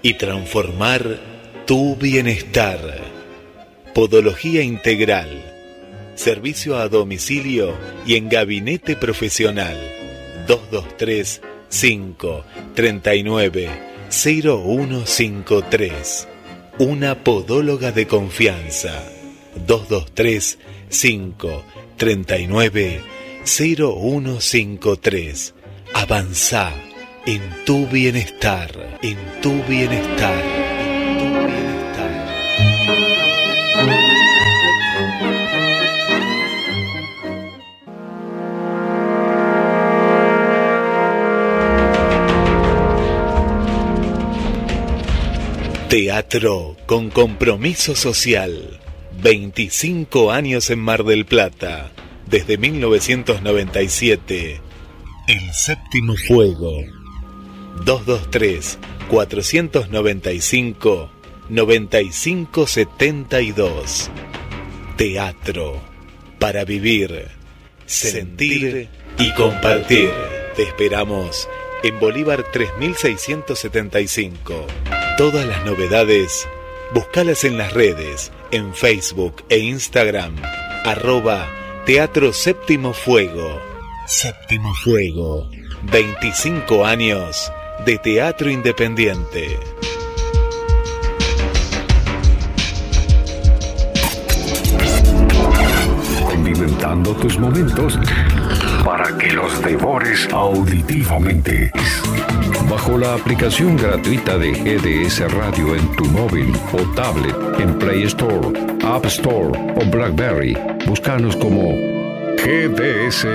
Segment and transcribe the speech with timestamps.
[0.00, 1.18] Y transformar
[1.66, 2.78] tu bienestar.
[3.94, 5.42] Podología integral.
[6.14, 7.74] Servicio a domicilio
[8.06, 9.76] y en gabinete profesional.
[10.46, 12.44] 223 5
[12.76, 13.68] 39
[14.08, 16.28] 0153.
[16.78, 19.02] Una podóloga de confianza.
[19.66, 21.64] 223 5
[21.96, 23.00] 39
[23.44, 25.54] 0153.
[25.92, 26.72] Avanza
[27.26, 32.30] en tu bienestar, en tu bienestar, en tu bienestar.
[45.88, 48.80] Teatro con compromiso social.
[49.22, 51.92] 25 años en Mar del Plata.
[52.26, 54.62] Desde 1997.
[55.26, 56.99] El séptimo fuego
[57.84, 61.10] 223 495
[61.48, 64.10] 9572.
[64.96, 65.80] Teatro
[66.38, 67.28] para vivir,
[67.86, 68.88] sentir
[69.18, 70.10] y compartir.
[70.56, 71.48] Te esperamos
[71.82, 74.66] en Bolívar 3675.
[75.16, 76.46] Todas las novedades,
[76.94, 80.36] búscalas en las redes, en Facebook e Instagram,
[80.84, 81.48] arroba
[81.84, 83.60] Teatro Séptimo Fuego.
[84.06, 85.50] Séptimo Fuego,
[85.90, 87.50] 25 años
[87.84, 89.58] de teatro independiente.
[96.24, 97.98] Condimentando tus momentos
[98.84, 101.70] para que los devores auditivamente.
[102.68, 108.48] Bajo la aplicación gratuita de GDS Radio en tu móvil o tablet en Play Store,
[108.84, 111.72] App Store o Blackberry, búscanos como
[112.36, 113.26] GDS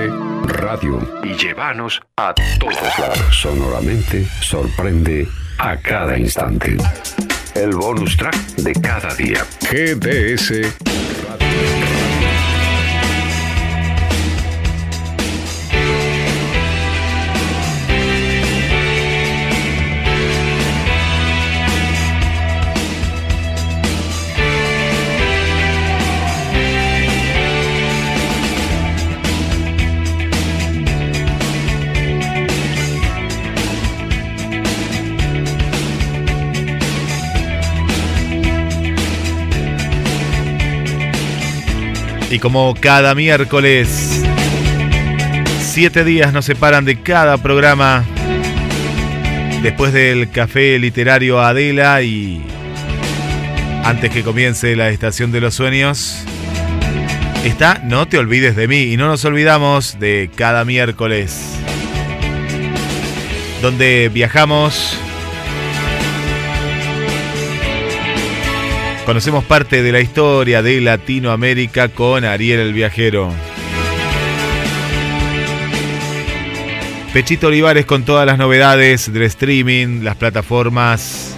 [0.48, 3.18] Radio y llévanos a todos lados.
[3.30, 5.26] Sonoramente sorprende
[5.58, 6.76] a cada instante.
[7.54, 9.44] El bonus track de cada día.
[9.60, 10.50] GDS
[11.28, 11.85] Radio.
[42.30, 44.22] Y como cada miércoles,
[45.60, 48.04] siete días nos separan de cada programa.
[49.62, 52.42] Después del café literario Adela y
[53.84, 56.24] antes que comience la estación de los sueños,
[57.44, 58.92] está No te olvides de mí.
[58.92, 61.40] Y no nos olvidamos de cada miércoles,
[63.62, 64.98] donde viajamos
[69.06, 73.32] Conocemos parte de la historia de Latinoamérica con Ariel el Viajero.
[77.12, 81.36] Pechito Olivares con todas las novedades del streaming, las plataformas.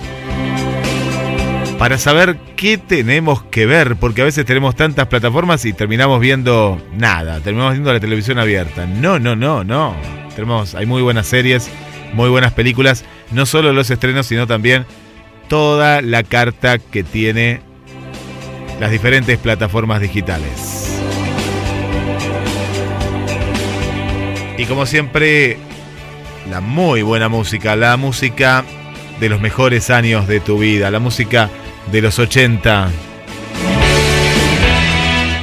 [1.78, 6.80] Para saber qué tenemos que ver, porque a veces tenemos tantas plataformas y terminamos viendo
[6.96, 8.86] nada, terminamos viendo la televisión abierta.
[8.86, 9.94] No, no, no, no.
[10.34, 11.68] Tenemos, hay muy buenas series,
[12.14, 14.86] muy buenas películas, no solo los estrenos, sino también
[15.48, 17.60] toda la carta que tiene
[18.80, 21.00] las diferentes plataformas digitales.
[24.56, 25.56] Y como siempre,
[26.50, 28.64] la muy buena música, la música
[29.20, 31.50] de los mejores años de tu vida, la música
[31.90, 32.90] de los 80.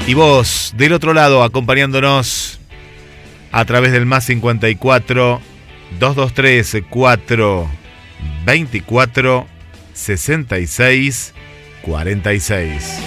[0.07, 2.59] Y vos, del otro lado, acompañándonos
[3.51, 5.41] a través del más 54
[5.99, 7.67] 223 4
[8.45, 9.54] 24
[9.95, 11.33] 66
[11.81, 12.99] 46.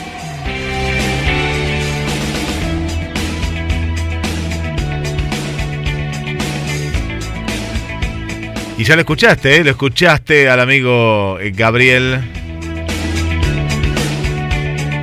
[8.79, 9.65] Y ya lo escuchaste, ¿eh?
[9.65, 12.21] lo escuchaste al amigo eh, Gabriel.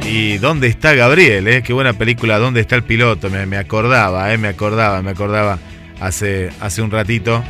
[0.06, 1.46] Y ¿Dónde está Gabriel?
[1.50, 1.62] Eh?
[1.62, 3.30] Qué buena película, ¿Dónde está el piloto?
[3.30, 5.60] Me, acordaba, eh, me acordaba, me acordaba
[6.00, 7.44] hace, hace un ratito.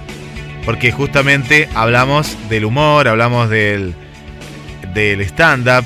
[0.66, 3.94] Porque justamente hablamos del humor, hablamos del,
[4.96, 5.86] del stand-up.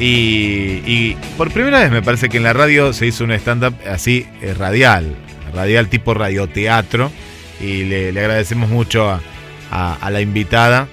[0.00, 4.26] Y, por primera vez me parece que en la radio se hizo un stand-up así
[4.42, 5.14] eh, radial,
[5.54, 7.12] radial tipo radioteatro.
[7.60, 9.20] Y le, agradecemos mucho
[9.70, 10.88] a la invitada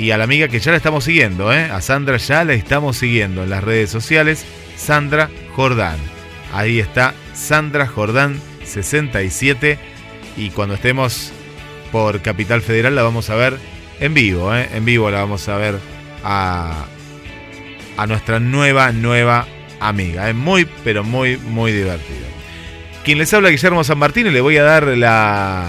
[0.00, 1.64] y a la amiga que ya la estamos siguiendo, ¿eh?
[1.64, 4.46] a Sandra ya la estamos siguiendo en las redes sociales,
[4.76, 5.98] Sandra Jordán.
[6.54, 9.78] Ahí está Sandra Jordán 67
[10.38, 11.32] y cuando estemos
[11.92, 13.58] por Capital Federal la vamos a ver
[14.00, 14.68] en vivo, ¿eh?
[14.74, 15.78] en vivo la vamos a ver
[16.24, 16.86] a,
[17.96, 19.46] a nuestra nueva, nueva
[19.78, 20.28] amiga.
[20.28, 22.26] Es muy, pero muy, muy divertido.
[23.04, 25.66] Quien les habla Guillermo San Martín y le voy a dar la,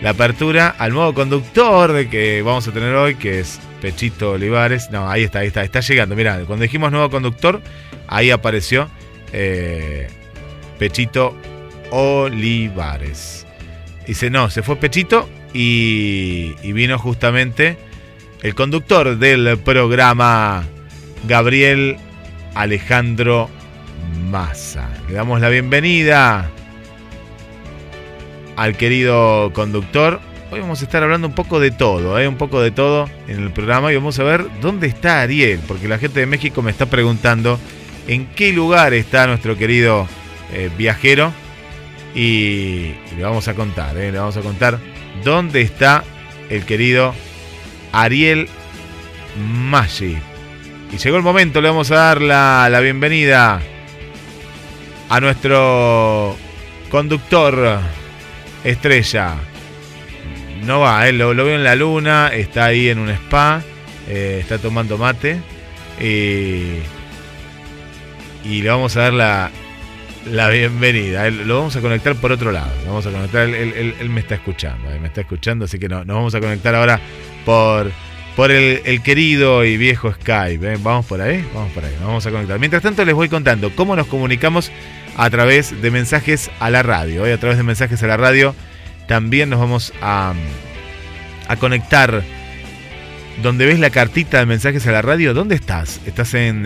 [0.00, 4.90] la apertura al nuevo conductor de que vamos a tener hoy, que es Pechito Olivares.
[4.90, 6.16] No, ahí está, ahí está, está llegando.
[6.16, 7.60] Mirá, cuando dijimos nuevo conductor,
[8.06, 8.88] ahí apareció
[9.32, 10.08] eh,
[10.78, 11.36] Pechito
[11.90, 13.46] Olivares.
[14.06, 17.78] Dice, no, se fue Pechito y, y vino justamente
[18.42, 20.64] el conductor del programa,
[21.26, 21.96] Gabriel
[22.54, 23.48] Alejandro
[24.30, 24.90] Massa.
[25.08, 26.50] Le damos la bienvenida
[28.56, 30.20] al querido conductor.
[30.50, 32.28] Hoy vamos a estar hablando un poco de todo, ¿eh?
[32.28, 35.88] un poco de todo en el programa y vamos a ver dónde está Ariel, porque
[35.88, 37.58] la gente de México me está preguntando
[38.06, 40.06] en qué lugar está nuestro querido
[40.52, 41.32] eh, viajero
[42.14, 44.12] y, le vamos a contar, ¿eh?
[44.12, 44.78] le vamos a contar
[45.22, 46.04] dónde está
[46.50, 47.14] el querido
[47.92, 48.48] Ariel
[49.36, 50.16] Maggi.
[50.92, 53.60] Y llegó el momento, le vamos a dar la, la bienvenida
[55.08, 56.36] a nuestro
[56.90, 57.80] conductor
[58.64, 59.34] Estrella.
[60.64, 63.62] No va, él lo, veo en la luna, está ahí en un spa,
[64.08, 65.40] eh, está tomando mate.
[66.00, 66.82] y
[68.44, 69.50] le vamos a dar la,
[70.26, 71.28] la bienvenida.
[71.30, 72.70] lo vamos a conectar por otro lado.
[72.86, 73.48] vamos a conectar.
[73.48, 74.90] Él, me está escuchando.
[74.90, 75.64] Eh, me está escuchando.
[75.64, 77.00] Así que no, nos vamos a conectar ahora
[77.44, 77.90] por,
[78.36, 80.74] por el, querido y viejo Skype.
[80.74, 80.78] Eh.
[80.82, 81.44] Vamos por ahí.
[81.54, 81.94] Vamos por ahí.
[82.00, 82.58] vamos a conectar.
[82.58, 84.70] Mientras tanto, les voy contando cómo nos comunicamos
[85.16, 87.22] a través de mensajes a la radio.
[87.22, 88.54] Hoy a través de mensajes a la radio
[89.06, 90.34] también nos vamos a,
[91.48, 92.22] a conectar.
[93.42, 96.00] Donde ves la cartita de mensajes a la radio, ¿dónde estás?
[96.06, 96.64] ¿Estás en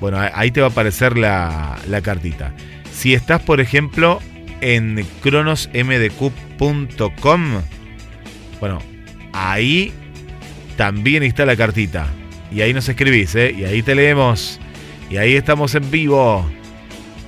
[0.00, 2.54] Bueno, ahí te va a aparecer la, la cartita.
[2.92, 4.20] Si estás, por ejemplo,
[4.60, 7.62] en cronosmdq.com,
[8.60, 8.78] bueno,
[9.32, 9.92] ahí
[10.76, 12.06] también está la cartita.
[12.50, 13.54] Y ahí nos escribís, ¿eh?
[13.56, 14.60] Y ahí te leemos.
[15.10, 16.48] Y ahí estamos en vivo.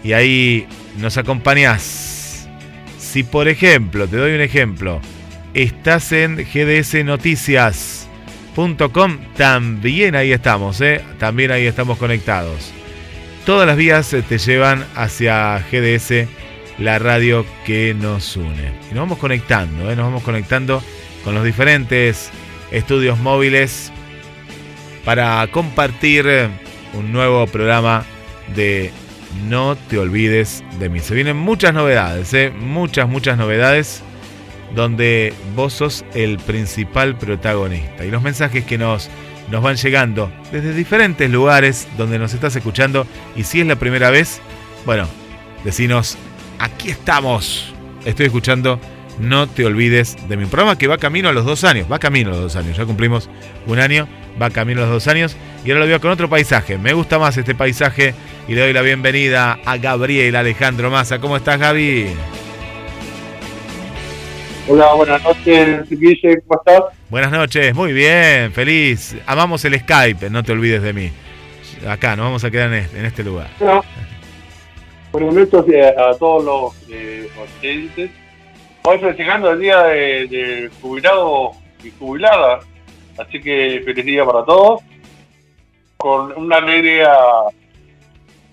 [0.02, 0.66] Y ahí
[0.98, 2.48] nos acompañás.
[2.98, 5.00] Si por ejemplo, te doy un ejemplo,
[5.54, 6.44] estás en
[9.37, 11.01] también ahí estamos, ¿eh?
[11.19, 12.73] también ahí estamos conectados.
[13.44, 16.29] Todas las vías te llevan hacia GDS,
[16.79, 18.73] la radio que nos une.
[18.91, 19.96] Y nos vamos conectando, ¿eh?
[19.96, 20.82] nos vamos conectando
[21.25, 22.31] con los diferentes
[22.70, 23.93] estudios móviles
[25.05, 26.27] para compartir
[26.94, 28.05] un nuevo programa
[28.55, 28.93] de
[29.49, 31.01] No te olvides de mí.
[31.01, 32.53] Se vienen muchas novedades, ¿eh?
[32.56, 34.03] muchas, muchas novedades
[34.74, 38.04] donde vos sos el principal protagonista.
[38.04, 39.08] Y los mensajes que nos,
[39.50, 43.06] nos van llegando desde diferentes lugares donde nos estás escuchando.
[43.36, 44.40] Y si es la primera vez,
[44.84, 45.08] bueno,
[45.64, 46.16] decinos,
[46.58, 47.72] aquí estamos.
[48.04, 48.78] Estoy escuchando
[49.19, 51.86] No te olvides de mi programa que va camino a los dos años.
[51.90, 52.76] Va camino a los dos años.
[52.76, 53.31] Ya cumplimos
[53.66, 54.08] un año
[54.40, 55.36] va camino a los dos años.
[55.64, 56.78] Y ahora lo veo con otro paisaje.
[56.78, 58.14] Me gusta más este paisaje
[58.48, 61.20] y le doy la bienvenida a Gabriel Alejandro Massa.
[61.20, 62.44] ¿Cómo estás, Gaby?
[64.67, 66.83] Hola, buenas noches, Guille, ¿cómo estás?
[67.11, 69.17] Buenas noches, muy bien, feliz.
[69.27, 71.11] Amamos el Skype, no te olvides de mí.
[71.87, 73.49] Acá, nos vamos a quedar en este, este lugar.
[73.59, 73.85] Bueno,
[75.31, 75.49] buenos
[75.99, 77.29] a todos los eh,
[77.61, 78.11] oyentes.
[78.83, 81.53] Hoy festejando el día de, de jubilado
[81.83, 82.61] y jubilada
[83.19, 84.83] Así que feliz día para todos.
[85.97, 87.13] Con una alegría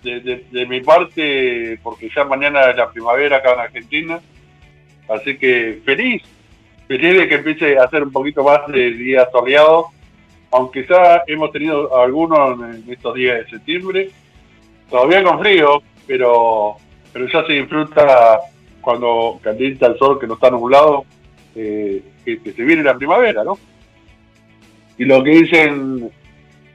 [0.04, 4.20] de, mi parte, porque ya mañana es la primavera acá en Argentina.
[5.12, 6.24] Así que feliz,
[6.88, 9.88] feliz de que empiece a hacer un poquito más de días soleados,
[10.52, 14.10] aunque ya hemos tenido algunos en estos días de septiembre,
[14.90, 16.78] todavía con frío, pero,
[17.12, 18.40] pero ya se disfruta
[18.80, 21.06] cuando calienta el sol que no está nublado,
[21.56, 23.58] eh, que se viene la primavera, ¿no?
[24.98, 26.10] Y lo que dicen,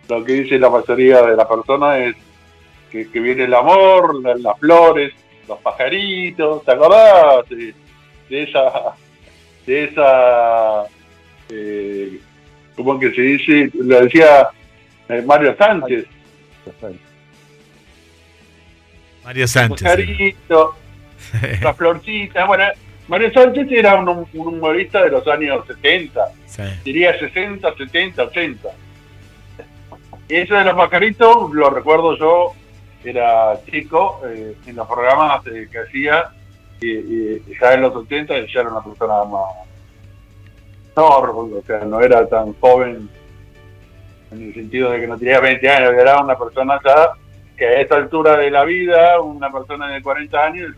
[0.08, 2.16] lo que dice la mayoría de las personas es
[2.90, 5.12] que, viene el amor, las, flores,
[5.48, 7.44] los pajaritos, ¿te acordás
[8.28, 8.62] de, esa,
[9.66, 10.84] de esa,
[11.50, 12.20] eh,
[12.76, 13.70] ¿cómo que se dice?
[13.74, 14.48] Lo decía
[15.08, 16.04] Eh, Mario Sánchez.
[19.24, 19.82] Mario Sánchez.
[19.82, 20.74] Carito,
[21.62, 22.44] la florcita.
[22.46, 22.64] Bueno,
[23.08, 26.20] Mario Sánchez era un, un humorista de los años 70.
[26.46, 26.62] Sí.
[26.84, 28.68] Diría 60, 70, 80.
[30.28, 32.52] Y eso de los pajaritos lo recuerdo yo,
[33.04, 36.30] era chico, eh, en los programas eh, que hacía,
[36.80, 39.66] y, y ya en los 80 ya era una persona más.
[40.96, 43.08] No, o sea, no era tan joven
[44.30, 47.12] en el sentido de que no tenía 20 años, era una persona ya
[47.56, 50.74] que a esta altura de la vida, una persona de 40 años,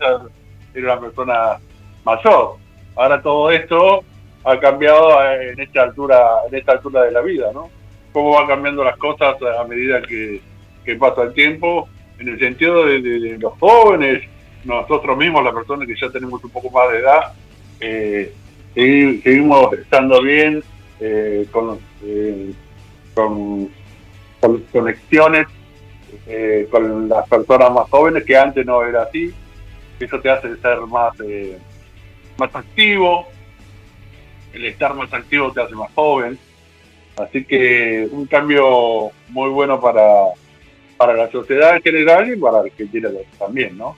[0.73, 1.57] era una persona
[2.03, 2.55] mayor.
[2.95, 4.03] Ahora todo esto
[4.43, 7.69] ha cambiado en esta altura, en esta altura de la vida, ¿no?
[8.13, 10.41] Cómo van cambiando las cosas a medida que,
[10.99, 11.87] pasa el tiempo,
[12.17, 14.23] en el sentido de los jóvenes,
[14.63, 17.33] nosotros mismos, las personas que ya tenemos un poco más de edad,
[17.79, 18.33] eh,
[18.75, 20.63] segui- seguimos estando bien
[20.99, 22.51] eh, con, eh,
[23.13, 23.69] con,
[24.39, 25.47] con conexiones
[26.27, 29.33] eh, con las personas más jóvenes, que antes no era así.
[29.99, 31.13] Eso te hace ser más,
[32.37, 33.27] más activo.
[34.53, 36.37] El estar más activo te hace más joven.
[37.17, 40.03] Así que un cambio muy bueno para,
[40.97, 43.95] para la sociedad en general y para Argentina también, ¿no?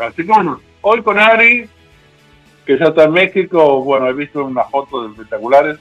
[0.00, 1.68] Así que bueno, hoy con Ari,
[2.66, 5.78] que ya está en México, bueno, he visto unas fotos espectaculares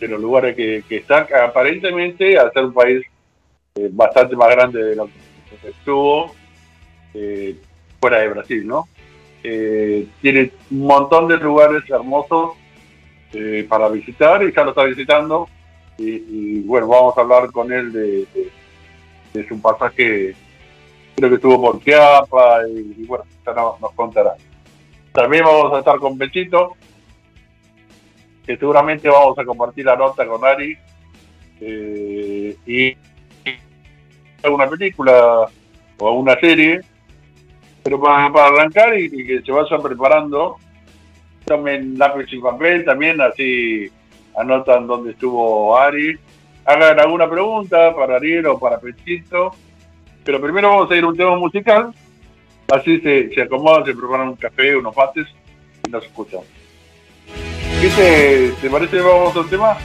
[0.00, 3.04] de los lugares que, que está, aparentemente al ser un país
[3.76, 6.34] eh, bastante más grande de lo que estuvo
[7.14, 7.56] eh,
[8.00, 8.88] fuera de Brasil, ¿no?
[9.44, 12.52] Eh, tiene un montón de lugares hermosos
[13.68, 15.48] para visitar y ya lo está visitando
[15.96, 18.26] y, bueno, vamos a hablar con él de-
[19.32, 20.34] de su pasaje,
[21.16, 24.34] creo que estuvo por Chiapas y, bueno, ya nos, nos contará.
[25.12, 26.72] También vamos a estar con Pechito,
[28.46, 30.76] que seguramente vamos a compartir la nota con Ari
[31.60, 32.96] eh, y
[34.42, 35.46] alguna película
[35.98, 36.80] o alguna serie,
[37.82, 40.56] pero para, para arrancar y, y que se vayan preparando,
[41.44, 43.90] tomen lápiz y papel también, así
[44.36, 46.18] anotan dónde estuvo Ari,
[46.64, 49.52] hagan alguna pregunta para Ariel o para Pechito,
[50.24, 51.92] pero primero vamos a ir a un tema musical,
[52.68, 55.26] así se, se acomodan, se preparan un café, unos mates
[55.86, 56.40] y nos escuchan.
[57.80, 59.00] ¿Qué te, te parece?
[59.00, 59.76] Vamos al tema.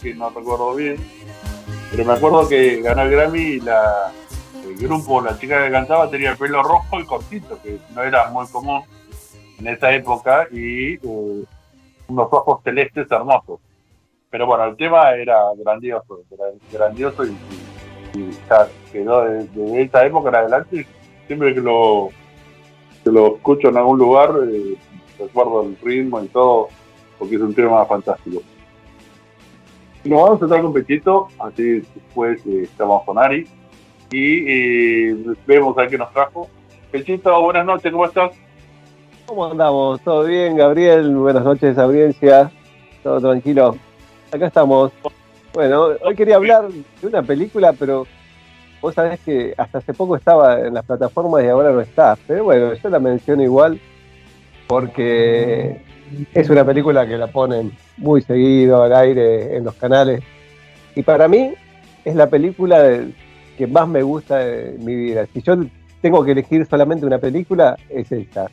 [0.00, 0.96] Que no recuerdo bien.
[1.90, 4.12] Pero me acuerdo que ganó el Grammy y la,
[4.64, 8.30] el grupo, la chica que cantaba, tenía el pelo rojo y cortito, que no era
[8.30, 8.82] muy común
[9.58, 11.44] en esa época, y eh,
[12.08, 13.60] unos ojos celestes hermosos.
[14.30, 17.36] Pero bueno, el tema era grandioso, era grandioso y,
[18.48, 20.86] ya quedó de, de esa época en adelante.
[21.26, 22.10] Siempre que lo,
[23.04, 24.76] que lo escucho en algún lugar, eh,
[25.18, 26.68] recuerdo el ritmo y todo,
[27.18, 28.42] porque es un tema fantástico.
[30.02, 33.46] Nos vamos a estar con Pechito, así después eh, estamos con Ari
[34.10, 36.48] y eh, vemos a qué nos trajo.
[36.90, 38.30] Pechito, buenas noches, ¿cómo estás?
[39.26, 40.00] ¿Cómo andamos?
[40.00, 41.14] ¿Todo bien, Gabriel?
[41.14, 42.50] Buenas noches, audiencia.
[43.02, 43.76] ¿Todo tranquilo?
[44.32, 44.90] Acá estamos.
[45.52, 48.06] Bueno, hoy quería hablar de una película, pero
[48.80, 52.16] vos sabés que hasta hace poco estaba en las plataformas y ahora no está.
[52.26, 53.78] Pero bueno, yo la menciono igual
[54.66, 55.82] porque
[56.32, 60.20] es una película que la ponen muy seguido al aire en los canales.
[60.94, 61.52] Y para mí
[62.04, 63.12] es la película de-
[63.56, 65.26] que más me gusta de mi vida.
[65.32, 65.54] Si yo
[66.00, 68.50] tengo que elegir solamente una película, es esta.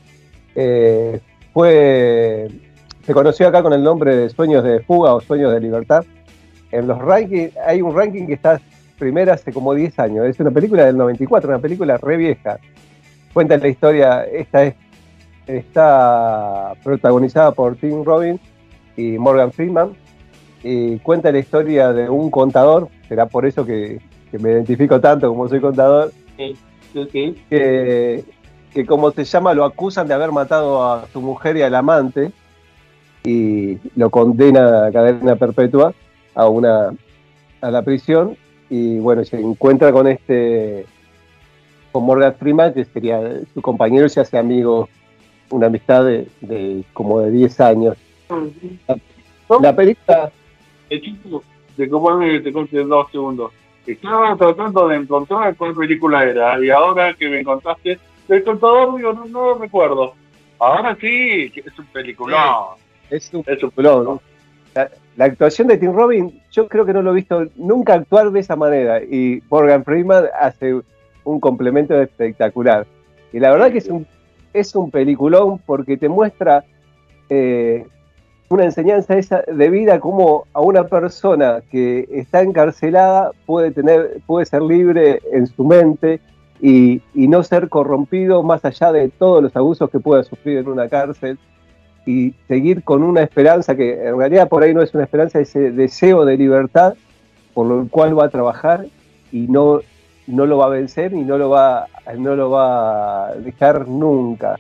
[0.54, 1.20] Eh,
[1.54, 2.48] fue
[3.06, 6.04] se conoció acá con el nombre de Sueños de Fuga o Sueños de Libertad.
[6.72, 8.60] En los rankings, hay un ranking que está
[9.00, 10.26] primera hace como 10 años.
[10.26, 12.60] Es una película del 94, una película re vieja.
[13.34, 14.76] Cuenta la historia, esta es,
[15.48, 18.42] está protagonizada por Tim Robbins
[18.98, 19.96] y Morgan Freeman.
[20.64, 25.30] Y cuenta la historia de un contador, será por eso que, que me identifico tanto
[25.30, 28.26] como soy contador, que,
[28.74, 32.32] que como se llama, lo acusan de haber matado a su mujer y al amante
[33.24, 35.94] y lo condena a cadena perpetua
[36.34, 36.92] a una
[37.62, 38.38] a la prisión
[38.70, 40.86] y bueno, se encuentra con este
[41.92, 43.20] con Morgan Freeman, que sería
[43.54, 44.90] su compañero y se hace amigo,
[45.50, 47.98] una amistad de, de como de 10 años.
[49.62, 50.32] La película
[50.90, 51.44] El chico,
[51.76, 53.52] de cómo te conté dos segundos.
[53.86, 59.14] Estaba tratando de encontrar cuál película era y ahora que me contaste, el contador digo,
[59.14, 60.14] no, no lo recuerdo.
[60.60, 62.76] Ahora sí, es un película.
[63.10, 64.22] es un Es un peliculón, ¿no?
[64.76, 68.32] La, la actuación de Tim Robbins, yo creo que no lo he visto nunca actuar
[68.32, 69.02] de esa manera.
[69.02, 70.82] Y Morgan Freeman hace
[71.24, 72.86] un complemento espectacular.
[73.32, 74.06] Y la verdad que es un,
[74.54, 76.64] es un peliculón porque te muestra
[77.30, 77.86] eh,
[78.50, 84.46] una enseñanza esa de vida como a una persona que está encarcelada puede tener, puede
[84.46, 86.20] ser libre en su mente
[86.62, 90.68] y, y no ser corrompido más allá de todos los abusos que pueda sufrir en
[90.68, 91.38] una cárcel
[92.06, 95.72] y seguir con una esperanza que en realidad por ahí no es una esperanza, ese
[95.72, 96.96] deseo de libertad
[97.58, 98.86] por lo cual va a trabajar
[99.32, 99.82] y no,
[100.28, 104.60] no lo va a vencer y no lo va, no lo va a dejar nunca.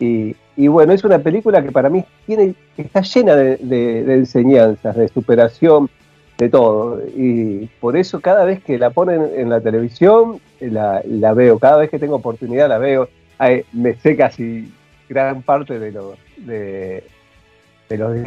[0.00, 5.08] Y, y bueno, es una película que para mí tiene, está llena de, enseñanzas, de
[5.08, 5.88] superación,
[6.38, 7.00] de todo.
[7.16, 11.02] Y por eso cada vez que la ponen en la televisión, la,
[11.34, 11.58] veo.
[11.58, 13.08] Cada vez que tengo oportunidad la veo.
[13.72, 14.70] Me sé casi
[15.08, 16.16] gran parte de los,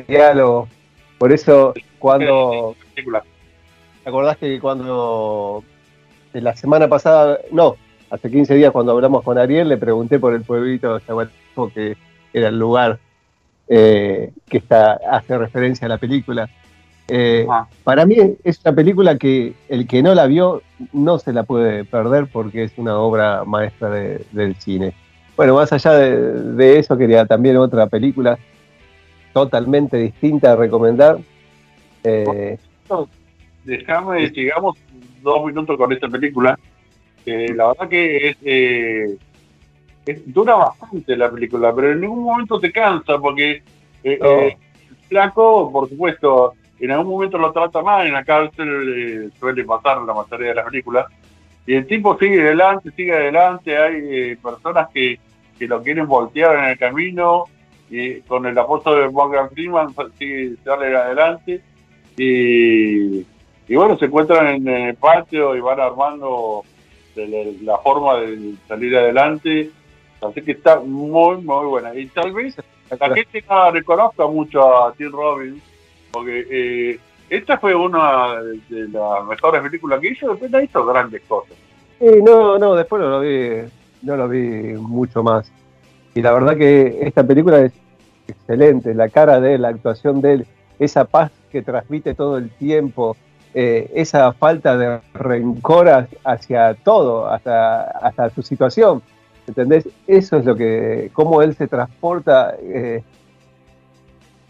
[0.08, 0.70] diálogos.
[1.18, 2.76] Por eso cuando...
[2.96, 5.64] ¿Te acordás que cuando
[6.34, 7.76] la semana pasada, no,
[8.10, 11.96] hace 15 días cuando hablamos con Ariel, le pregunté por el pueblito de Chahuateco, que
[12.38, 13.00] era el lugar
[13.68, 16.50] eh, que está, hace referencia a la película.
[17.08, 17.68] Eh, Ah.
[17.84, 21.84] Para mí es una película que el que no la vio no se la puede
[21.86, 24.94] perder porque es una obra maestra de- del cine.
[25.38, 26.16] Bueno, más allá de,
[26.54, 28.38] de eso, quería también otra película
[29.34, 31.18] totalmente distinta a recomendar.
[32.04, 32.58] Eh,
[33.64, 34.78] Déjame, sigamos
[35.22, 36.58] dos minutos con esta película.
[37.26, 39.18] la verdad que es, eh, es-
[40.26, 43.64] dura bastante la película, pero en ningún momento te cansa porque
[44.04, 44.28] eh, No.
[44.28, 44.58] eh,
[45.10, 50.02] flaco, por supuesto, en algún momento lo trata mal, en la cárcel eh, suele pasar
[50.02, 51.06] la mayoría de las películas,
[51.66, 55.18] y el tipo sigue adelante, sigue adelante, hay eh, personas que,
[55.58, 57.46] que lo quieren voltear en el camino,
[57.90, 61.62] y con el apoyo de Morgan Freeman sigue, sale adelante,
[62.18, 63.20] y,
[63.68, 66.64] y bueno, se encuentran en el patio y van armando
[67.16, 69.70] la forma de salir adelante,
[70.30, 72.56] así que está muy, muy buena, y tal vez
[73.00, 75.62] la gente no reconozca mucho a Tim Robbins,
[76.12, 81.22] porque eh, esta fue una de las mejores películas que hizo, después ha hizo grandes
[81.28, 81.56] cosas.
[82.00, 83.68] Sí, no, no, después no lo vi,
[84.04, 85.52] no lo vi mucho más.
[86.14, 87.74] Y la verdad que esta película es
[88.28, 90.48] excelente, la cara de él, la actuación de él,
[90.80, 93.18] esa paz que transmite todo el tiempo,
[93.54, 99.02] eh, esa falta de rencor hacia todo, hasta, hasta su situación.
[99.48, 99.88] ¿Entendés?
[100.08, 103.04] Eso es lo que, cómo él se transporta eh,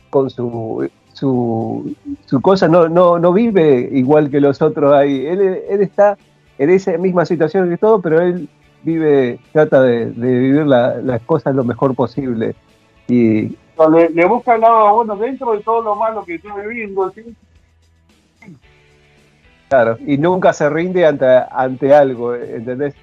[0.09, 5.25] con su, su, su, cosa, no, no, no vive igual que los otros ahí.
[5.25, 6.17] Él, él está
[6.57, 8.47] en esa misma situación que todo, pero él
[8.83, 12.55] vive, trata de, vivir las cosas lo mejor posible.
[13.07, 13.57] Y
[13.91, 17.11] le, le busca el lado bueno dentro de todo lo malo que está viviendo.
[19.67, 22.95] Claro, y nunca se rinde ante, ante algo, ¿entendés?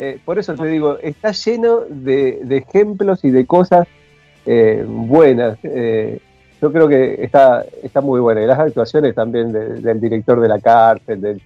[0.00, 3.88] Eh, por eso te digo, está lleno de, ejemplos y de cosas
[4.46, 5.58] eh, buenas.
[5.64, 6.20] Eh,
[6.60, 8.42] yo creo que está, está muy buena.
[8.42, 11.42] Y las actuaciones también del director de la cárcel, del,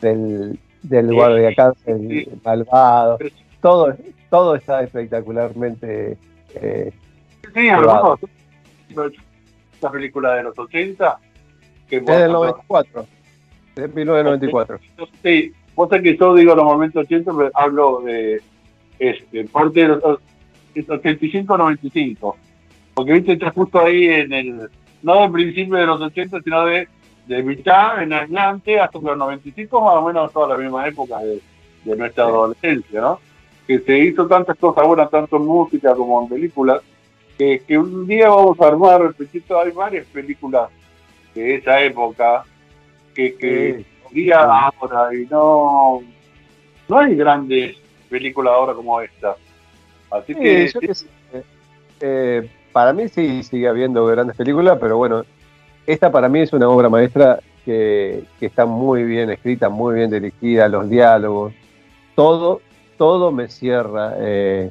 [0.00, 3.18] del, del guardia cárcel malvado.
[3.60, 3.96] Todo,
[4.30, 6.16] todo está espectacularmente.
[7.54, 8.18] sí, hermano.
[9.72, 11.18] Esta película de los 80.
[11.88, 13.06] Que es del 94.
[13.76, 14.78] De 1994.
[15.22, 18.40] Sí, vos sabés que yo digo los momentos 80, pero hablo de
[18.98, 20.18] este, parte de los
[20.74, 22.34] 85-95.
[22.94, 24.70] Porque viste, está justo ahí en el,
[25.02, 26.88] no del principio de los 80, sino de,
[27.26, 31.40] de mitad en adelante hasta los 95, más o menos toda la misma época de,
[31.84, 33.20] nuestra adolescencia, ¿no?
[33.64, 36.80] Que se hizo tantas cosas buenas, tanto en música como en películas,
[37.38, 40.68] que, que un día vamos a armar, repito, hay varias películas
[41.32, 42.44] de esa época
[43.14, 43.84] que, que
[44.16, 46.00] día ahora y no,
[46.88, 47.76] no hay grandes
[48.08, 49.36] películas ahora como esta.
[50.10, 50.70] Así que...
[51.98, 55.24] Eh, para mí sí sigue habiendo grandes películas, pero bueno,
[55.86, 60.68] esta para mí es una obra maestra que, está muy bien escrita, muy bien dirigida,
[60.68, 61.54] los diálogos,
[62.14, 62.60] todo,
[62.98, 64.14] todo me cierra.
[64.18, 64.70] Eh,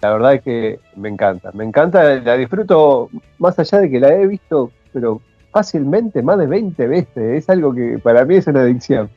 [0.00, 4.14] la verdad es que me encanta, me encanta, la disfruto más allá de que la
[4.14, 5.20] he visto, pero
[5.54, 7.16] fácilmente más de 20 veces.
[7.16, 9.08] Es algo que para mí es una adicción.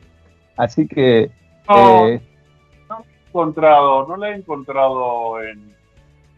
[0.56, 1.30] Así que...
[1.68, 2.22] No, eh,
[2.88, 5.74] no he encontrado, no la he encontrado en,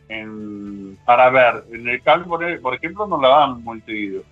[0.08, 1.64] en para ver.
[1.70, 4.22] En el campo, por ejemplo, no la dan muy seguido.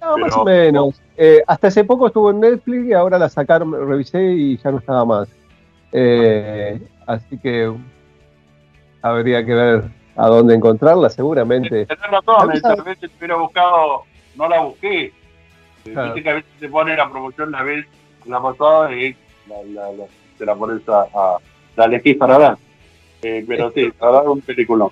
[0.00, 1.02] No, más o menos.
[1.16, 4.78] Eh, hasta hace poco estuvo en Netflix y ahora la sacaron, revisé y ya no
[4.78, 5.28] estaba más.
[5.92, 7.70] Eh, así que
[9.02, 11.84] habría que ver a dónde encontrarla, seguramente.
[11.84, 14.04] Tenés razón, tal vez hubiera buscado
[14.36, 15.12] no la busqué.
[15.84, 16.14] Claro.
[16.14, 17.86] que a veces te pone la promoción la vez
[18.26, 19.16] la pasada y
[19.48, 20.04] la, la, la,
[20.36, 21.38] te la pones a, a
[21.76, 22.56] la elegís para ver.
[23.22, 24.88] Eh, pero sí, para dar un película.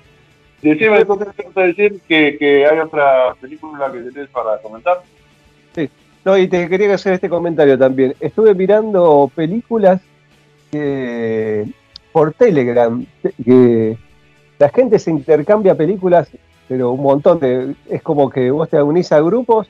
[0.63, 5.03] Decime, entonces, te decir que, que hay otra película que tenés para comentar.
[5.75, 5.89] Sí,
[6.25, 8.15] no, y te quería hacer este comentario también.
[8.19, 10.01] Estuve mirando películas
[10.71, 11.65] que,
[12.13, 13.05] por Telegram,
[13.45, 13.97] que
[14.59, 16.29] la gente se intercambia películas
[16.69, 17.75] pero un montón de.
[17.89, 19.69] Es como que vos te unís a grupos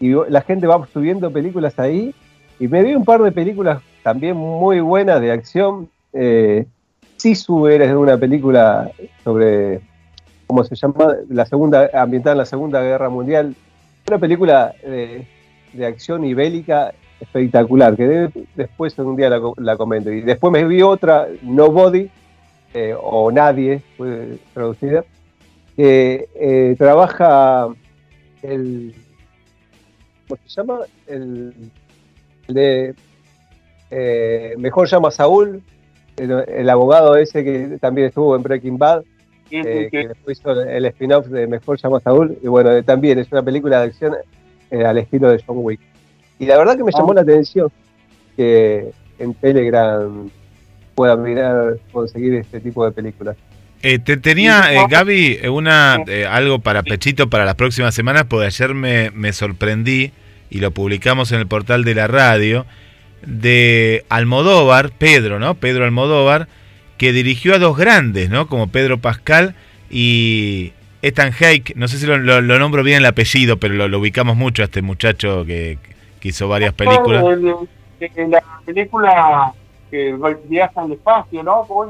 [0.00, 2.14] y la gente va subiendo películas ahí.
[2.58, 5.88] Y me vi un par de películas también muy buenas de acción.
[6.12, 6.66] Eh,
[7.16, 8.90] Sisu eres una película
[9.22, 9.80] sobre.
[10.48, 11.14] ¿Cómo se llama?
[11.30, 13.54] La segunda, ambientada en la Segunda Guerra Mundial.
[14.08, 20.10] Una película de, acción y bélica espectacular, que después un día la, comento.
[20.10, 22.10] Y después me vi otra, Nobody,
[22.74, 25.04] eh, o Nadie, fue traducida,
[25.76, 27.68] que eh, trabaja
[28.42, 28.94] el.
[30.28, 30.80] ¿Cómo se llama?
[31.06, 31.54] El,
[32.48, 32.94] de.
[33.90, 35.62] Eh, mejor llama Saúl,
[36.16, 39.02] el, abogado ese que también estuvo en Breaking Bad,
[39.50, 43.42] eh, que después hizo el spin-off de Mejor llama Saúl, y bueno, también es una
[43.42, 44.14] película de acción
[44.70, 45.80] al estilo de John Wick.
[46.38, 47.16] Y la verdad que me llamó ah.
[47.16, 47.70] la atención
[48.34, 50.30] que en Telegram
[50.94, 53.36] pueda mirar, conseguir este tipo de películas.
[53.82, 55.98] Eh, te, tenía, eh, Gaby, eh, una,
[56.30, 60.12] algo para Pechito para las próximas semanas, porque ayer me, me, sorprendí
[60.50, 62.64] y lo publicamos en el portal de la radio,
[63.26, 65.54] de Almodóvar, Pedro, ¿no?
[65.54, 66.46] Pedro Almodóvar,
[66.96, 68.46] que dirigió a dos grandes, ¿no?
[68.46, 69.56] Como Pedro Pascal
[69.90, 74.62] y Ethan Hake, no sé si lo, nombro bien el apellido, pero lo, ubicamos mucho
[74.62, 75.78] a este muchacho que,
[76.22, 77.24] hizo varias películas.
[77.98, 79.52] En la película
[79.90, 80.16] que
[80.48, 81.64] viaja al espacio, ¿no?
[81.66, 81.86] ¿Cómo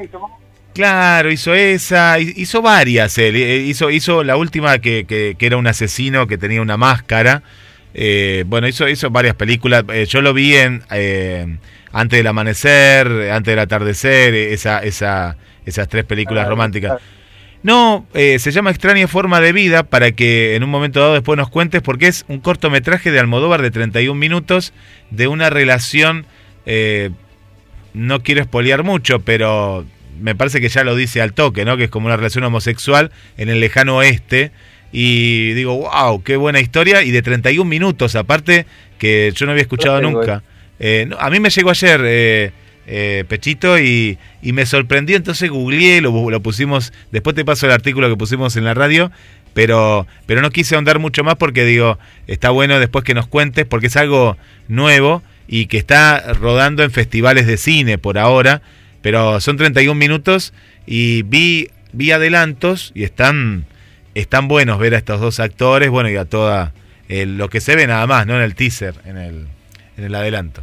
[0.74, 5.66] Claro, hizo esa, hizo varias él, eh, hizo, hizo la última que, que, era un
[5.66, 7.42] asesino que tenía una máscara,
[7.92, 10.82] eh, bueno, hizo, hizo varias películas, eh, yo lo vi en
[11.92, 17.02] Antes del Amanecer, Antes del Atardecer, esa, esa, esas tres películas románticas.
[17.62, 21.50] No, se llama Extraña Forma de Vida para que en un momento dado después nos
[21.50, 24.72] cuentes porque es un cortometraje de Almodóvar de 31 minutos
[25.10, 26.24] de una relación,
[27.94, 29.84] no quiero espolear mucho, pero
[30.22, 31.76] me parece que ya lo dice al toque, ¿no?
[31.76, 34.52] Que es como una relación homosexual en el lejano oeste,
[34.92, 38.66] y digo, wow, qué buena historia y de 31 minutos, aparte
[38.98, 40.42] que yo no había escuchado nunca.
[40.78, 42.52] Eh, a mí me llegó ayer eh,
[42.86, 48.10] eh, Pechito y, me sorprendió, entonces googleé, lo, lo pusimos, después te paso el artículo
[48.10, 49.10] que pusimos en la radio,
[49.54, 53.64] pero, pero no quise ahondar mucho más porque digo, está bueno después que nos cuentes,
[53.64, 54.36] porque es algo
[54.68, 58.60] nuevo y que está rodando en festivales de cine por ahora,
[59.02, 60.54] pero son 31 minutos
[60.86, 63.66] y vi, vi adelantos y están,
[64.14, 66.72] están buenos ver a estos dos actores, bueno, y a toda
[67.08, 68.36] lo que se ve nada más, ¿no?
[68.36, 69.46] En el teaser, en el,
[69.98, 70.62] en el adelanto.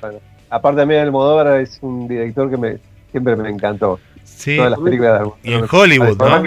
[0.00, 0.18] Bueno,
[0.50, 2.76] aparte también el Modóvar es un director que me,
[3.10, 3.98] siempre me encantó.
[4.22, 6.42] Sí, Todas las películas de y en Hollywood, ¿no?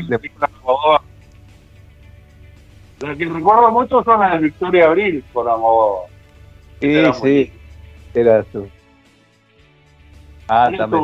[3.00, 6.06] Lo que recuerdo mucho son las de Victoria Abril por amor.
[6.82, 7.52] Sí, sí.
[8.14, 8.68] Era su.
[10.48, 10.98] Átame.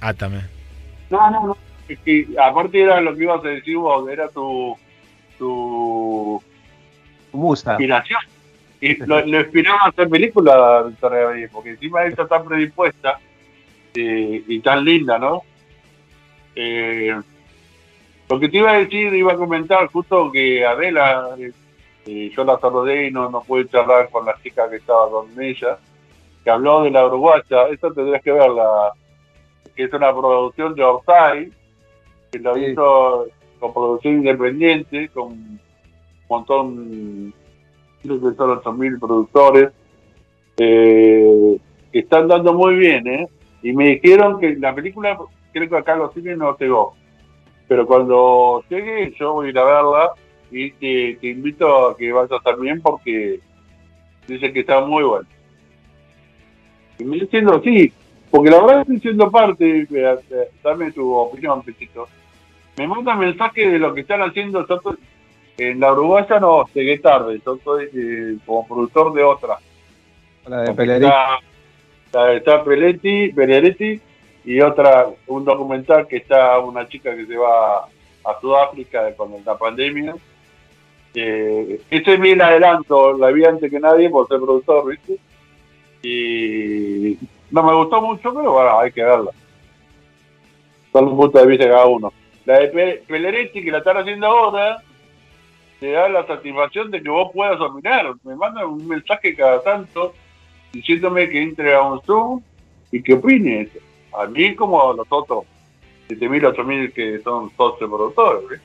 [0.00, 0.44] Átame.
[1.10, 1.56] No, no, no.
[1.88, 4.76] Es que aparte era lo que ibas a decir vos, era tu.
[5.38, 6.42] tu.
[7.32, 7.72] musa.
[7.72, 8.20] Inspiración.
[8.80, 13.18] Y lo, lo inspiraba a hacer películas, Victoria Abril, porque encima está tan predispuesta
[13.94, 15.42] eh, y tan linda, ¿no?
[16.54, 17.16] Eh,
[18.28, 21.36] lo que te iba a decir, iba a comentar justo que Adela,
[22.06, 25.28] eh, yo la saludé y no, no pude charlar con la chica que estaba con
[25.40, 25.78] ella,
[26.42, 28.92] que habló de la uruguaya, esto tendrías que verla,
[29.74, 31.52] que es una producción de Orsay,
[32.30, 33.26] que lo hizo
[33.58, 35.60] con producción independiente, con un
[36.28, 37.34] montón,
[38.02, 39.70] creo que son 8.000 productores,
[40.58, 41.58] eh,
[41.92, 43.28] que están dando muy bien, ¿eh?
[43.62, 45.18] Y me dijeron que la película,
[45.52, 46.94] creo que acá los cines no llegó
[47.68, 50.12] pero cuando llegue yo voy a ir a verla
[50.50, 53.40] y te, invito a que vayas también porque
[54.26, 55.28] dice que está muy bueno.
[56.98, 57.92] Y me diciendo sí,
[58.30, 59.86] porque la verdad estoy siendo parte,
[60.62, 62.08] dame tu opinión, Pechito.
[62.76, 64.66] Me manda mensaje de lo que están haciendo,
[65.56, 69.58] en la Uruguaya no llegué tarde, yo soy eh, como productor de otra.
[70.46, 71.12] La de Peleretti.
[72.06, 74.00] Está, está Peleretti
[74.44, 77.88] y otra, un documental que está una chica que se va
[78.24, 80.14] a Sudáfrica con la pandemia.
[81.14, 85.18] Eh, ese es bien adelanto, la vi antes que nadie por ser productor, ¿viste?
[86.02, 87.18] Y
[87.50, 89.30] no me gustó mucho, pero bueno, hay que verla.
[90.92, 92.12] Son un punto de vista cada uno.
[92.44, 94.82] La de Peleretti, que la están haciendo ahora,
[95.80, 98.14] te da la satisfacción de que vos puedas opinar.
[98.22, 100.14] Me mandan un mensaje cada tanto
[100.72, 102.42] diciéndome que entre a un Zoom
[102.90, 103.68] y que opine
[104.18, 105.44] a mí como a los otros
[106.08, 108.60] 7.000, 8.000 que son socios productores.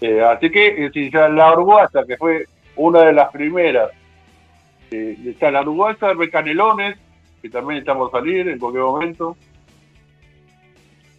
[0.00, 3.90] Eh, así que eh, si ya la Uruguaya, que fue una de las primeras,
[4.92, 6.98] eh, está la Uruguaya de Canelones,
[7.40, 9.36] que también estamos a salir en cualquier momento.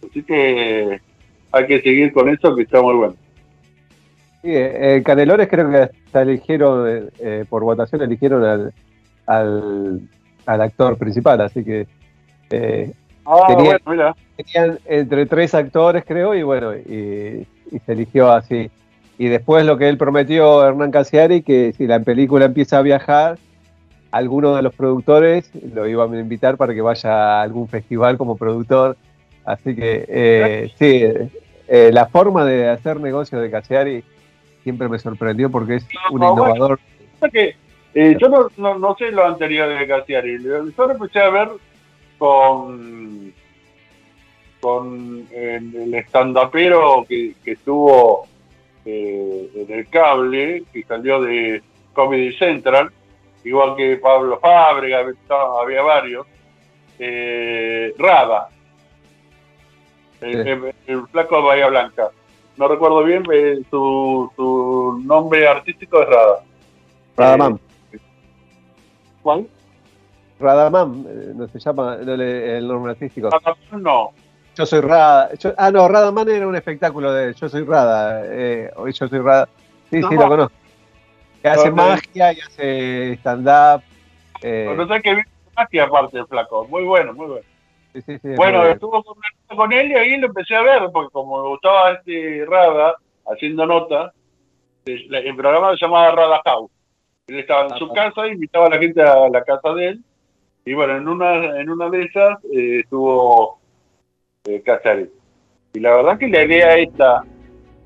[0.08, 1.00] Así que
[1.52, 3.14] hay que seguir con eso, que está muy bueno.
[4.42, 4.52] Sí,
[5.04, 7.10] Canelones creo que hasta eligieron,
[7.48, 8.74] por votación eligieron al,
[9.26, 10.00] al,
[10.44, 11.86] al actor principal, así que
[13.26, 13.78] Ah,
[14.36, 17.46] tenían entre tres actores, creo, y bueno, y,
[17.86, 18.70] se eligió así.
[19.18, 23.38] Y después lo que él prometió, Hernán Casiari, que si la película empieza a viajar,
[24.14, 28.36] alguno de los productores lo iban a invitar para que vaya a algún festival como
[28.36, 28.96] productor.
[29.44, 31.02] Así que eh, sí,
[31.66, 34.04] eh, la forma de hacer negocios de Casiari
[34.62, 36.78] siempre me sorprendió porque es un innovador.
[37.96, 40.40] Eh, yo no, no, sé lo anterior de Casiari.
[40.42, 41.48] Yo empecé a ver
[42.16, 43.32] con,
[44.60, 48.28] con el, estandapero que, que estuvo
[48.84, 52.92] eh, en el cable, que salió de Comedy Central,
[53.44, 55.04] igual que Pablo Fábrega,
[55.60, 56.26] había varios,
[56.98, 58.48] eh, Rada,
[60.20, 62.10] el, flaco de Bahía Blanca.
[62.56, 66.44] No recuerdo bien, eh, su, su nombre artístico es Rada.
[67.16, 67.60] Radamán.
[69.22, 69.48] ¿Cuál?
[70.38, 73.30] Radamán, eh, no se llama el nombre artístico.
[73.30, 74.12] Radamán no.
[74.56, 75.30] Yo soy Rada.
[75.56, 78.22] ah, no, Radamán era un espectáculo de Yo soy Rada.
[78.24, 79.48] Eh, yo soy Rada.
[79.90, 80.63] Sí, sí, lo conozco.
[81.44, 83.82] Que hace magia y hace stand-up.
[84.40, 84.72] Eh.
[84.74, 85.22] No sé que
[85.54, 86.66] magia aparte del flaco.
[86.68, 87.46] Muy bueno, muy bueno.
[87.92, 89.04] Sí, sí, sí, bueno, estuvo
[89.54, 92.94] con, él y ahí lo empecé a ver, porque como me gustaba este Rada,
[93.26, 94.14] haciendo nota,
[94.86, 96.70] el programa se llamaba Rada House.
[97.26, 100.04] Él estaba en su casa, invitaba a la gente a la casa de él,
[100.64, 103.58] y bueno, en una, en una de esas eh, estuvo
[104.46, 104.64] eh,
[105.74, 107.22] Y la verdad que la idea esta,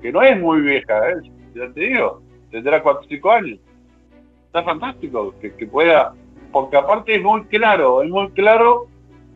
[0.01, 1.29] que no es muy vieja, ¿eh?
[1.53, 3.59] ya te digo, tendrá 4 o 5 años.
[4.47, 6.13] Está fantástico que, pueda,
[6.51, 8.87] porque aparte es muy claro, es muy claro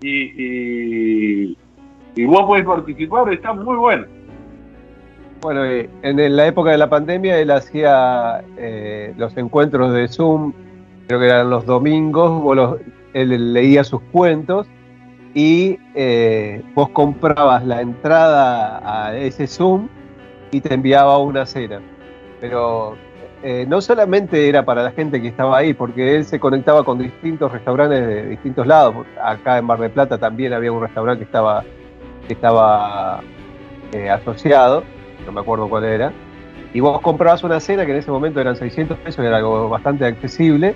[0.02, 1.56] y,
[2.15, 4.08] y, vos podés participar, está muy bueno.
[5.41, 10.54] Bueno, eh, en la época de la pandemia él hacía eh, los encuentros de Zoom,
[11.08, 12.80] creo que eran los domingos, vos
[13.13, 14.67] él leía sus cuentos
[15.34, 19.88] y eh, vos comprabas la entrada a ese Zoom
[20.52, 21.82] y te enviaba una cena.
[22.43, 22.97] Pero
[23.67, 27.51] no solamente era para la gente que estaba ahí, porque él se conectaba con distintos
[27.51, 29.06] restaurantes de distintos lados.
[29.21, 31.63] Acá en Mar del Plata también había un restaurante que estaba,
[32.27, 33.21] que estaba
[34.12, 34.84] asociado
[35.25, 36.12] no me acuerdo cuál era,
[36.73, 40.06] y vos comprabas una cena que en ese momento eran 600 pesos, era algo bastante
[40.06, 40.75] accesible,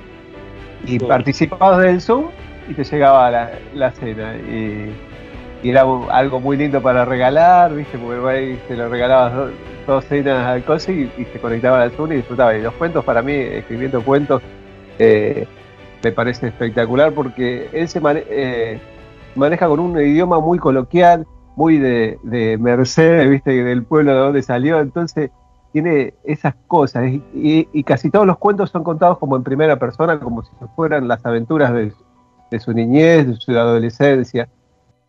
[0.85, 2.25] y participabas del Zoom
[2.69, 3.31] y te llegaba
[3.73, 4.35] la, cena.
[4.35, 4.93] Y,
[5.63, 7.97] era algo muy lindo para regalar, ¿viste?
[7.97, 9.51] Porque ahí te lo regalabas
[9.85, 12.55] dos, cenas al cosi y, se conectaba al Zoom y disfrutaba.
[12.55, 14.41] Y los cuentos, para mí, escribiendo cuentos,
[14.99, 15.47] eh,
[16.03, 18.79] me parece espectacular porque él se eh,
[19.35, 24.43] maneja con un idioma muy coloquial, muy de, de Mercedes, viste, del pueblo de donde
[24.43, 25.31] salió, entonces
[25.71, 30.43] tiene esas cosas y, casi todos los cuentos son contados como en primera persona, como
[30.43, 34.49] si fueran las aventuras de, su niñez, de su adolescencia.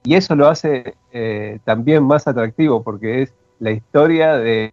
[0.09, 4.73] Y eso lo hace eh, también más atractivo porque es la historia de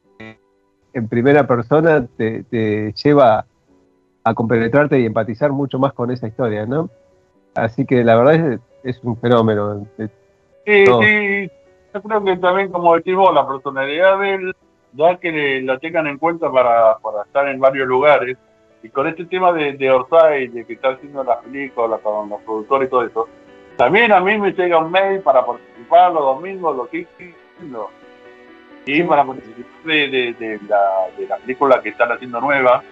[0.93, 3.45] en primera persona te, lleva
[4.23, 6.89] a compenetrarte y empatizar mucho más con esa historia, ¿no?
[7.53, 9.85] Así que la verdad es, es un fenómeno.
[9.97, 10.05] Sí,
[10.65, 14.55] sí, yo creo que también, como decís vos, la personalidad de él
[14.93, 18.37] da que la tengan en cuenta para, para estar en varios lugares.
[18.83, 22.41] Y con este tema de, de Orsay, de que está haciendo las películas con los
[22.43, 23.27] productores y todo eso,
[23.77, 27.89] también a mí me llega un mail para participar los domingos, lo que estoy haciendo.
[28.85, 30.81] Y para participar de, de, la,
[31.17, 32.83] de la película que están haciendo nueva,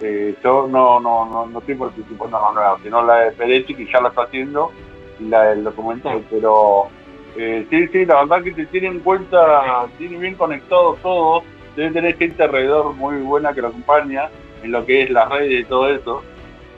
[0.00, 3.74] eh, yo no, no, no, no estoy participando en la nueva, sino la de Peretti,
[3.74, 4.72] que ya la está haciendo,
[5.18, 6.88] y la del documental, pero
[7.36, 11.42] eh, sí, sí, la verdad que te tiene en cuenta, tiene bien conectado todo,
[11.76, 14.28] debe tener gente alrededor muy buena que lo acompaña
[14.62, 16.22] en lo que es las redes y todo eso.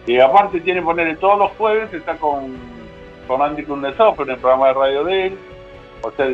[0.06, 2.56] Y aparte tiene ponerle todos los jueves, está con,
[3.38, 5.38] Andy Kundesov en el programa de radio de él.
[6.02, 6.26] O sea,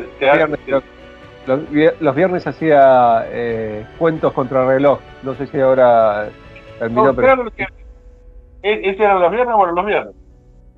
[2.01, 4.99] los, viernes hacía eh, cuentos contra reloj.
[5.23, 6.29] No sé si ahora
[6.79, 7.15] terminó.
[7.15, 7.47] pero...
[8.63, 10.15] ¿e-, ¿Ese eran los viernes o los viernes?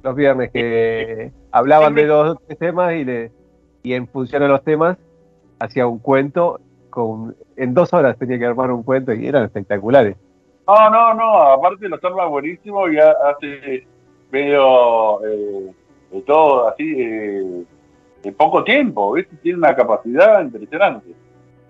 [0.03, 3.33] Los viernes que hablaban de dos temas y, le,
[3.83, 4.97] y en función a los temas
[5.59, 6.61] hacía un cuento.
[6.91, 10.17] Con, en dos horas tenía que armar un cuento y eran espectaculares.
[10.67, 13.87] No, no, no, aparte los temas buenísimos y hace
[14.31, 15.73] medio eh,
[16.11, 17.65] de todo así eh,
[18.25, 19.37] en poco tiempo, ¿viste?
[19.43, 21.09] tiene una capacidad impresionante.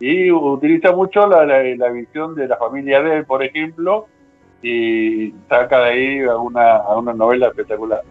[0.00, 4.06] Y utiliza mucho la, la, visión de la familia de él, por ejemplo,
[4.62, 8.02] y saca de ahí alguna, alguna novela espectacular.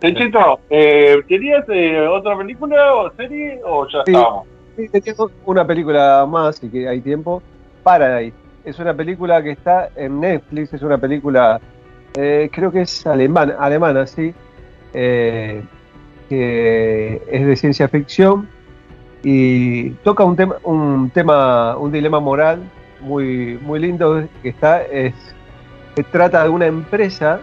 [0.00, 4.48] Techito, eh, ¿tenías eh, otra película o serie o ya estábamos?
[4.76, 7.40] Sí, tengo una película más, y que hay tiempo.
[7.84, 8.36] Paradise.
[8.64, 11.60] Es una película que está en Netflix, es una película,
[12.16, 14.34] eh, creo que es alemana, alemana sí,
[14.92, 15.62] que
[17.30, 18.48] es de ciencia ficción
[19.22, 22.62] y toca un tema, un tema, un dilema moral
[23.00, 25.14] muy, muy lindo que está, es,
[25.94, 27.40] que trata de una empresa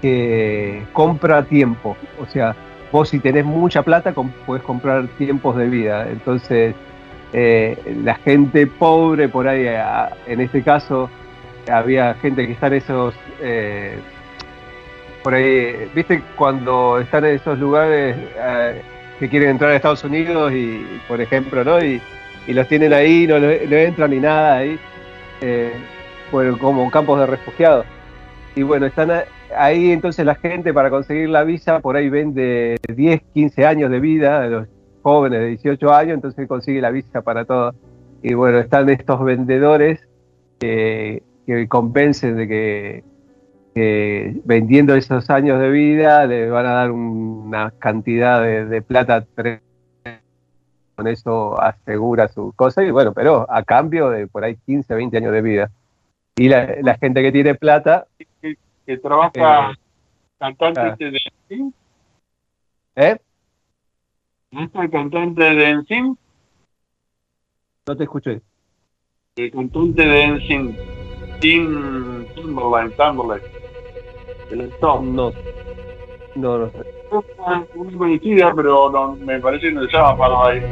[0.00, 1.96] que compra tiempo.
[2.20, 2.54] O sea,
[2.92, 4.12] vos si tenés mucha plata
[4.46, 6.08] puedes comprar tiempos de vida.
[6.10, 6.74] Entonces,
[7.32, 9.66] eh, la gente pobre por ahí,
[10.26, 11.10] en este caso,
[11.70, 13.14] había gente que está en esos...
[13.40, 13.98] Eh,
[15.24, 18.82] por ahí, viste, cuando están en esos lugares eh,
[19.18, 21.82] que quieren entrar a Estados Unidos y, por ejemplo, ¿no?
[21.82, 22.00] Y,
[22.46, 24.78] los tienen ahí, no, no entran ni nada ahí,
[26.60, 27.86] como campos de refugiados.
[28.54, 29.10] Y bueno, están
[29.56, 34.00] ahí entonces la gente para conseguir la visa por ahí vende 10, 15 años de
[34.00, 34.68] vida de los
[35.02, 37.74] jóvenes de 18 años, entonces consigue la visa para todo.
[38.22, 40.06] Y bueno, están estos vendedores
[40.58, 43.04] que, que convencen de que,
[43.74, 49.26] vendiendo esos años de vida le van a dar una cantidad de, plata
[50.94, 55.16] con eso asegura su cosa y bueno, pero a cambio de por ahí 15, 20
[55.16, 55.70] años de vida.
[56.36, 58.06] Y la, la gente que tiene plata
[58.86, 59.74] que trabaja eh,
[60.38, 60.96] cantante ah.
[60.98, 61.72] de.
[62.96, 63.16] ¿Eh?
[64.50, 66.16] ¿No es el cantante de Enzim?
[67.86, 68.40] No te escuché.
[69.36, 70.76] El cantante de Enzim,
[71.40, 72.92] Tim Timberline,
[74.50, 75.02] El top.
[75.02, 75.32] No.
[76.34, 76.78] No, no sé.
[77.10, 80.66] Una conocida, pero no, me parece que no se llama Paradise.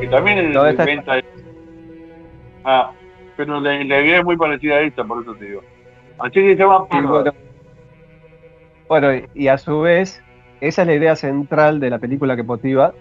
[0.00, 1.20] Que también es de venta.
[2.64, 2.92] Ah,
[3.36, 5.62] pero la, la idea es muy parecida a esta, por eso te digo.
[6.18, 7.36] Así que se llama Paradise.
[8.88, 10.22] Bueno, y a su vez,
[10.60, 12.92] esa es la idea central de la película que motiva,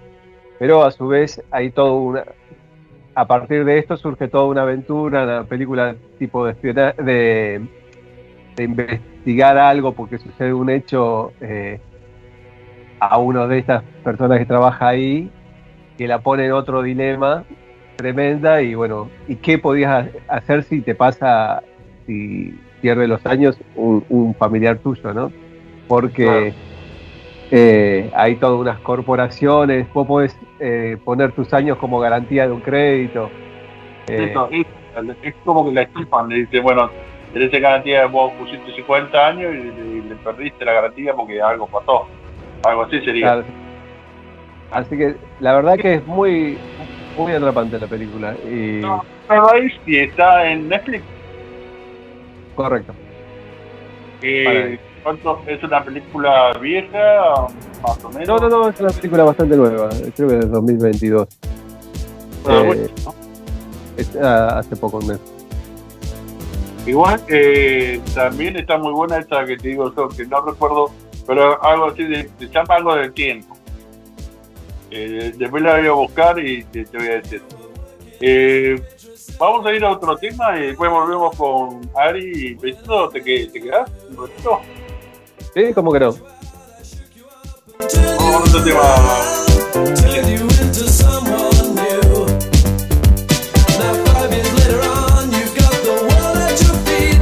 [0.57, 2.23] pero a su vez hay todo una,
[3.15, 7.61] a partir de esto surge toda una aventura, una película tipo de, de,
[8.55, 11.79] de investigar algo porque sucede un hecho eh,
[12.99, 15.29] a uno de estas personas que trabaja ahí
[15.97, 17.43] que la pone en otro dilema
[17.95, 21.63] tremenda y bueno, ¿y qué podías hacer si te pasa,
[22.05, 25.31] si pierde los años un, familiar tuyo, ¿no?
[25.87, 26.53] Porque
[27.51, 32.61] eh, hay todas unas corporaciones, vos podés eh, poner tus años como garantía de un
[32.61, 33.29] crédito.
[34.07, 34.33] Eh,
[35.23, 36.89] es, como que la estufan, le dice, bueno,
[37.35, 42.07] tenés garantía, vos pusiste 50 años y, le perdiste la garantía porque algo pasó.
[42.63, 43.43] Algo así sería.
[44.71, 46.57] Así que la verdad que es muy
[47.17, 48.35] muy atrapante la película.
[48.45, 48.79] Y...
[48.79, 49.03] No,
[49.85, 51.03] y está en Netflix.
[52.55, 52.93] Correcto.
[54.21, 54.79] Eh,
[55.47, 57.47] ¿Es una película vieja,
[57.83, 58.27] más o menos?
[58.27, 61.27] No, no, no, es una película bastante nueva, creo que es de 2022.
[62.47, 62.89] Ah, eh,
[64.21, 65.34] ah, hace poco mes.
[66.85, 70.91] Igual, eh, también está muy buena esta que te digo yo, que no recuerdo,
[71.25, 73.57] pero algo así, de, se llama algo del tiempo.
[74.91, 77.41] Eh, después la voy a buscar y te, voy a decir.
[78.21, 78.79] Eh,
[79.39, 82.73] vamos a ir a otro tema y después volvemos con Ari y ¿Te,
[83.47, 84.61] te quedas un ratito?
[85.53, 86.15] Sí, como que no.
[88.17, 88.81] Vamos a otro tema.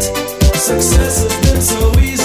[0.03, 2.22] Success has been so easy.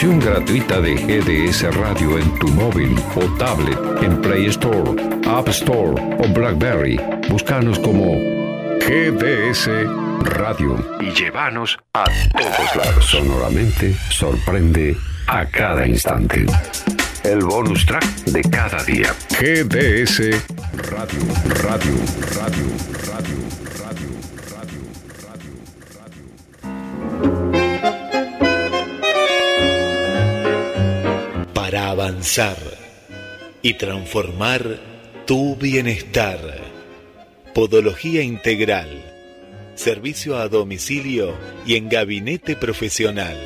[0.00, 4.92] Aplicación gratuita de GDS Radio en tu móvil o tablet en Play Store,
[5.26, 6.98] App Store o Blackberry.
[7.28, 8.14] Búscanos como
[8.80, 9.68] GDS
[10.22, 13.04] Radio y llévanos a todos lados.
[13.04, 14.96] Sonoramente sorprende
[15.26, 16.46] a cada instante.
[17.22, 19.14] El bonus track de cada día.
[19.38, 20.30] GDS
[20.88, 21.20] Radio,
[21.62, 21.94] Radio,
[22.40, 22.99] Radio, Radio.
[32.38, 32.58] Avanzar
[33.60, 34.78] y transformar
[35.26, 36.38] tu bienestar.
[37.54, 39.02] Podología integral.
[39.74, 41.34] Servicio a domicilio
[41.66, 43.36] y en gabinete profesional.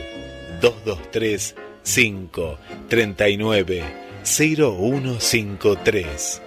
[0.60, 2.58] 223 5
[2.88, 3.82] 39
[4.22, 6.42] 0153.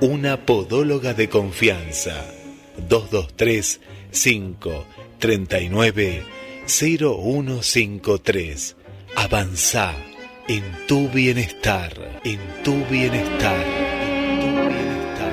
[0.00, 2.24] Una podóloga de confianza.
[2.88, 3.80] 223
[4.10, 4.86] 5
[5.18, 6.22] 39
[6.66, 8.76] 0153.
[9.14, 9.94] Avanza
[10.48, 15.32] en tu bienestar, en tu bienestar, en tu bienestar.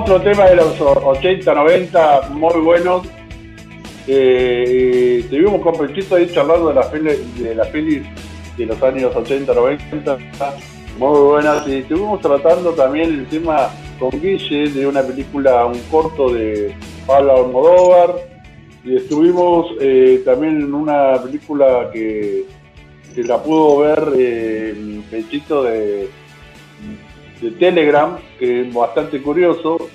[0.03, 3.07] Otro tema de los 80, 90, muy buenos.
[4.05, 6.87] Eh, estuvimos con Pechito ahí charlando de las
[7.67, 8.03] pelis
[8.57, 10.17] de, los años 80, 90,
[10.99, 11.65] muy buenas.
[11.69, 16.75] Y estuvimos tratando también el tema con Guille de una película, un corto de
[17.07, 18.15] Pablo Almodóvar.
[18.83, 22.43] Y estuvimos eh, también en una película que,
[23.15, 26.09] que la pudo ver eh, Pechito de
[27.43, 29.89] de Telegram, que es bastante curioso.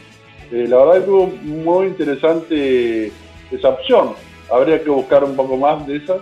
[0.52, 3.12] Eh, la verdad que es muy interesante
[3.50, 4.14] esa opción.
[4.50, 6.18] Habría que buscar un poco más de esa.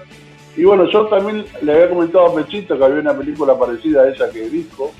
[0.56, 4.08] Y bueno, yo también le había comentado a Pechito que había una película parecida a
[4.08, 4.92] esa que dijo,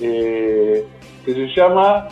[0.00, 0.84] eh,
[1.24, 2.08] que se llama...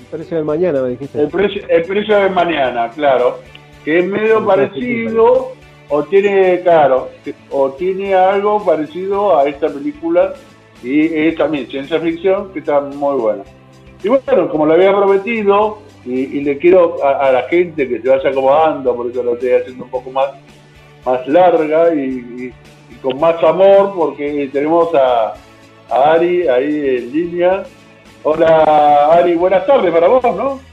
[0.00, 1.20] El precio del mañana, me dijiste.
[1.20, 3.40] El precio, el precio del mañana, claro.
[3.84, 5.57] Que es medio parecido
[5.88, 7.08] o tiene, claro,
[7.50, 10.34] o tiene algo parecido a esta película
[10.82, 13.42] y es también ciencia ficción que está muy buena.
[14.02, 18.30] Y bueno, como lo había prometido, y, le quiero a, la gente que se vaya
[18.30, 20.30] acomodando, por eso lo estoy haciendo un poco más,
[21.04, 22.52] más larga y,
[23.02, 25.34] con más amor, porque tenemos a,
[25.90, 27.64] a Ari ahí en línea.
[28.24, 30.67] Hola Ari, buenas tardes para vos, ¿no?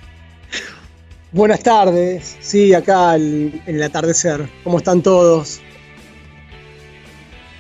[1.36, 4.48] Buenas tardes, sí, acá en el atardecer.
[4.64, 5.60] ¿Cómo están todos?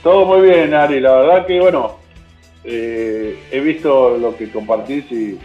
[0.01, 1.01] Todo muy bien, Ari.
[1.01, 1.97] La verdad que, bueno,
[2.63, 5.37] eh, he visto lo que compartís y,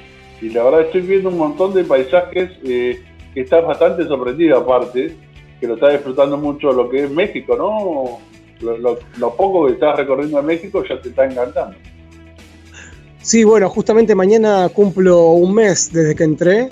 [0.48, 3.02] la verdad estoy viendo un montón de paisajes eh,
[3.34, 5.16] que estás bastante sorprendido aparte,
[5.58, 8.20] que lo estás disfrutando mucho lo que es México, ¿no?
[8.60, 11.76] Lo, poco que estás recorriendo en México ya te está encantando.
[13.22, 16.68] Sí, bueno, justamente mañana cumplo un mes desde que entré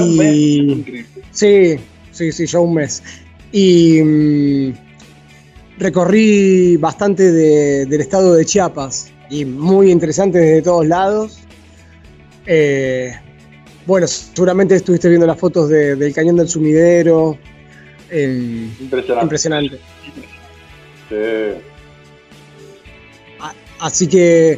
[0.00, 1.76] y, sí,
[2.10, 3.02] sí, sí, yo un mes.
[3.52, 4.72] Y mm,
[5.78, 11.40] recorrí bastante del estado de Chiapas y muy interesante desde todos lados.
[12.46, 13.12] Eh,
[13.86, 17.38] bueno, seguramente estuviste viendo las fotos del cañón del sumidero.
[18.10, 19.22] impresionante.
[19.22, 19.78] impresionante.
[23.82, 24.56] Así que.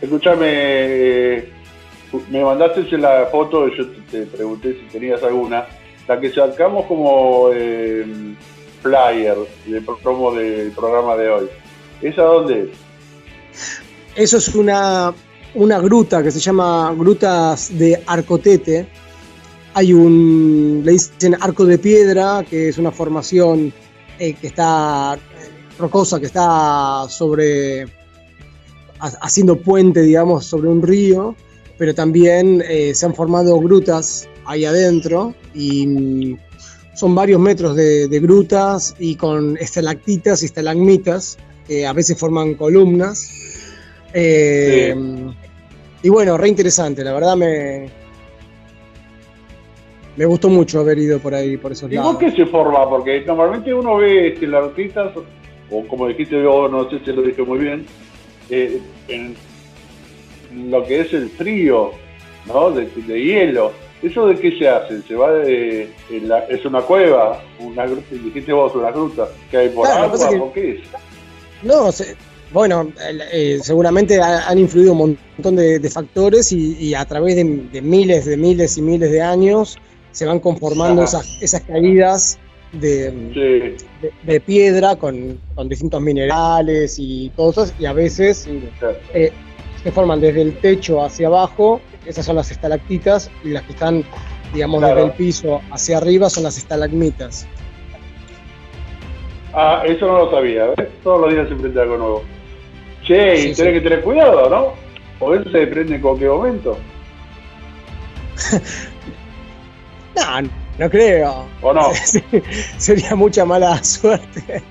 [0.00, 1.44] escúchame,
[2.30, 5.66] me mandaste la foto, yo te, pregunté si tenías alguna,
[6.06, 8.04] la que sacamos como eh,
[8.82, 9.36] flyer
[9.66, 11.46] de promo del programa de hoy.
[12.02, 13.80] ¿Esa dónde es?
[14.16, 15.12] Eso es una,
[15.54, 18.86] una gruta que se llama Grutas de Arcotete.
[19.74, 23.72] Hay un, le dicen arco de piedra, que es una formación
[24.18, 25.18] eh, que está
[25.78, 27.86] rocosa, que está sobre,
[29.00, 31.34] haciendo puente, digamos, sobre un río
[31.78, 36.38] pero también eh, se han formado grutas ahí adentro y mm,
[36.94, 43.30] son varios metros de, grutas y con estalactitas y estalagmitas, que a veces forman columnas.
[44.12, 44.94] Eh,
[46.02, 47.90] y bueno, re interesante, la verdad me,
[50.16, 52.18] me gustó mucho haber ido por ahí, por esos ¿Y lados.
[52.18, 52.88] qué se forma?
[52.88, 55.12] Porque normalmente uno ve estalactitas,
[55.70, 57.86] o como dijiste yo, no sé si lo dije muy bien,
[58.50, 59.34] eh, en
[60.54, 61.92] lo que es el frío,
[62.46, 62.70] ¿no?
[62.70, 63.72] De, hielo.
[64.02, 65.00] ¿Eso de qué se hace?
[65.02, 65.90] ¿Se va de,
[66.50, 67.42] es una cueva?
[67.58, 70.80] Una, dijiste vos, una gruta que hay por agua, ¿o qué es?
[71.62, 71.90] No,
[72.52, 72.92] bueno,
[73.32, 77.44] eh, seguramente han influido un montón de, factores y, a través de,
[77.82, 79.76] miles, de miles y miles de años
[80.12, 82.38] se van conformando esas, esas caídas
[82.80, 83.76] de,
[84.22, 88.48] de, piedra con, distintos minerales y cosas, y a veces
[89.12, 89.32] eh,
[89.84, 94.02] se forman desde el techo hacia abajo, esas son las estalactitas, y las que están,
[94.54, 97.46] digamos, desde el piso hacia arriba son las estalagmitas.
[99.52, 100.88] Ah, eso no lo sabía, ¿ves?
[101.02, 102.24] Todos los días se prende algo nuevo.
[103.02, 104.72] Che, y tenés que tener cuidado, ¿no?
[105.20, 106.78] O eso se prende en cualquier momento.
[110.16, 111.44] no, no creo.
[111.60, 111.90] ¿O no?
[112.78, 114.62] Sería mucha mala suerte.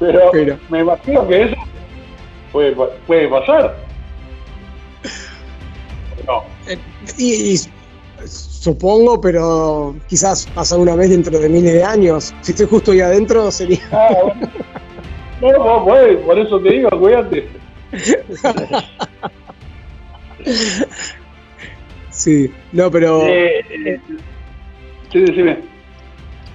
[0.00, 1.56] Pero, me imagino que eso
[2.52, 2.74] puede,
[3.06, 3.76] puede pasar.
[6.26, 6.42] No.
[6.66, 6.78] Eh,
[7.18, 7.56] y,
[8.26, 12.34] supongo, pero quizás pasa una vez dentro de miles de años.
[12.40, 13.80] Si estoy justo ahí adentro, sería.
[13.92, 14.32] Ah,
[15.40, 17.48] no, no, pues, por eso te digo, cuídate.
[22.10, 23.22] sí, no, pero.
[23.22, 24.00] Eh, eh,
[25.12, 25.75] Sí, decime.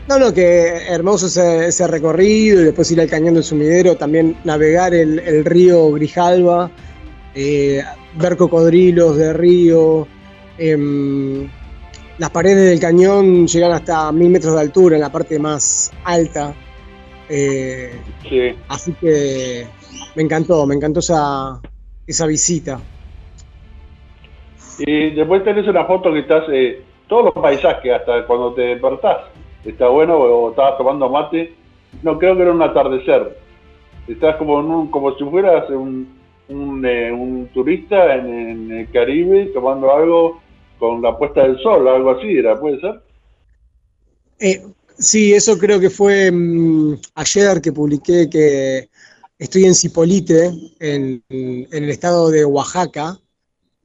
[0.08, 4.93] No, no, que hermoso ese, recorrido y después ir al cañón del sumidero, también navegar
[4.93, 6.72] el, río Grijalva,
[7.36, 7.84] eh,
[8.16, 10.08] ver cocodrilos de río.
[10.58, 11.49] Em,
[12.18, 16.54] las paredes del cañón llegan hasta mil metros de altura en la parte más alta.
[17.30, 17.93] Eh,
[18.28, 18.56] sí.
[18.68, 19.66] Así que
[20.16, 21.62] me encantó, me encantó esa,
[22.06, 22.80] esa visita.
[24.80, 29.31] Y después tenés una foto que estás eh, todos los paisajes, hasta cuando te despertás,
[29.66, 31.53] está bueno, o estabas tomando mate,
[32.03, 33.38] no creo que era un atardecer,
[34.07, 36.07] estás como, como si fueras un,
[36.49, 40.41] un, eh, turista en, el Caribe tomando algo
[40.80, 43.01] con la puesta del sol, algo así era, ¿puede ser?
[44.39, 44.62] Eh,
[44.97, 48.89] sí, eso creo que fue mm, ayer que publiqué que
[49.38, 53.20] estoy en Cipolite, en, en el estado de Oaxaca,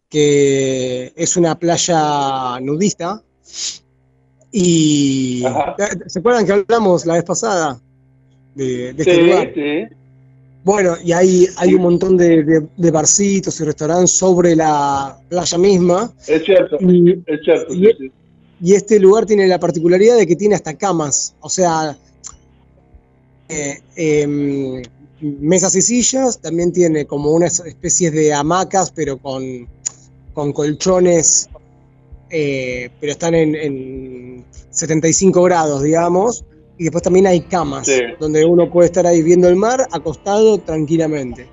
[0.08, 3.22] que es una playa nudista.
[4.52, 5.44] Y
[6.06, 7.80] ¿se acuerdan que hablamos la vez pasada
[8.54, 9.52] de, este lugar?
[10.64, 16.12] Bueno, y hay, hay un montón de, barcitos y restaurantes sobre la playa misma.
[16.26, 17.74] Es cierto, y, es cierto.
[17.74, 21.96] Y, este lugar tiene la particularidad de que tiene hasta camas, o sea,
[23.50, 24.82] eh, em,
[25.20, 29.68] mesas y sillas, también tiene como unas especies de hamacas, pero con
[30.36, 31.48] con colchones,
[32.28, 33.54] eh, pero están en,
[34.76, 36.44] 75 grados, digamos,
[36.78, 41.48] y después también hay camas, donde uno puede estar ahí viendo el mar, acostado tranquilamente.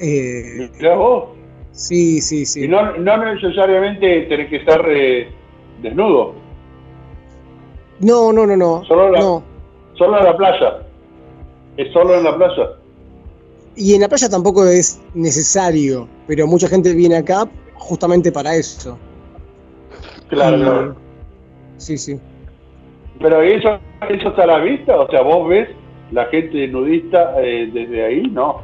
[0.00, 1.24] Eh, vos?
[1.70, 2.64] Sí, sí, sí.
[2.64, 5.28] Y no, necesariamente tenés que estar eh,
[5.80, 6.34] desnudo.
[8.00, 8.84] No, no, no, no.
[8.84, 9.44] Solo, no.
[9.94, 10.78] solo en la playa.
[11.76, 12.70] Es solo en la playa.
[13.76, 18.98] Y en la playa tampoco es necesario, pero mucha gente viene acá justamente para eso.
[20.28, 21.01] Claro, claro.
[21.82, 22.18] Sí, sí.
[23.20, 23.78] Pero eso,
[24.08, 25.68] eso está a la vista, o sea, vos ves
[26.12, 28.60] la gente nudista eh, desde ahí, ¿no?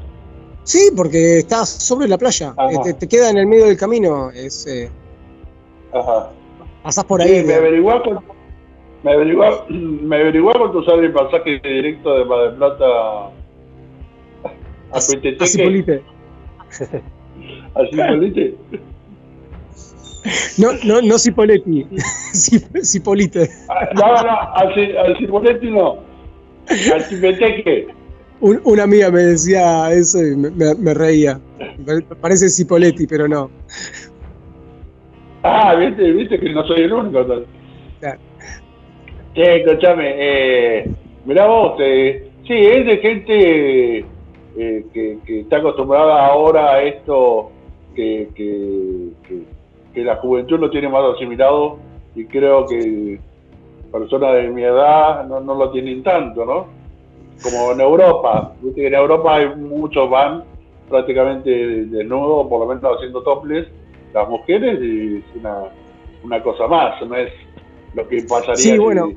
[0.62, 2.54] Sí, porque estás sobre la playa,
[2.86, 4.66] eh, te, queda en el medio del camino, es...
[4.66, 4.90] Eh,
[5.92, 6.30] Ajá.
[6.82, 7.42] Pasás por ahí.
[7.44, 8.02] me averiguás
[9.02, 12.84] me averiguás, me cuánto sale el pasaje directo de Mar del Plata
[14.92, 16.02] a Cipolite.
[17.74, 18.54] ¿A Cipolite?
[20.58, 21.86] No, no, no Cipoletti,
[22.82, 23.48] Cipolite.
[23.94, 25.98] No, no, al, Cipoletti no.
[26.92, 27.88] Al Cipeteque.
[28.40, 31.40] una amiga me decía eso y me, reía.
[32.20, 33.50] parece Cipoletti, pero no.
[35.42, 37.24] Ah, viste, viste que no soy el único.
[38.00, 38.18] Claro.
[39.34, 40.90] escúchame, eh,
[41.24, 44.04] mirá vos, eh, sí, es de gente
[44.56, 47.52] eh, que, está acostumbrada ahora a esto
[47.94, 49.10] que, que,
[49.94, 51.78] la juventud lo tiene más asimilado
[52.14, 53.18] y creo que
[53.90, 56.66] personas de mi edad no, no lo tienen tanto, ¿no?
[57.42, 60.44] Como en Europa, en Europa hay muchos van
[60.88, 63.66] prácticamente desnudos, por lo menos haciendo toples,
[64.12, 65.64] las mujeres y es una,
[66.24, 67.32] una cosa más, no es
[67.94, 68.56] lo que pasaría.
[68.56, 69.12] Sí, bueno.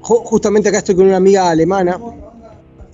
[0.00, 1.98] Justamente acá estoy con una amiga alemana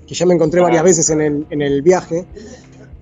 [0.07, 0.85] que ya me encontré varias ah.
[0.85, 2.25] veces en el, en el viaje.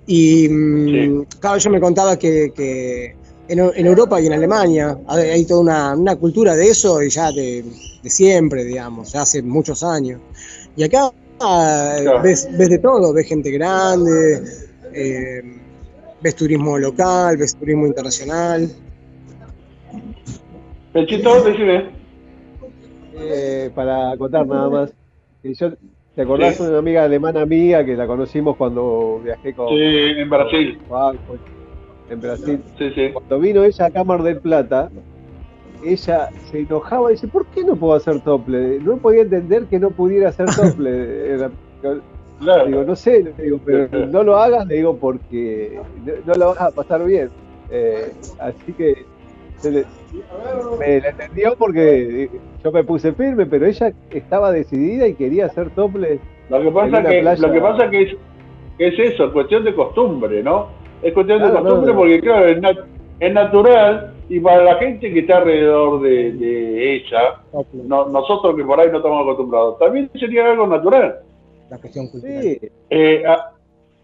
[0.06, 3.14] Y mm, cada vez yo me contaba que,
[3.52, 7.64] en, Europa y en Alemania hay, toda una, una, cultura de eso y ya de,
[8.02, 10.20] de, siempre, digamos, ya hace muchos años.
[10.76, 11.10] Y acá
[12.22, 14.42] ves, ves de todo, ves gente grande,
[14.94, 15.42] eh,
[16.20, 18.68] ves turismo local, ves turismo internacional.
[20.92, 21.90] Pechito, decime.
[23.14, 24.92] Eh, para contar nada más.
[25.42, 25.72] Yo,
[26.14, 29.68] ¿Te acordás de una amiga alemana mía que la conocimos cuando viajé con.
[29.68, 30.78] Sí, en Brasil.
[30.86, 31.51] con- con-
[32.12, 32.60] en Brasil.
[32.78, 33.10] Sí, sí.
[33.12, 34.90] Cuando vino ella a Cámara del Plata,
[35.84, 38.78] ella se enojaba y dice: ¿Por qué no puedo hacer tople?
[38.80, 41.36] No podía entender que no pudiera hacer tople.
[42.40, 42.66] Claro.
[42.66, 46.46] Digo, no sé, le digo, pero no lo hagas, le digo, porque no, no lo
[46.48, 47.30] vas a pasar bien.
[47.70, 48.10] Eh,
[48.40, 49.04] así que
[49.58, 49.84] se le-
[50.80, 52.28] me la entendió porque
[52.64, 56.18] yo me puse firme, pero ella estaba decidida y quería hacer tople.
[56.50, 58.16] Lo que pasa que playa- lo que pasa que es,
[58.76, 60.66] que es eso, es cuestión de costumbre, ¿no?
[61.02, 61.96] Es cuestión de costumbre no, no.
[61.98, 62.84] porque claro, es, nat-
[63.20, 67.40] es natural y para la gente que está alrededor de, de ella,
[67.72, 71.20] no- nosotros que por ahí no estamos acostumbrados, también sería algo natural.
[71.70, 72.42] La cuestión cultural.
[72.42, 72.58] Sí,
[72.90, 73.50] Eh, a-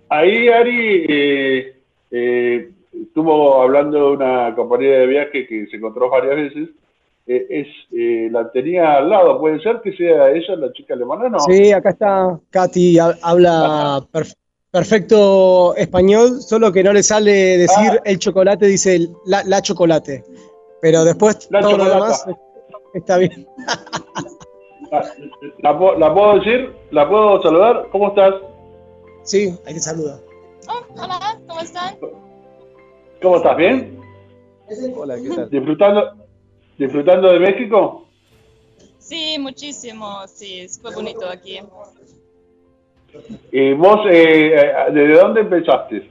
[0.08, 1.76] ahí Ari eh,
[2.10, 6.68] eh, estuvo hablando de una compañía de viaje que se encontró varias veces.
[7.30, 7.66] Es
[8.32, 11.38] la tenía al lado, puede ser que sea ella la chica alemana, ¿no?
[11.40, 14.34] Sí, acá está Katy, ha- habla perf-
[14.70, 18.02] perfecto español, solo que no le sale decir Ah.
[18.04, 20.24] el chocolate, dice el- la, la chocolate.
[20.80, 22.26] Pero después La todo lo demás
[22.94, 23.46] está bien.
[24.90, 25.12] La,
[25.58, 26.72] la puedo- la puedo decir?
[26.92, 27.88] ¿La puedo saludar?
[27.90, 28.34] ¿Cómo estás?
[29.22, 30.20] Sí, ahí te saluda.
[30.68, 31.96] Oh, hola, ¿cómo están?
[33.22, 33.56] ¿Cómo estás?
[33.56, 33.98] ¿Bien?
[34.96, 35.50] hola, ¿qué tal?
[35.50, 36.02] ¿Disfrutando,
[36.78, 38.06] disfrutando de México?
[38.98, 41.58] Sí, muchísimo, sí, fue bonito aquí.
[43.52, 46.08] ¿Y vos eh, eh, desde dónde empezaste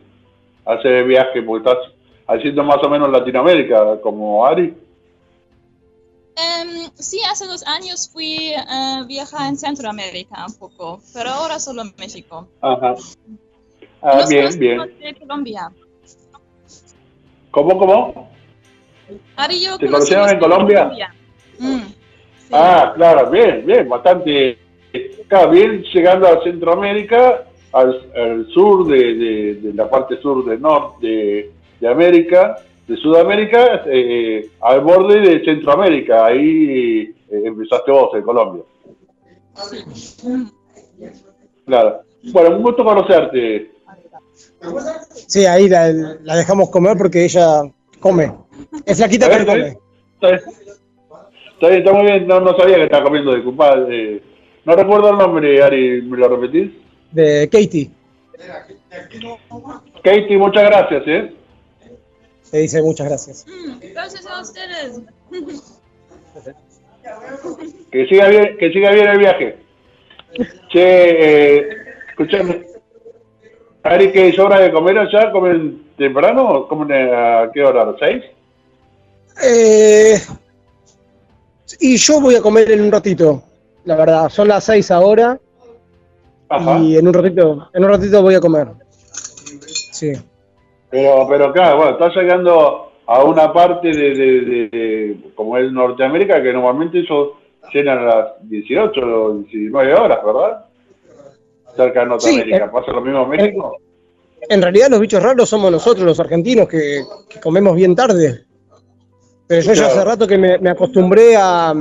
[0.65, 1.41] a hacer el viaje?
[1.41, 1.93] Porque estás
[2.27, 4.75] haciendo más o menos Latinoamérica, como Ari.
[6.35, 11.81] Em, sí, hace dos años fui a viajar en Centroamérica un poco, pero ahora solo
[11.81, 12.47] en México.
[12.61, 12.95] Ajá.
[14.01, 14.79] Ah, bien, bien.
[14.99, 15.71] de Colombia.
[17.49, 18.29] ¿Cómo, cómo?
[19.35, 20.91] Ari yo ¿Te conocieron en Colombia?
[21.57, 22.49] Mm, sí.
[22.51, 24.59] Ah, claro, bien, bien, bastante.
[25.27, 30.61] Claro, bien llegando a Centroamérica, al, al sur de, de- de la parte sur del
[30.61, 31.51] norte de,
[31.81, 32.55] de América,
[32.87, 36.25] de Sudamérica, eh, al borde de Centroamérica.
[36.27, 38.63] Ahí eh, empezaste vos en Colombia.
[41.65, 42.01] Claro.
[42.31, 43.71] Bueno, un gusto conocerte.
[45.27, 45.89] Sí, ahí la,
[46.23, 47.61] la dejamos comer porque ella
[47.99, 48.31] come.
[48.85, 49.77] Es flaquita, pero ¿Está bien?
[50.19, 50.35] come.
[51.53, 52.27] Está bien, está, muy bien.
[52.27, 53.75] No, no sabía que estaba comiendo, disculpa.
[53.89, 54.21] eh,
[54.67, 56.71] no recuerdo el nombre, Ari, ¿me lo repetís?
[57.11, 57.89] De Katie.
[60.03, 61.33] Katie, muchas gracias, ¿eh?
[62.51, 63.45] Te dice muchas gracias.
[63.47, 65.01] Mm, gracias a ustedes.
[67.89, 69.57] Que siga bien, que siga bien el viaje.
[70.69, 71.69] Che, eh,
[72.09, 72.65] escúchame.
[73.83, 75.31] Ari, ¿qué es hora de comer allá?
[75.31, 77.83] ¿Comen temprano o comen a qué hora?
[77.83, 78.23] ¿A las seis?
[79.41, 80.19] Eh,
[81.79, 83.43] y yo voy a comer en un ratito,
[83.87, 84.29] la verdad.
[84.29, 85.39] Son las seis ahora
[86.49, 86.77] Ajá.
[86.79, 88.67] y en un ratito, en un ratito voy a comer.
[89.91, 90.13] Sí.
[90.89, 95.71] Pero, pero claro, bueno, estás llegando a una parte de, de- de- de- como es
[95.71, 97.29] Norteamérica, que normalmente ellos
[97.71, 100.65] cenan a las 18 o 19 horas, ¿verdad?
[101.75, 102.65] Cerca de Norteamérica.
[102.65, 103.77] eh, ¿Pasa lo mismo en México?
[104.49, 108.45] En realidad los bichos raros somos nosotros, los argentinos, que, que comemos bien tarde.
[109.47, 111.73] Pero yo ya hace rato que me, me acostumbré a,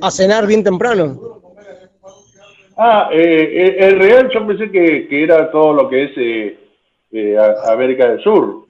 [0.00, 1.40] a cenar bien temprano.
[2.76, 6.58] Ah, eh, eh, el real yo pensé que, que era todo lo que es eh,
[7.12, 7.36] eh,
[7.66, 8.66] América del Sur,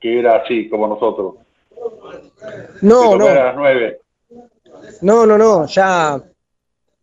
[0.00, 1.34] que era así como nosotros.
[2.82, 4.00] No, a no, las 9.
[5.02, 6.20] no, no, no, ya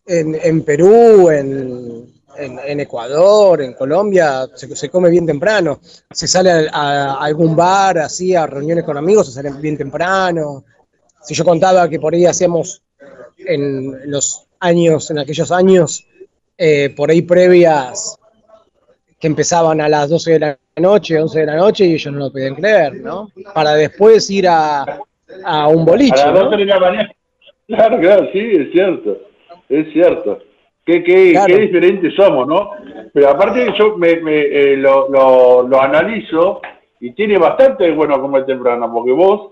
[0.06, 5.80] en, en Perú, en, en- en Ecuador, en Colombia, se, se come bien temprano.
[6.12, 10.66] Se sale a, a algún bar, así, a reuniones con amigos, se sale bien temprano.
[11.24, 12.82] Si yo contaba que por ahí hacíamos
[13.48, 16.06] en los años, en aquellos años,
[16.58, 18.18] eh, por ahí previas
[19.20, 22.20] que empezaban a las 12 de la noche, 11 de la noche, y ellos no
[22.20, 23.30] lo podían creer, ¿no?
[23.54, 25.00] Para después ir a,
[25.46, 26.44] a un boliche, A las ¿no?
[26.46, 27.12] 12 de la mañana.
[27.68, 29.18] Claro, claro, sí, es cierto.
[29.70, 30.40] Es cierto.
[30.86, 31.54] Qué, qué, Claro.
[31.56, 32.72] qué diferentes somos, ¿no?
[33.14, 36.62] Pero aparte yo me, me, eh, lo, lo, lo analizo
[37.00, 39.52] y tiene bastante bueno comer temprano, porque vos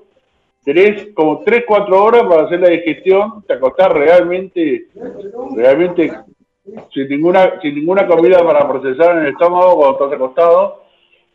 [0.74, 4.88] tenés como 3, 4 horas para hacer la digestión, te acostás realmente,
[5.56, 6.12] realmente
[6.94, 10.84] sin ninguna, sin ninguna comida para procesar en el estómago cuando estás acostado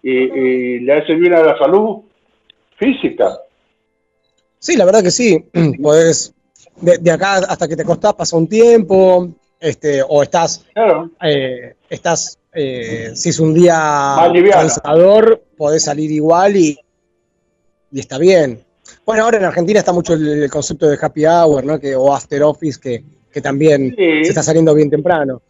[0.03, 2.03] y, y le hace bien a la salud
[2.77, 3.39] física.
[4.59, 5.45] Sí, la verdad que sí.
[5.83, 6.33] Podés,
[6.81, 9.29] de, de acá hasta que te acostás pasa un tiempo,
[9.61, 11.11] Este, o estás, Claro.
[11.23, 14.17] eh, estás, eh, si es un día
[14.53, 16.79] cansador, podés salir igual y,
[17.91, 18.61] y está bien.
[19.07, 21.79] Bueno, ahora en Argentina está mucho el, el concepto de happy hour, ¿no?
[21.79, 23.03] Que, o after office, que,
[23.33, 24.25] que también Sí.
[24.25, 25.43] se está saliendo bien temprano.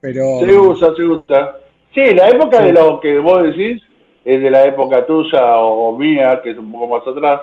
[0.00, 1.56] Pero Se usa, se usa.
[1.94, 2.64] Sí, la época Sí.
[2.66, 3.82] de lo que vos decís
[4.24, 7.40] es de la época tuya o, o mía, que es un poco más atrás,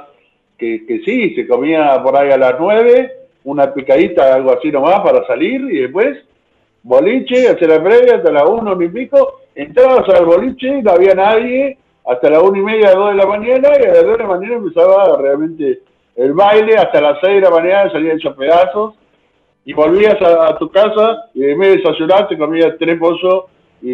[0.58, 3.12] que, que sí, se comía por ahí a las nueve,
[3.44, 6.18] una picadita, algo así nomás para salir y después
[6.84, 11.78] boliche, hacer la previa hasta las uno ni pico, entrabas al boliche, no había nadie,
[12.06, 14.28] hasta las una y media, dos de la mañana, y a las dos de la
[14.30, 15.82] mañana empezaba realmente
[16.16, 18.96] el baile, hasta las seis de la mañana salían hechos pedazos,
[19.66, 23.44] y volvías a, a tu casa y en vez de desayunar te comías tres pollos
[23.82, 23.92] y,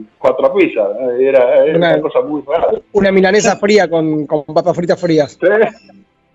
[0.00, 0.88] y cuatro pizzas.
[1.20, 2.68] Era, era una Una- cosa muy rara.
[2.92, 5.38] una milanesa fría con, con papas fritas frías.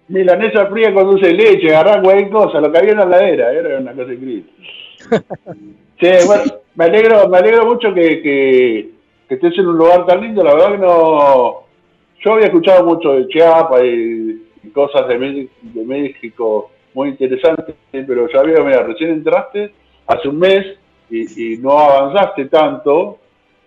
[0.07, 3.51] Milanesa fría con dulce de leche, agarrar cualquier cosa, lo que había en la heladera,
[3.53, 4.45] era una cosa increíble.
[5.99, 6.43] Sí, bueno,
[6.75, 8.89] me alegro, me alegro mucho que, que,
[9.39, 11.63] que estés en un lugar tan lindo, la verdad que no...
[12.23, 17.75] Yo había escuchado mucho de Chiapas y, y cosas de, Mé- de México muy interesantes,
[17.91, 19.71] pero ya veo, mira, recién entraste
[20.07, 20.77] hace un mes
[21.09, 23.17] y, y no avanzaste tanto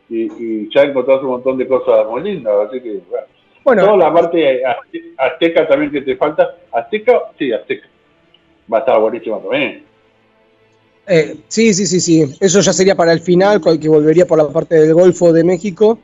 [0.08, 3.26] y, y ya encontraste un montón de cosas muy lindas, así que, bueno.
[3.64, 6.54] Bueno, Toda la parte azte- azteca también que te falta.
[6.72, 7.22] ¿Azteca?
[7.36, 7.88] Sí, azteca.
[8.72, 9.84] Va a estar buenísima también.
[11.06, 12.36] Eh, sí, sí, sí, sí.
[12.40, 15.98] Eso ya sería para el final, que volvería por la parte del Golfo de México.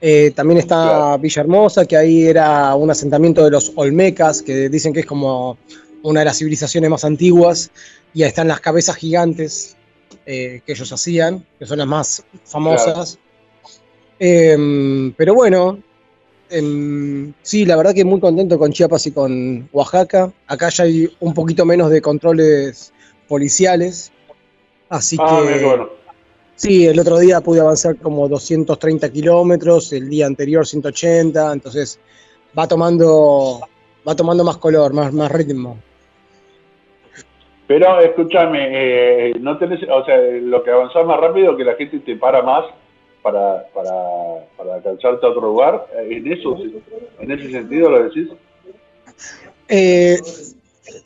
[0.00, 1.16] Eh, también está.
[1.16, 5.58] Villahermosa, que ahí era un asentamiento de los Olmecas, que dicen que es como
[6.02, 7.70] una de las civilizaciones más antiguas.
[8.14, 9.76] Y ahí están las cabezas gigantes
[10.26, 13.18] eh, que ellos hacían, que son las más famosas.
[14.18, 15.78] Em, pero bueno,
[16.50, 20.32] em, sí, la verdad que muy contento con Chiapas y con Oaxaca.
[20.46, 22.92] Acá ya hay un poquito menos de controles
[23.28, 24.10] policiales.
[24.88, 25.90] Así ah, que bueno.
[26.56, 32.00] sí, el otro día pude avanzar como 230 kilómetros, el día anterior 180, entonces
[32.58, 33.60] va tomando,
[34.06, 35.78] va tomando más color, más, más ritmo.
[37.66, 41.98] Pero escúchame, eh, no tenés, o sea, lo que avanzás más rápido que la gente
[41.98, 42.64] te para más
[43.22, 43.92] para, para,
[44.56, 45.86] para alcanzarte a otro lugar.
[45.94, 46.56] eh, En eso,
[47.20, 48.28] en ese sentido lo decís.
[49.68, 50.18] Eh,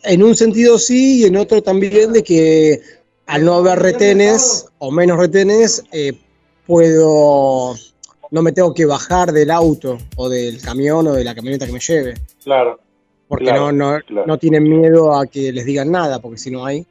[0.05, 2.81] en un sentido sí y en otro también de que
[3.33, 6.13] al no haber retenes o menos retenes, eh,
[6.67, 7.75] puedo,
[8.31, 11.73] no me tengo que bajar del auto o del camión o de la camioneta que
[11.73, 12.15] me lleve.
[12.45, 12.79] Claro.
[13.29, 14.27] porque Claro, no, no, claro.
[14.27, 16.87] no tienen miedo a que les digan nada, porque si no hay.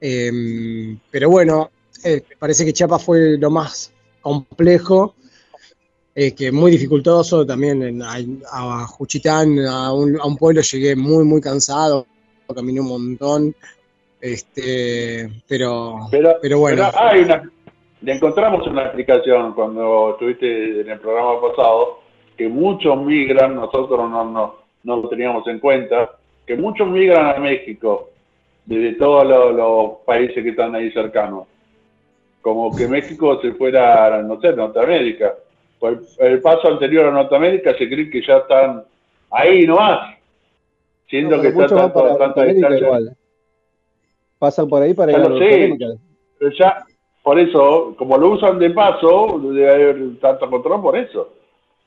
[0.00, 1.70] Em, pero bueno,
[2.04, 5.14] eh, parece que Chiapas fue lo más complejo,
[6.14, 8.16] eh, que muy dificultoso también en- a,
[8.52, 12.06] a Juchitán, a un, a un pueblo llegué muy, muy cansado,
[12.54, 13.54] caminé un montón,
[14.20, 16.88] este, pero, Pero, pero bueno.
[16.90, 17.50] pero hay una,
[18.00, 22.00] le encontramos una explicación cuando estuviste en el programa pasado,
[22.36, 26.12] que muchos migran, nosotros no, no, no lo teníamos en cuenta,
[26.46, 28.10] que muchos migran a México
[28.64, 31.46] desde todos los, los países que están ahí cercanos.
[32.40, 35.34] Como que México se fuera, no sé, Norteamérica.
[35.78, 38.84] Por el, paso anterior a Norteamérica se cree que ya están
[39.30, 40.16] ahí nomás,
[41.08, 42.86] siendo No, que está tanto, tanta distancia.
[42.86, 43.16] igual.
[44.38, 45.78] Pasan por ahí para Ya ir a lo sé.
[46.38, 46.84] Pero ya,
[47.22, 51.32] por eso, como lo usan de paso, debe haber tanto control por eso.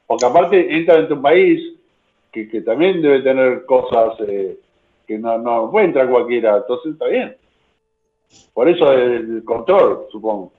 [0.05, 1.61] Porque aparte entra en tu país,
[2.31, 4.57] que, que también debe tener cosas eh,
[5.07, 7.35] que no, no puede entrar cualquiera, entonces está bien.
[8.53, 10.51] Por eso el control, supongo.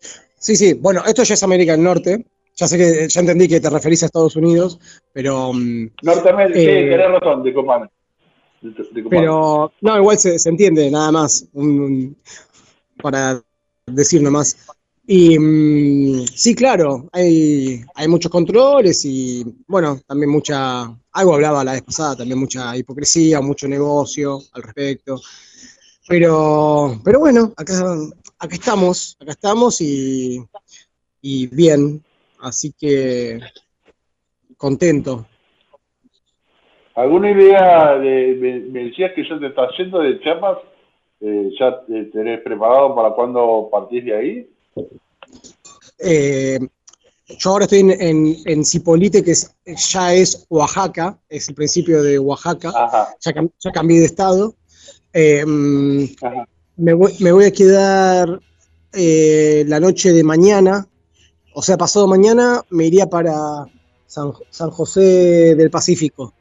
[0.00, 2.24] Sí, sí, bueno, esto ya es América del Norte.
[2.54, 4.80] Ya sé que ya entendí que te referís a Estados Unidos,
[5.12, 7.86] pero mm, Norteamérica, sí, Eh, tenés razón, disculpame.
[9.10, 12.16] Pero no, igual se, se entiende, nada más, un- un-
[13.02, 13.42] para
[13.86, 14.56] decir nomás.
[15.06, 20.82] Y mm, sí, claro, hay, hay muchos controles y bueno, también mucha,
[21.12, 25.20] algo hablaba la vez pasada, también mucha hipocresía, mucho negocio al respecto.
[26.06, 27.96] Pero, pero bueno, acá,
[28.38, 30.44] acá estamos, acá estamos y,
[31.22, 32.02] y bien,
[32.40, 33.40] así que
[34.56, 35.26] contento.
[36.98, 37.96] ¿Alguna idea?
[37.96, 40.58] De, me, me decías que ya te estás yendo de Chiapas,
[41.20, 44.50] eh, ¿ya te tenés preparado para cuando partís de ahí?
[46.00, 46.58] Eh,
[47.38, 52.02] yo ahora estoy en, en, en Cipolite, que es, ya es Oaxaca, es el principio
[52.02, 54.54] de Oaxaca, Ajá, ya, ya cambié de estado.
[55.12, 58.40] Eh, me, voy, me voy a quedar
[58.92, 60.88] eh, la noche de mañana,
[61.54, 63.66] o sea, pasado mañana me iría para
[64.06, 66.34] San, San José del Pacífico.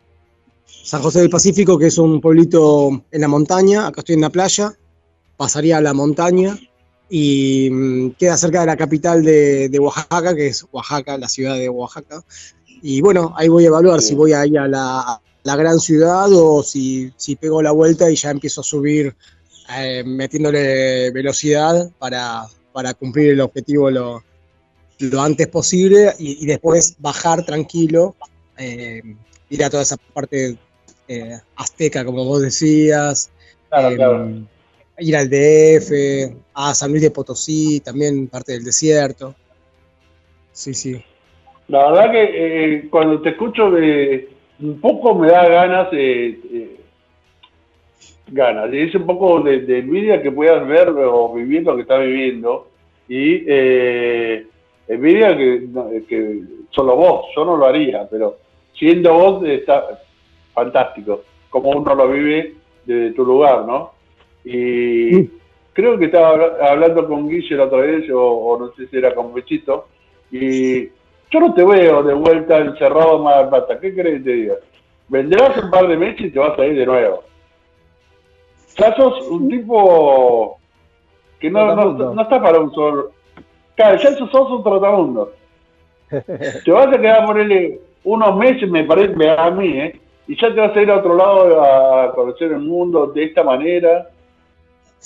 [0.88, 4.29] San José del Pacífico, que es un pueblito en la montaña, acá estoy en la
[4.29, 4.71] playa,
[5.35, 6.57] pasaría a la montaña
[7.09, 11.55] y mm, queda cerca de la capital de, de Oaxaca, que es Oaxaca, la ciudad
[11.55, 12.23] de Oaxaca.
[12.81, 14.07] Y bueno, ahí voy a evaluar Sí.
[14.09, 18.15] si voy a la, a la gran ciudad o si, si pego la vuelta y
[18.15, 19.13] ya empiezo a subir
[19.77, 24.23] eh, metiéndole velocidad para, para cumplir el objetivo lo,
[24.99, 28.15] lo antes posible y, y después bajar tranquilo,
[28.57, 29.01] eh,
[29.49, 30.57] ir a toda esa parte
[31.08, 33.32] eh, azteca, como vos decías,
[33.70, 34.30] Claro, eh, claro.
[34.99, 39.36] ir al DF, a San Luis de Potosí, también parte del desierto.
[40.51, 41.01] Sí, sí.
[41.68, 44.30] La verdad que eh, cuando te escucho eh,
[44.62, 46.80] un poco me da ganas, eh, eh,
[48.28, 51.82] ganas, y es un poco de, de envidia que puedas ver o vivir lo que
[51.82, 52.70] estás viviendo,
[53.10, 54.47] y eh,
[54.88, 55.68] envidia que,
[56.08, 56.41] que
[56.72, 58.38] solo vos, yo no lo haría, pero
[58.74, 59.99] siendo vos está
[60.58, 63.91] fantástico, como uno lo vive desde tu lugar, ¿no?
[64.43, 65.26] Y
[65.74, 68.97] creo que estaba habla- hablando con Guille la otra vez, o, o no sé si
[68.97, 69.86] era con Pechito,
[70.32, 70.86] y
[71.30, 73.80] yo no te veo de vuelta encerrado en Mar del Plata.
[73.80, 74.55] ¿Qué crees que te diga?
[75.10, 77.24] Vendrás un par de meses y te vas a ir de nuevo.
[78.78, 80.58] Ya sos un tipo
[81.39, 83.12] que no, no, no está para un solo.
[83.76, 85.34] Claro, ya sos un trotamundo.
[86.10, 89.99] te vas a quedar ponerle unos meses, me parece a mí, ¿eh?
[90.28, 93.43] Y ya te vas a ir a otro lado a conocer el mundo de esta
[93.43, 94.09] manera.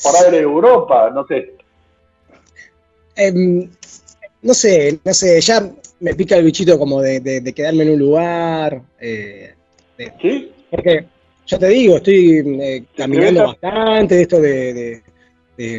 [0.03, 1.53] Para a Europa, no sé.
[3.15, 3.69] Em,
[4.41, 5.69] no sé, no sé, ya
[5.99, 8.81] me pica el bichito como de, de- de quedarme en un lugar.
[8.99, 9.53] eh,
[10.21, 10.51] ¿Sí?
[10.71, 11.05] porque,
[11.45, 15.03] ya te digo, estoy eh, caminando bastante, esto de,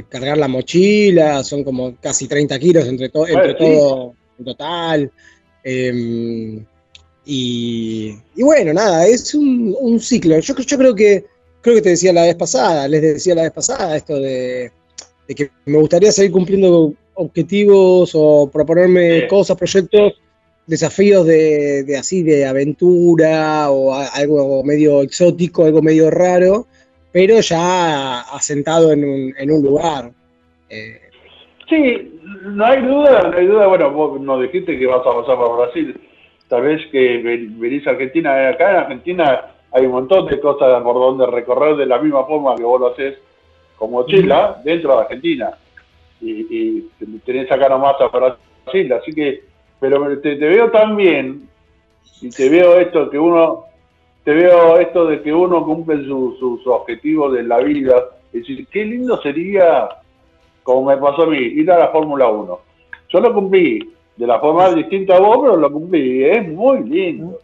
[0.08, 3.58] cargar la mochila, son como casi 30 kilos entre, to- entre sí.
[3.58, 5.10] todo en total.
[5.64, 6.64] em,
[7.24, 10.38] y, y bueno, nada, es un, un ciclo.
[10.38, 11.24] Yo, yo creo que
[11.60, 14.72] creo que te decía la vez pasada, les decía la vez pasada esto de,
[15.28, 19.26] de que me gustaría seguir cumpliendo objetivos o proponerme Sí.
[19.28, 20.14] cosas, proyectos,
[20.66, 26.66] desafíos de, de así, de aventura o a- algo medio exótico, algo medio raro,
[27.12, 30.10] pero ya asentado en un, en un lugar.
[30.68, 30.98] Eh,
[31.68, 33.66] Sí, no hay duda, no hay duda.
[33.66, 35.98] Bueno, vos nos dijiste que vas a pasar por Brasil.
[36.52, 38.50] Tal vez que ven- venís a Argentina.
[38.50, 42.54] Acá en Argentina hay un montón de cosas por donde recorrer de la misma forma
[42.56, 43.16] que vos lo haces
[43.76, 45.54] con mochila dentro de Argentina.
[46.20, 46.90] Y, y
[47.24, 48.92] tenés acá nomás a Brasil.
[48.92, 49.44] Así que,
[49.80, 51.48] pero te, te veo tan bien
[52.20, 53.64] y te veo esto que uno,
[54.22, 57.94] te veo esto de que uno cumple sus su, su objetivos de la vida.
[58.30, 59.88] Es decir, qué lindo sería
[60.64, 62.60] como me pasó a mí, ir a la Fórmula 1.
[63.08, 66.24] Yo lo cumplí de la forma distinta a vos, pero lo cumplí.
[66.24, 67.40] Es muy lindo.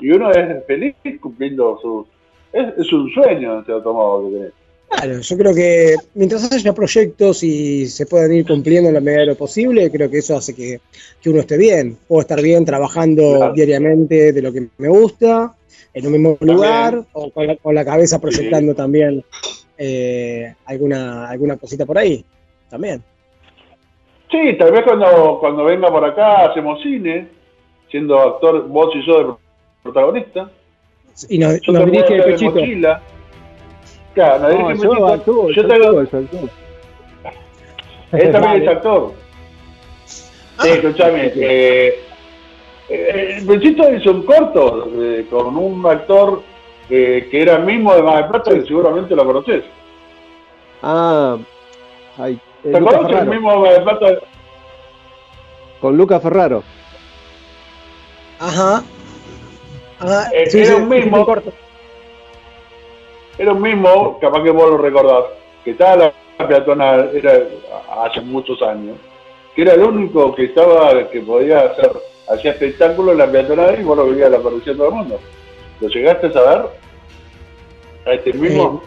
[0.00, 2.06] Y uno es feliz cumpliendo sus...
[2.52, 4.52] Es, es un sueño, en cierto modo, que tenés.
[4.90, 9.20] Claro, yo creo que mientras haya proyectos y se puedan ir cumpliendo en la medida
[9.20, 10.80] de lo posible, creo que eso hace que,
[11.20, 11.96] que uno esté bien.
[12.06, 13.52] Puedo estar bien trabajando Claro.
[13.54, 15.52] diariamente de lo que me gusta,
[15.94, 16.56] en un mismo También.
[16.56, 19.24] lugar, o con la, con la cabeza proyectando también
[19.78, 22.24] eh, alguna, alguna cosita por ahí.
[22.70, 23.02] También.
[24.34, 27.28] Sí, tal vez cuando, cuando venga por acá hacemos cine,
[27.88, 29.34] siendo actor, vos y yo de
[29.84, 30.50] protagonista.
[31.28, 32.50] Y nos, Yo nos dirige el pechito.
[32.50, 33.00] mochila.
[34.14, 35.06] Claro, nos No, dirige yo Pechito.
[35.06, 36.48] actúo, yo actúo.
[38.10, 38.64] Él también Vale.
[38.64, 39.12] es actor.
[40.04, 40.28] Sí,
[40.58, 40.66] Ah.
[40.68, 41.32] escúchame.
[41.36, 41.98] Eh,
[42.88, 46.42] eh, el Pechito hizo un corto eh, con un actor
[46.90, 49.62] eh, que era mismo de Mar del Plata, que seguramente lo conoces.
[50.82, 51.38] Ah,
[52.18, 53.30] ay, eh, ¿Te Luca conoces el Ferraro.
[53.40, 54.06] mismo del Plata?
[55.80, 56.62] Con Luca Ferraro.
[58.38, 58.82] Ajá.
[60.00, 61.18] Ajá, Eh, sí, era sí, un mismo.
[61.18, 61.52] sí, corto.
[63.38, 65.24] Era un mismo, capaz que vos lo recordás,
[65.64, 67.32] que estaba en la peatonal, era
[68.04, 68.96] hace muchos años,
[69.56, 71.90] que era el único que estaba, que podía hacer,
[72.28, 75.20] hacía espectáculo en la peatonal y vos lo veías la corrupción de todo el mundo.
[75.80, 76.66] ¿Lo llegaste a saber?
[78.06, 78.82] A este mismo.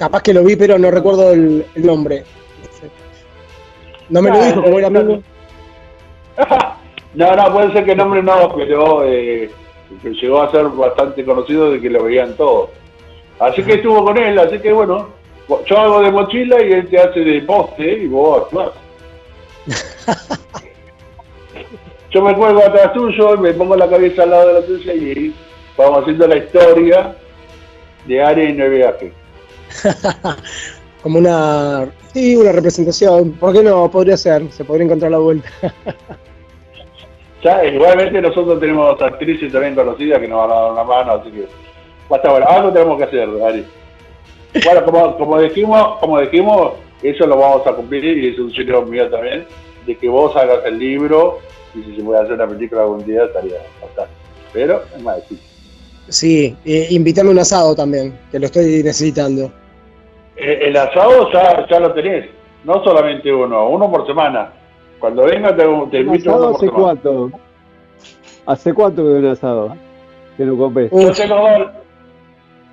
[0.00, 2.24] Capaz que lo vi, pero no recuerdo el, el nombre.
[4.08, 5.22] No me lo Ah, dijo como era amigo.
[7.14, 9.50] no, no, puede ser que el nombre no, pero eh,
[10.02, 12.70] que llegó a ser bastante conocido de que lo veían todos.
[13.40, 15.10] Así que estuvo con él, así que bueno,
[15.66, 18.70] yo hago de mochila y él te hace de poste y vos actuás.
[22.10, 24.94] Yo me cuelgo atrás tuyo y me pongo la cabeza al lado de la tuya
[24.94, 25.32] y
[25.76, 27.14] vamos haciendo la historia
[28.06, 29.19] de Aria y Nueve Viaje.
[31.02, 33.32] como una sí, una representación.
[33.32, 33.90] ¿Por qué no?
[33.90, 35.48] Podría ser, se podría encontrar la vuelta.
[37.42, 41.30] Ya, igualmente nosotros tenemos actrices también conocidas que nos van a dar una mano, así
[41.30, 41.46] que
[42.06, 43.66] basta bueno, algo tenemos que hacer, Ari.
[44.62, 48.82] Bueno, como, como dijimos, como dijimos, eso lo vamos a cumplir y es un sueño
[48.82, 49.46] mío también,
[49.86, 51.38] de que vos hagas el libro
[51.74, 54.20] y si se puede hacer una película algún día estaría fantástico.
[54.52, 55.46] Pero es más difícil.
[56.08, 59.50] Sí, eh, invítame un asado también, que lo estoy necesitando.
[60.42, 62.30] Eh, el asado ya, ya lo tenés,
[62.64, 64.50] no solamente uno, uno por semana.
[64.98, 66.82] Cuando venga te, te invito ¿Asado uno por hace semana.
[66.82, 67.30] cuánto?
[68.46, 69.76] ¿Hace cuánto que un asado?
[70.36, 70.88] Que lo compré.
[70.90, 71.36] Yo tengo,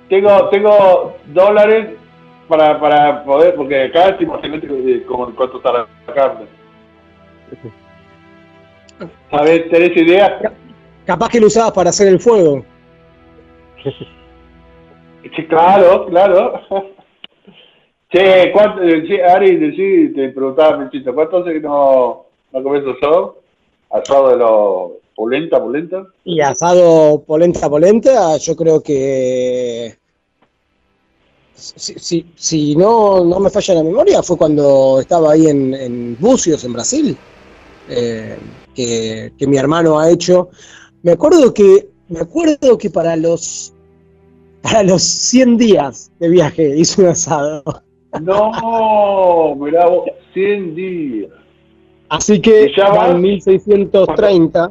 [0.08, 1.88] tengo, tengo dólares
[2.48, 6.46] para, para poder, porque acá estimosamente como cuánto está la carne.
[9.30, 9.70] ¿Sabes?
[9.70, 10.40] ¿Tenés idea?
[11.04, 12.64] Capaz que lo usabas para hacer el fuego.
[13.82, 16.62] Sí, claro, claro.
[18.10, 23.42] Che, ¿cuánto, eh, Ari, decí, te preguntaba, Mechito, ¿cuánto hace que no, no comes asado?
[23.90, 26.06] Asado de los polenta, polenta.
[26.24, 29.98] Y asado polenta polenta, yo creo que
[31.58, 36.16] si, si, si no, no me falla la memoria, fue cuando estaba ahí en, en
[36.18, 37.16] Bucios, en Brasil,
[37.88, 38.38] eh,
[38.74, 40.50] que, mi hermano ha hecho.
[41.02, 43.72] Me acuerdo que, me acuerdo que para los
[44.62, 47.62] para los 100 días de viaje hice un asado.
[48.20, 51.30] No, mirá vos, 100 días.
[52.08, 54.70] Así que ¿Y ya van 1630.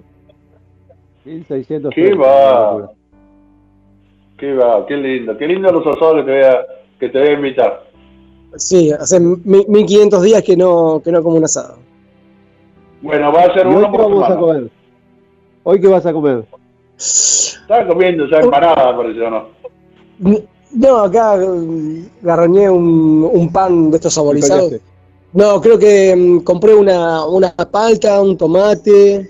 [1.26, 1.94] 1600.
[1.94, 2.92] ¿Qué va?
[4.38, 6.66] Qué va, qué lindo, qué lindo los asados que te voy a,
[7.00, 7.84] que te voy a invitar.
[8.56, 11.78] Sí, hace mi- 1500 días que no, que no como un asado.
[13.02, 14.70] Bueno, va a ser ¿Y hoy uno por vamos a comer?
[15.64, 16.44] ¿Hoy qué vas a comer?
[16.98, 19.46] Estaba comiendo ya empanada, parece o no.
[20.72, 24.74] No, acá mm, garroñé un, un pan de estos saborizados.
[25.34, 29.30] No, creo que mm, compré una, una palta, un tomate,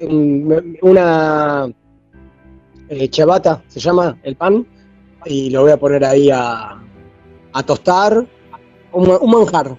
[0.00, 1.68] un- una
[2.88, 4.66] eh, chabata, se llama el pan,
[5.24, 6.80] y lo voy a poner ahí a,
[7.52, 8.24] a tostar.
[8.92, 9.76] Un, ma- un manjar.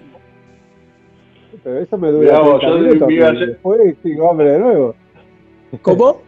[1.64, 3.08] Pero eso me dura Mirá vos, 30 yo minutos.
[3.08, 4.94] me iba a y hacer- Después tengo hambre de nuevo.
[5.82, 6.20] ¿Cómo?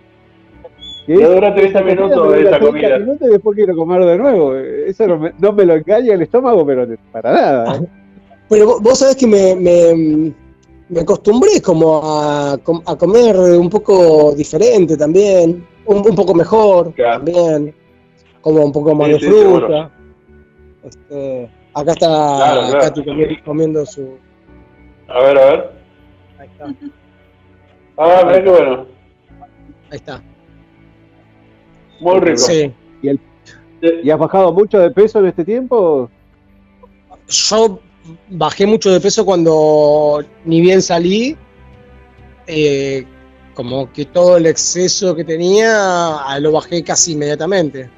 [1.06, 2.98] Ya dura 30 Esa comida minutos dura esa 30 comida.
[2.98, 4.54] minutos y después quiero comer de nuevo.
[4.56, 7.76] Eso no me, no me lo engaña el estómago, pero de- para nada.
[7.76, 7.86] ¿eh?
[8.48, 10.32] Pero vos, sabés que me, me,
[10.88, 17.22] me acostumbré como a, a comer un poco diferente también, un, un poco mejor Claro.
[17.24, 17.72] también,
[18.40, 19.90] como un poco más Sí, de sí, fruta.
[20.82, 22.80] Este, acá está Claro, claro.
[22.80, 24.16] Katy comi- comiendo su...
[25.06, 25.70] A ver, a ver.
[26.40, 26.64] Ahí está,
[27.96, 28.86] Ah, mirá qué bueno.
[29.92, 30.22] ahí está.
[32.00, 32.38] Muy rico.
[32.38, 32.72] Sí.
[34.02, 36.10] ¿Y has bajado mucho de peso en este tiempo?
[37.28, 37.80] Yo
[38.28, 41.34] bajé mucho de peso cuando ni bien salí,
[42.46, 43.04] eh,
[43.54, 45.70] como que todo el exceso que tenía
[46.18, 47.88] ah, lo bajé casi inmediatamente.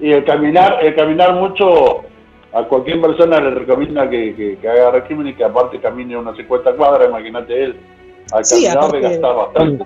[0.00, 2.02] Y el caminar, el caminar mucho,
[2.52, 6.36] a cualquier persona le recomienda que, que, que haga régimen y que aparte camine unas
[6.36, 7.76] 50 cuadras, imagínate él.
[8.30, 9.84] Al Sí, caminar aparte- de gastar bastante.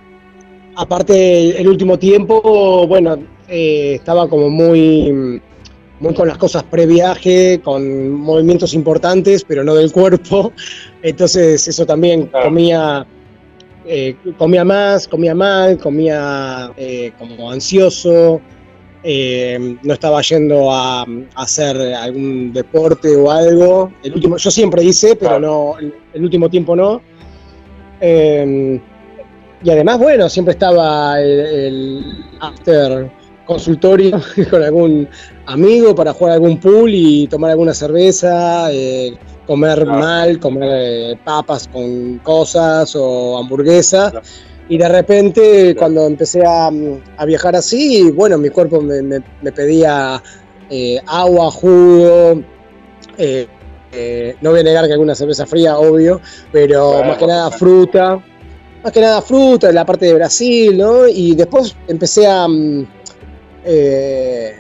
[0.75, 3.19] Aparte, el último tiempo, bueno,
[3.49, 5.41] eh, estaba como muy,
[6.01, 10.53] muy con las cosas previaje, con movimientos importantes, pero no del cuerpo.
[11.03, 12.47] Entonces, eso también Claro.
[12.47, 13.07] comía,
[13.87, 18.41] eh, comía más, comía mal, comía eh, como ansioso.
[19.05, 21.07] no estaba yendo a, a
[21.43, 23.93] hacer algún deporte o algo.
[24.03, 25.77] El último, yo siempre hice, pero Claro.
[25.81, 27.03] no, el último tiempo no.
[29.63, 32.05] Y además, bueno, siempre estaba el, el
[32.41, 33.11] after
[33.45, 34.21] consultorio
[34.51, 35.09] con algún
[35.47, 39.17] amigo para jugar algún pool y tomar alguna cerveza, eh,
[39.47, 39.99] comer Claro.
[40.01, 44.11] mal, comer eh, papas con cosas o hamburguesas.
[44.11, 44.27] Claro.
[44.69, 46.71] Y de repente, cuando empecé a,
[47.17, 50.23] a viajar así, bueno, mi cuerpo me, me- me pedía
[50.71, 52.41] eh, agua, jugo.
[54.41, 56.21] no voy a negar que alguna cerveza fría, obvio,
[56.53, 58.23] pero más que nada fruta.
[58.83, 61.07] Más que nada fruta, la parte de Brasil, ¿no?
[61.07, 62.49] Y después empecé a.
[62.49, 62.87] mm,
[63.65, 64.57] eh,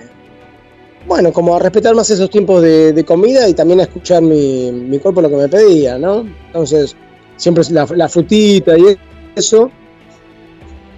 [1.06, 5.00] bueno, como a respetar más esos tiempos de, comida y también a escuchar mi, mi
[5.00, 6.24] cuerpo lo que me pedía, ¿no?
[6.46, 6.96] Entonces,
[7.36, 8.96] siempre la, la frutita y
[9.34, 9.68] eso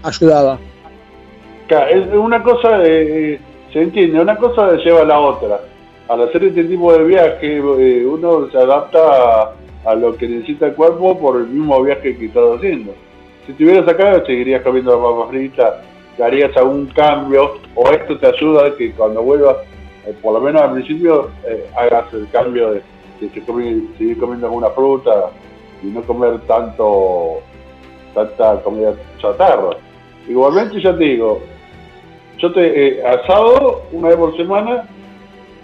[0.03, 0.59] ayudaba.
[1.69, 3.41] Es una cosa, de,
[3.73, 5.61] se entiende, una cosa lleva a la otra.
[6.09, 9.55] Al hacer este tipo de viaje, eh, uno se adapta a,
[9.87, 12.93] a lo que necesita el cuerpo por el mismo viaje que estás haciendo.
[13.47, 15.83] Si estuvieras acá, seguirías comiendo la papa frita,
[16.23, 19.57] harías algún cambio, o esto te ayuda a que cuando vuelvas,
[20.07, 22.83] eh, por lo menos al principio, eh, hagas el cambio de,
[23.21, 25.31] seguir comiendo alguna fruta
[25.83, 27.41] y no comer tanto
[28.15, 29.77] tanta comida chatarra.
[30.29, 31.41] Igualmente, ya te digo,
[32.39, 34.85] yo te eh, asado una vez por semana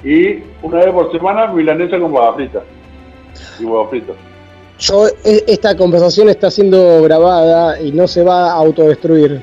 [0.03, 2.63] Y una vez por semana milanesa con papa frita.
[3.59, 4.15] Y huevo frito.
[4.81, 9.41] Yo, e- esta conversación está siendo grabada y no se va a autodestruir.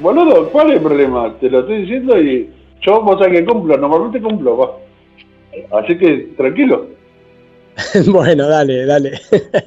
[0.00, 1.34] Boludo, ¿cuál es el problema?
[1.38, 2.50] Te lo estoy diciendo y
[2.82, 4.72] yo, vos sabés que cumplo, normalmente cumplo, va.
[5.78, 6.88] Así que tranquilo.
[8.06, 9.20] bueno, dale, dale.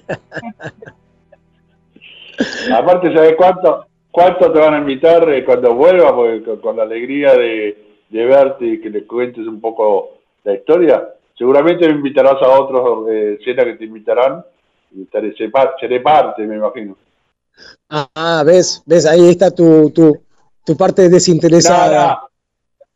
[2.73, 6.11] Aparte, ¿sabés cuánto, cuánto te van a invitar eh, cuando vuelvas?
[6.11, 7.77] Porque con, con la alegría de,
[8.09, 11.07] de verte y que le cuentes un poco la historia,
[11.39, 14.43] seguramente me invitarás a otros eh, cenas que te invitarán
[14.93, 16.95] y estaré, seré par- seré parte, me imagino.
[17.89, 20.21] Ah, ves, ves, ahí está tu, tu,
[20.65, 22.21] tu parte desinteresada.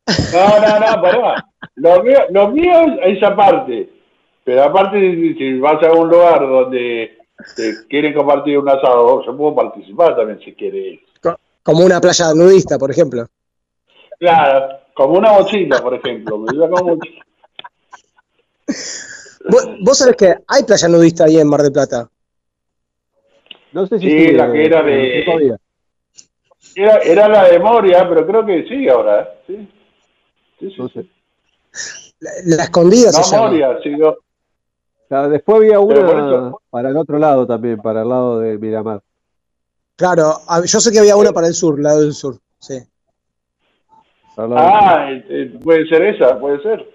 [0.08, 1.46] No, no, no, pará.
[1.76, 3.90] Lo mío, lo mío es esa parte.
[4.44, 7.18] Pero aparte, si, vas a un lugar donde
[7.56, 11.00] te quieren compartir un asado, yo puedo participar también si quieres.
[11.22, 13.26] Co- Como una playa nudista, por ejemplo.
[14.20, 16.38] Claro, como una mochila, por ejemplo.
[16.40, 17.24] Me lleva como mochila.
[19.50, 22.10] Vos, vos sabés que hay playa nudista ahí en Mar del Plata.
[23.74, 25.58] No sé si Sí, sigue, la que era de-.
[26.76, 29.22] Era, era la de Moria, pero creo que sí ahora.
[29.22, 29.28] ¿eh?
[29.48, 29.70] Sí,
[30.60, 30.76] sí, sí.
[30.78, 31.06] No sé.
[32.20, 33.48] La, la escondida se No, llama.
[33.48, 33.90] Moria, sí.
[33.90, 34.10] no.
[34.10, 34.18] O
[35.10, 39.02] sea, después había una para el otro lado también, para el lado de Miramar.
[39.96, 42.40] Claro, a- yo sé que había una para el sur, lado del sur.
[42.60, 42.80] Sí.
[44.38, 46.93] Ah, eh, eh, puede ser esa, puede ser.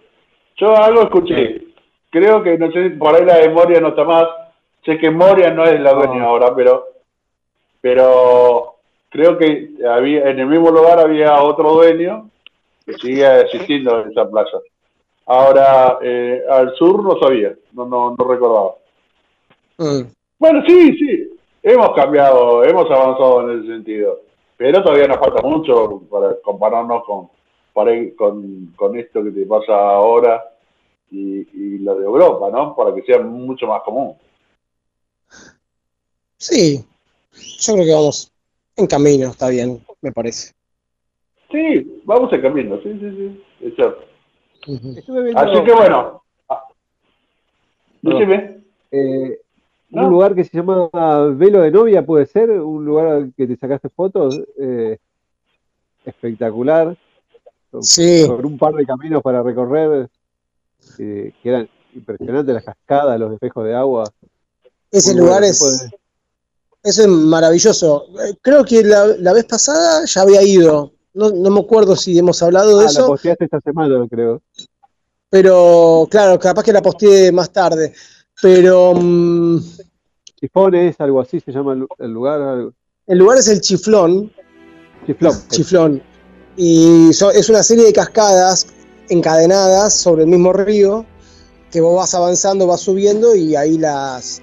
[0.59, 1.63] Yo algo escuché.
[2.11, 4.27] Creo que, no sé, por ahí la de Moria no está más.
[4.85, 6.29] Sé que Moria no es la dueña No.
[6.29, 6.87] ahora, pero
[7.81, 8.75] pero
[9.09, 12.29] creo que había en el mismo lugar había otro dueño
[12.85, 14.59] que sigue existiendo en esa playa.
[15.27, 18.75] Ahora, eh, al sur no sabía, no, no, no recordaba.
[19.77, 20.11] Mm.
[20.39, 24.21] Bueno, sí, sí, hemos cambiado, hemos avanzado en ese sentido,
[24.57, 27.29] pero todavía nos falta mucho para compararnos con,
[27.79, 30.43] para ir con, con esto que te pasa ahora
[31.13, 32.75] y, y lo de Europa, ¿no?
[32.75, 34.17] Para que sea mucho más común.
[36.39, 36.85] Sí,
[37.61, 38.33] yo creo que vamos
[38.75, 40.55] en camino, está bien, me parece.
[41.53, 44.01] Sí, vamos en camino, sí, sí, sí, es cierto.
[45.37, 46.65] Así que bueno, ah,
[48.03, 48.61] decime.
[48.91, 49.39] eh,
[49.91, 50.03] No.
[50.03, 50.91] un lugar que se llama
[51.29, 54.99] Velo de Novia, puede ser, un lugar que te sacaste fotos, eh,
[56.05, 56.97] espectacular,
[57.83, 58.25] Sí.
[58.27, 60.09] con un par de caminos para recorrer,
[60.99, 64.05] eh, que eran impresionantes las cascadas, los espejos de agua.
[64.91, 65.89] Ese lugar es,
[66.83, 68.07] eso es maravilloso.
[68.25, 70.93] Eh, Creo que la, la vez pasada ya había ido.
[71.15, 74.41] No, no me acuerdo si hemos hablado de Ah, la eso, posteaste esta semana, creo.
[75.29, 77.93] pero claro, capaz que la posteé más tarde.
[78.41, 79.59] Pero mm,
[80.41, 82.73] Chifones, algo así se llama el, el lugar, algo-
[83.07, 84.31] el lugar es el Chiflón,
[85.07, 85.33] Chiflón.
[85.49, 86.03] Chiflón.
[86.61, 88.67] Y es una serie de cascadas
[89.09, 91.07] encadenadas sobre el mismo río
[91.71, 94.43] que vos vas avanzando, vas subiendo y ahí las,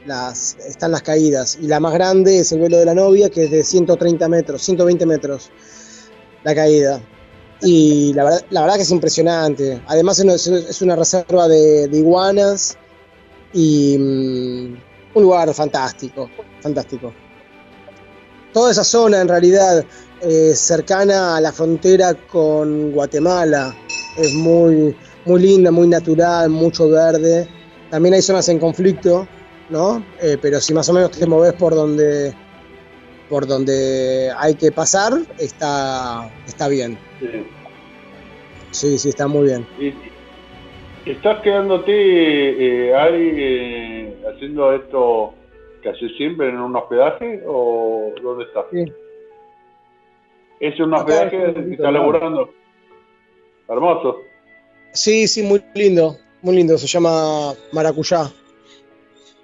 [0.65, 1.57] están las caídas.
[1.61, 4.61] Y la más grande es el velo de la novia, que es de 130 metros,
[4.61, 5.51] 120 metros
[6.45, 7.01] la caída.
[7.61, 9.83] Y la verdad, la verdad que es impresionante.
[9.87, 12.77] Además es una, es una reserva de, de iguanas
[13.51, 14.77] y mm,
[15.15, 16.29] un lugar fantástico,
[16.61, 17.13] fantástico.
[18.53, 19.83] Toda esa zona en realidad
[20.27, 23.75] eh, cercana a la frontera con Guatemala.
[24.17, 24.95] Es muy,
[25.25, 27.47] muy linda, muy natural, mucho verde.
[27.91, 29.27] También hay zonas en conflicto,
[29.69, 30.03] ¿no?
[30.21, 32.33] Eh, pero si más o menos te moves por donde,
[33.29, 36.97] por donde hay que pasar, está, está bien.
[37.19, 37.27] Sí.
[38.71, 39.65] Sí, sí, está muy bien.
[41.05, 45.35] ¿Estás quedándote, eh, Ari, eh, haciendo esto
[45.83, 48.65] que haces siempre en un hospedaje o dónde estás?
[48.71, 48.91] Sí.
[50.67, 52.49] ¿Es un hospedaje que está laburando?
[53.67, 54.21] Hermoso.
[54.93, 56.77] Sí, sí, muy lindo, muy lindo.
[56.77, 58.31] Se llama Maracuyá.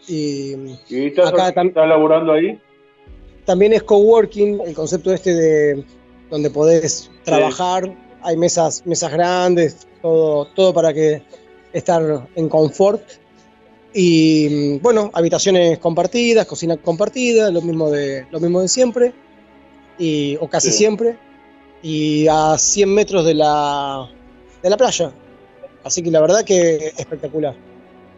[0.08, 0.56] Y
[0.90, 2.60] ¿Y estás, Acá tam- estás laburando ahí?
[3.46, 5.84] también es coworking, el concepto este de
[6.30, 11.22] donde podés trabajar, hay mesas, mesas grandes, todo, todo para que
[11.74, 13.02] estar en confort.
[13.94, 19.14] Y mm, bueno, habitaciones compartidas, cocina compartida, lo mismo de, lo mismo de siempre,
[20.02, 20.78] y, o casi Sí.
[20.80, 21.18] siempre,
[21.84, 24.08] y a 100 metros de la,
[24.64, 25.12] de la playa.
[25.84, 27.56] Así que la verdad que espectacular.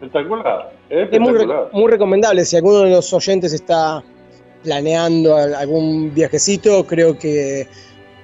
[0.00, 0.72] Espectacular.
[0.90, 1.32] Es muy,
[1.72, 2.44] muy recomendable.
[2.44, 4.02] Si alguno de los oyentes está
[4.62, 7.66] planeando al- algún viajecito, creo que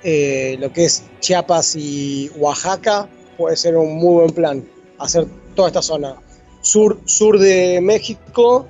[0.03, 4.65] eh, lo que es Chiapas y Oaxaca puede ser un muy buen plan.
[4.99, 6.16] Hacer toda esta zona.
[6.62, 8.66] Sur, sur de México,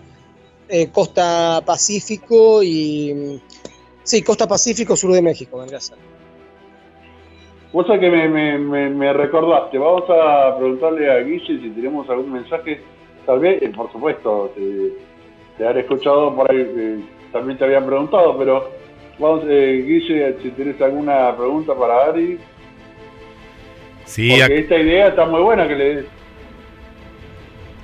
[0.68, 3.40] eh, costa Pacífico y.
[4.10, 5.96] Sí, costa Pacífico, sur de México, vendría a ser.
[7.72, 9.78] Vos sabés que me, me, me, me recordaste.
[9.78, 12.80] Vamos a preguntarle a Guille si tenemos algún mensaje.
[13.24, 14.94] Tal vez, eh, por supuesto, te,
[15.56, 16.98] te habré escuchado por ahí, eh,
[17.30, 18.68] también te habían preguntado, pero
[19.20, 22.36] vamos, eh, Guille, si tenés alguna pregunta para Ari.
[24.06, 26.06] Sí, Porque esta idea está muy buena que le des.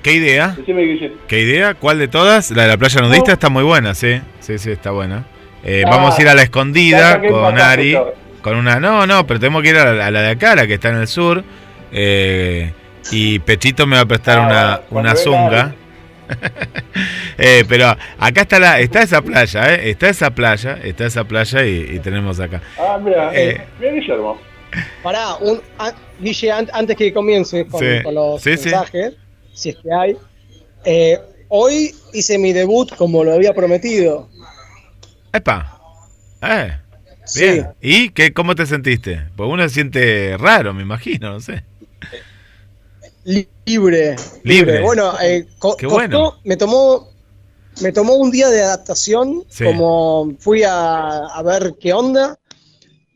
[0.03, 0.55] ¿qué idea?
[0.57, 1.13] Decime, Guille.
[1.29, 1.75] ¿Qué idea?
[1.75, 2.51] ¿Cuál de todas?
[2.51, 3.35] La de la playa nudista No.
[3.35, 4.21] está muy buena, sí.
[4.41, 5.25] Sí, sí, está buena.
[5.69, 7.93] Eh, Ah, vamos a ir a la escondida con Ari.
[7.95, 8.15] todo.
[8.41, 8.79] Con una.
[8.79, 10.91] No, no, pero tenemos que ir a la, a la de acá, la que está
[10.91, 11.43] en el sur.
[11.91, 12.73] Eh,
[13.11, 15.75] y Pechito me va a prestar Ah, una, una zunga.
[17.39, 19.91] Eh, pero acá está la, está esa playa, ¿eh?
[19.91, 22.63] Está esa playa, está esa playa y, y tenemos acá.
[22.79, 23.61] Ah, mira, Eh.
[23.79, 24.39] mira Guillermo.
[25.03, 28.03] Pará, un, a- Guille, an- antes que comiences con, Sí.
[28.03, 28.71] con los Sí, sí.
[28.71, 29.15] mensajes,
[29.53, 30.17] si es que hay,
[30.87, 31.19] eh,
[31.49, 34.29] hoy hice mi debut como lo había prometido.
[35.37, 35.81] ¡Epa!
[36.43, 36.79] Eh,
[37.29, 37.61] Sí.
[37.81, 39.21] ¿Y qué, cómo te sentiste?
[39.37, 41.65] Pues uno se siente raro, me imagino, no sé.
[43.25, 44.15] Li- Libre.
[44.45, 44.81] Libre.
[44.83, 46.39] Bueno, eh, co- Qué costó- bueno.
[46.45, 47.09] me tomó
[47.83, 49.65] me tomó un día de adaptación, Sí.
[49.65, 52.39] como fui a, a ver qué onda,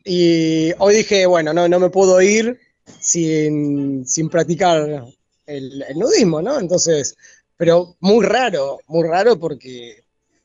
[0.03, 2.59] y hoy dije, bueno, no, no me puedo ir
[2.99, 5.05] sin, sin practicar
[5.47, 6.59] el, el nudismo, ¿no?
[6.59, 7.15] Entonces,
[7.57, 10.00] pero muy raro, muy raro porque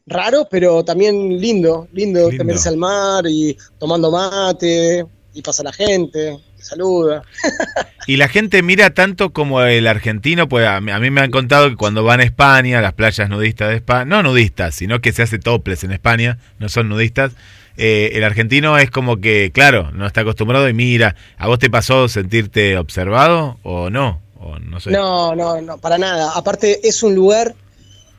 [0.07, 2.55] raro, pero también lindo, lindo, Lindo.
[2.67, 5.05] al mar y tomando mate,
[5.35, 7.23] y pasa la gente, te saluda.
[8.09, 11.33] Y la gente mira tanto como el argentino, pues a mí, a mí me han
[11.33, 15.11] contado que cuando van a España, las playas nudistas de España, no nudistas, sino que
[15.11, 17.33] se hace toples en España, no son nudistas,
[17.77, 21.69] eh, el argentino es como que, claro, no está acostumbrado y mira, ¿a vos te
[21.69, 24.23] pasó sentirte observado o no?
[24.39, 24.93] O no sé.
[24.93, 26.31] No, no, no, para nada.
[26.37, 27.57] Aparte, es un lugar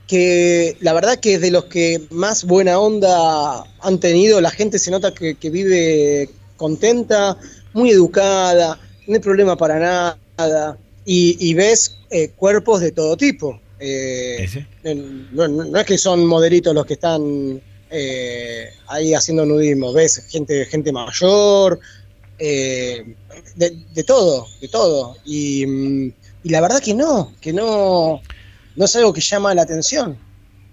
[0.07, 4.39] que la verdad que es de los que más buena onda han tenido.
[4.41, 7.37] La gente se nota que, que vive contenta,
[7.73, 10.77] muy educada, no hay problema para nada.
[11.05, 13.59] Y, y ves eh, cuerpos de todo tipo.
[13.79, 14.47] Eh,
[15.33, 20.65] no, no- es que son modelitos los que están eh, ahí haciendo nudismo, ves gente,
[20.65, 21.79] gente mayor,
[22.39, 23.15] eh,
[23.55, 25.17] de, de todo, de todo.
[25.25, 26.13] Y, mm,
[26.43, 28.21] y la verdad que no, que no,
[28.77, 30.15] no es algo que llama la atención.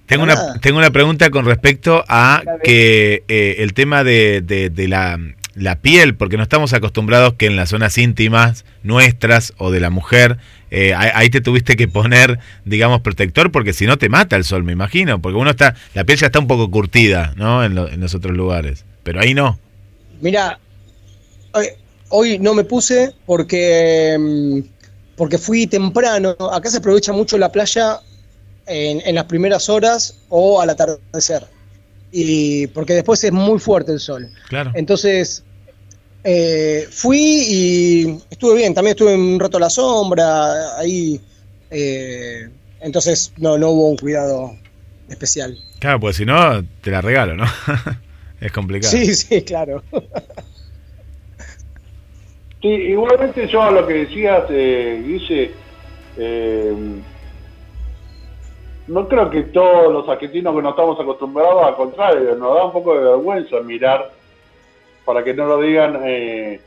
[0.07, 0.61] Tengo una, nada.
[0.61, 5.19] tengo una pregunta con respecto a que eh, el tema de, de- de la,
[5.55, 9.89] la piel, porque no estamos acostumbrados que en las zonas íntimas nuestras o de la
[9.89, 10.37] mujer,
[10.71, 14.45] eh, ahí ahí te tuviste que poner, digamos, protector, porque si no te mata el
[14.45, 17.65] sol, me imagino, porque uno está, la piel ya está un poco curtida, ¿no?
[17.65, 19.59] En, lo- en los otros lugares, pero ahí no.
[20.21, 20.59] Mira,
[21.53, 21.67] hoy,
[22.11, 24.59] hoy no me puse porque, mm,
[25.17, 26.37] porque fui temprano.
[26.53, 28.01] Acá se aprovecha mucho la playa
[28.67, 31.47] en, en las primeras horas o al atardecer.
[32.13, 34.31] Y porque después es muy fuerte el sol.
[34.49, 34.71] Claro.
[34.75, 35.43] Entonces,
[36.23, 38.73] eh, fui y estuve bien.
[38.75, 41.21] También estuve un rato a la sombra, ahí.
[41.71, 42.49] eh,
[42.81, 44.57] entonces, no, no hubo un cuidado
[45.09, 45.59] especial.
[45.79, 47.45] Claro, pues si no, te la regalo, ¿no?
[48.41, 48.93] es complicado.
[48.93, 49.83] Sí, sí, claro.
[52.65, 55.51] Sí, igualmente yo a lo que decías, eh, Guille,
[56.17, 56.75] eh,
[58.87, 62.73] no creo que todos los argentinos que no estamos acostumbrados, al contrario, nos da un
[62.73, 64.11] poco de vergüenza mirar
[65.05, 66.59] para que no lo digan eh,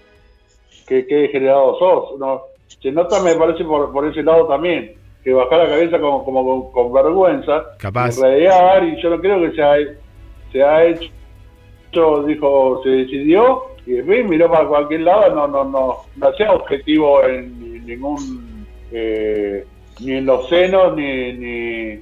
[0.87, 2.19] que, que degenerado sos.
[2.19, 2.43] ¿no?
[2.79, 4.93] Se nota, me parece, por, por ese lado también,
[5.23, 7.75] que bajar la cabeza como, como con, con vergüenza.
[7.79, 8.19] Capaz.
[8.19, 9.77] Y yo no creo que se ha,
[10.51, 15.97] se ha hecho, dijo, se decidió y después miró para cualquier lado, no, no, no,
[16.15, 19.65] no sea objetivo en, ni- ningún, eh,
[20.01, 21.99] ni en los senos, ni, ni,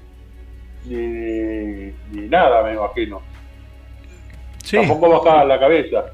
[0.86, 3.22] ni, ni nada, me imagino.
[4.64, 4.78] Sí.
[4.78, 6.06] Tampoco bajaba la cabeza.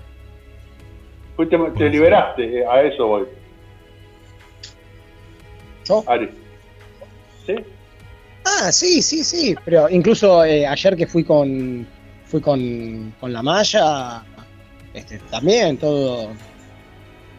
[1.38, 3.24] Fuiste, te liberaste, eh, a eso voy.
[5.86, 6.04] ¿Yo?
[6.08, 6.30] Ari.
[7.46, 7.56] ¿Sí?
[8.46, 9.56] Ah, sí, sí, sí.
[9.66, 11.88] Pero incluso eh, ayer que fui con
[12.26, 14.24] fui con, con la malla,
[14.94, 16.30] este, también todo,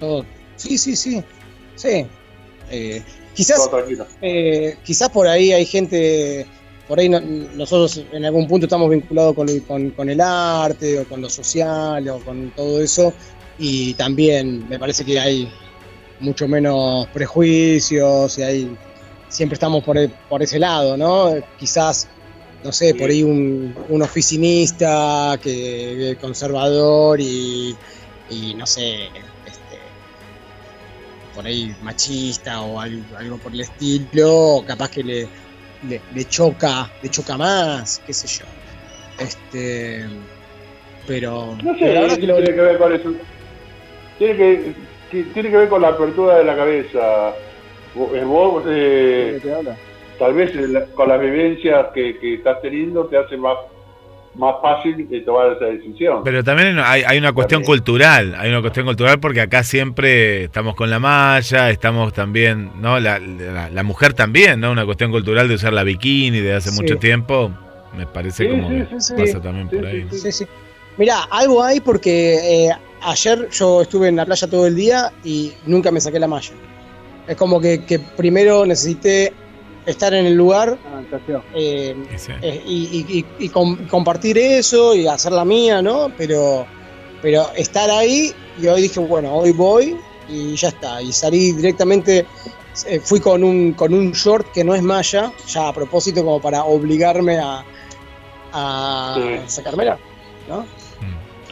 [0.01, 0.25] todo.
[0.57, 1.23] Sí, sí, sí,
[1.77, 2.07] sí.
[2.71, 3.03] Eh,
[3.35, 3.59] quizás,
[4.23, 6.47] eh, quizás por ahí hay gente,
[6.89, 11.01] por ahí no- nosotros en algún punto estamos vinculados con, el- con, con el arte
[11.01, 13.13] o con lo social o con todo eso
[13.59, 15.49] y también me parece que hay
[16.21, 18.77] mucho menos prejuicios y hay
[19.29, 19.97] siempre estamos por,
[20.29, 21.35] por ese lado, ¿no?
[21.59, 22.09] Quizás,
[22.63, 27.77] no sé, por ahí un, un oficinista que conservador y,
[28.29, 29.11] y no sé,
[29.45, 29.79] este,
[31.35, 35.29] por ahí machista o algo, algo por el estilo, capaz que le,
[35.83, 38.45] le, le choca, le choca más, qué sé yo.
[39.19, 40.07] Este,
[41.07, 43.15] pero, No sé, verdad que lo- tiene que ver con eso.
[44.19, 44.75] Tiene que,
[45.11, 47.35] tiene que ver con la apertura de la cabeza.
[47.95, 49.39] Vos, eh,
[50.19, 50.53] tal vez
[50.95, 53.57] con las vivencias que, que estás teniendo te hace más
[54.35, 56.23] más fácil de tomar esa decisión.
[56.25, 60.75] Pero también hay, hay una cuestión cultural, hay una cuestión cultural porque acá siempre estamos
[60.75, 62.99] con la malla, estamos también, ¿no?
[62.99, 64.71] La, la, mujer también, ¿no?
[64.71, 67.53] Una cuestión cultural de usar la bikini de hace mucho tiempo,
[67.97, 70.07] me parece como pasa también por ahí.
[70.11, 70.47] Sí, sí.
[70.97, 72.71] Mirá, algo hay porque eh,
[73.03, 76.53] ayer yo estuve en la playa todo el día y nunca me saqué la malla.
[77.27, 79.33] Es como que, que primero necesité
[79.87, 80.79] estar en el lugar
[81.55, 81.97] eh,
[82.43, 86.13] eh, y, compartir eso y hacer la mía, ¿no?
[86.17, 86.67] Pero,
[87.21, 89.97] pero estar ahí y hoy dije, bueno, hoy voy
[90.29, 91.03] y ya está.
[91.03, 92.27] Y salí directamente,
[92.87, 96.41] eh, fui con un, con un short que no es malla, ya a propósito como
[96.41, 97.65] para obligarme a,
[98.53, 99.99] a sacármela,
[100.49, 100.65] ¿no?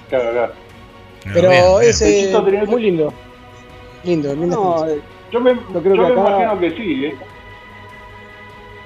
[0.09, 0.53] Claro, claro.
[1.33, 3.13] Pero ese es muy lindo.
[4.03, 4.87] Lindo, lindo.
[5.31, 7.19] yo me, yo creo que imagino que sí, ¿eh?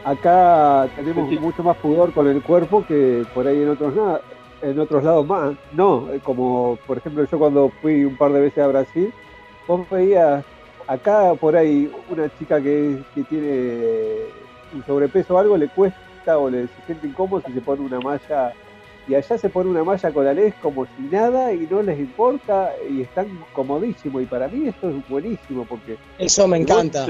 [0.04, 3.94] Acá tenemos mucho más pudor con el cuerpo que por ahí en otros
[4.62, 5.54] en otros lados más.
[5.72, 9.12] No, eh, como por ejemplo yo cuando fui un par de veces a Brasil,
[9.66, 10.44] vos veías
[10.86, 12.98] acá por ahí una chica que,
[13.28, 14.26] tiene
[14.74, 18.00] un sobrepeso o algo, le cuesta o le se siente incómodo si se pone una
[18.00, 18.52] malla
[19.06, 21.98] y allá se pone una malla con la ley como si nada y no les
[21.98, 27.06] importa y están comodísimos y para mí esto es buenísimo porque eso me encanta.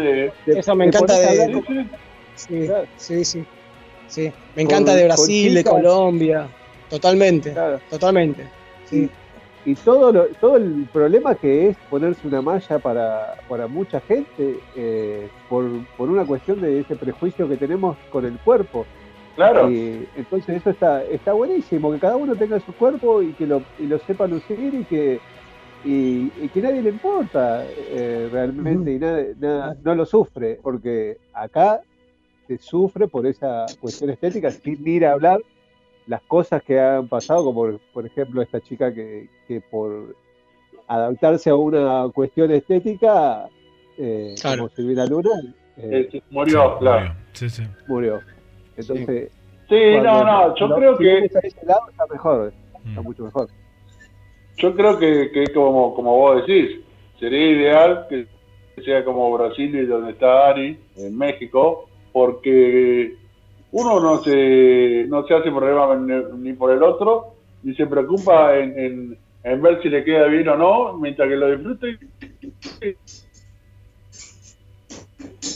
[0.46, 1.62] eso me encanta de,
[2.36, 2.68] Sí,
[3.24, 3.44] sí,
[4.08, 6.48] sí, Me encanta de Brasil, de Colombia.
[6.88, 7.54] Totalmente,
[7.90, 8.48] totalmente.
[8.84, 9.10] Sí.
[9.64, 15.28] Y, todo, todo el problema que es ponerse una malla para, para mucha gente eh,
[15.48, 15.64] por,
[15.96, 18.84] por una cuestión de ese prejuicio que tenemos con el cuerpo.
[19.36, 19.70] Claro.
[19.70, 23.62] Y, entonces eso está, está buenísimo, que cada uno tenga su cuerpo y que lo,
[23.78, 25.20] y lo sepa lucir y que,
[25.84, 31.80] y, que nadie le importa eh, realmente y nada, no lo sufre, porque acá
[32.46, 35.40] se sufre por esa cuestión estética, sin ir a hablar
[36.06, 39.28] las cosas que han pasado, como por, ejemplo esta chica que,
[39.70, 40.14] por
[40.86, 43.48] adaptarse a una cuestión estética,
[43.96, 45.30] eh, como Silvina Luna,
[45.76, 47.14] eh, murió, claro.
[47.32, 47.62] Sí, sí.
[47.88, 48.20] Murió.
[48.76, 49.30] Entonces,
[49.68, 51.18] sí, no, no, yo creo que...
[51.24, 53.04] Está ese lado está mejor, está mm.
[53.04, 53.48] mucho mejor.
[54.56, 56.80] Yo creo que, que como, como vos decís,
[57.18, 58.26] sería ideal que
[58.84, 63.16] sea como Brasil y donde está Ari, en México, porque
[63.72, 65.96] uno no se, no se hace problema
[66.36, 67.34] ni, por el otro,
[67.64, 71.50] ni se preocupa en, en, ver si le queda bien o no, mientras que lo
[71.50, 71.98] disfrute,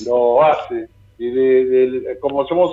[0.04, 0.88] lo hace.
[1.16, 2.72] Y de, como somos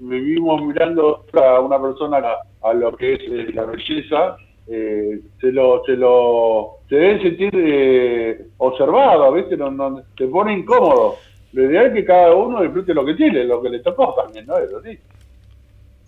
[0.00, 2.22] vivimos mirando a una persona
[2.62, 7.50] a, lo que es eh, la belleza, eh, se lo se lo se deben sentir
[7.54, 9.56] eh, observados, ¿viste?
[9.56, 11.16] No, no, se pone incómodo.
[11.52, 14.46] Lo ideal es que cada uno disfrute lo que tiene, lo que le tocó también,
[14.46, 14.58] ¿no?
[14.58, 14.98] Eso sí.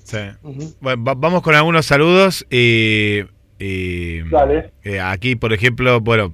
[0.04, 0.18] Sí.
[0.80, 3.20] bueno, vamos con algunos saludos y,
[3.58, 4.20] y
[4.82, 6.32] eh, aquí, por ejemplo, bueno,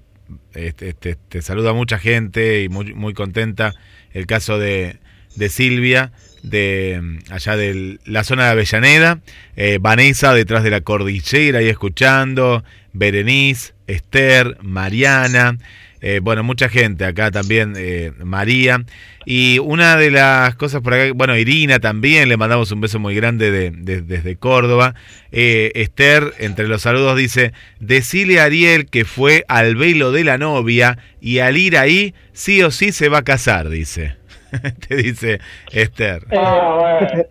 [0.55, 3.73] este, este, te saluda mucha gente y muy, muy contenta.
[4.13, 4.99] El caso de,
[5.35, 6.13] de Silvia,
[6.45, 9.21] de mm, allá de la zona de Avellaneda,
[9.57, 12.63] eh, Vanessa detrás de la cordillera ahí escuchando,
[12.93, 15.59] Berenice, Esther, Mariana,
[16.01, 18.85] eh, bueno, mucha gente acá también, eh, María.
[19.25, 23.15] Y una de las cosas por acá, bueno, Irina también, le mandamos un beso muy
[23.15, 23.71] grande de,
[24.03, 24.95] desde Córdoba.
[25.33, 30.99] Esther, entre los saludos, dice, decile a Ariel que fue al velo de la novia
[31.23, 34.17] y al ir ahí, sí o sí se va a casar, dice.
[34.89, 35.41] te dice
[35.73, 36.27] Esther.
[36.31, 37.23] Eh, ah,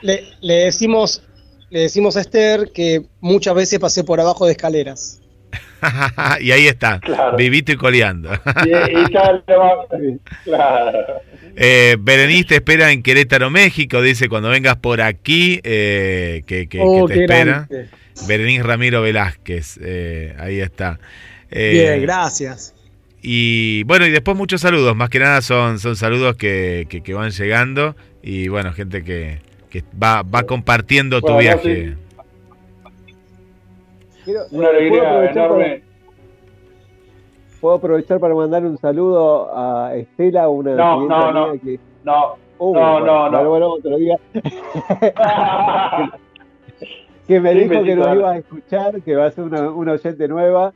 [0.00, 1.22] le, decimos,
[1.70, 5.20] le decimos a Esther que muchas veces pasé por abajo de escaleras.
[6.40, 7.00] y ahí está,
[7.36, 8.30] vivito y coleando.
[11.58, 14.02] Eh, Berenice te espera en Querétaro, México.
[14.02, 17.68] Dice cuando vengas por aquí, eh, que, oh, te espera.
[18.26, 19.78] Berenice Ramiro Velázquez,
[20.38, 20.98] ahí está.
[21.50, 22.75] Bien, gracias.
[23.28, 27.30] Y bueno, y después muchos saludos, más que nada son, son saludos que, que, van
[27.30, 31.96] llegando y bueno, gente que, que va, va compartiendo tu viaje.
[34.52, 35.82] Una alegría enorme.
[37.60, 41.80] ¿Puedo aprovechar para mandar un saludo a Estela, una no, no, no, que...
[42.04, 43.48] No, uh, no, no, no.
[43.48, 44.20] Bueno, otro día.
[47.26, 50.28] que me dijo que nos iba a escuchar, que va a ser una, una oyente
[50.28, 50.72] nueva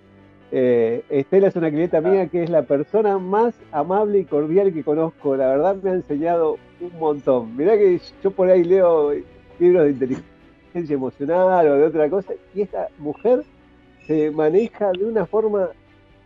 [0.52, 4.82] eh, Estela es una clienta mía que es la persona más amable y cordial que
[4.82, 5.36] conozco.
[5.36, 7.56] La verdad me ha enseñado un montón.
[7.56, 9.12] Mirá que yo por ahí leo
[9.58, 13.42] libros de inteligencia emocional o de otra cosa y esta mujer
[14.06, 15.68] se maneja de una forma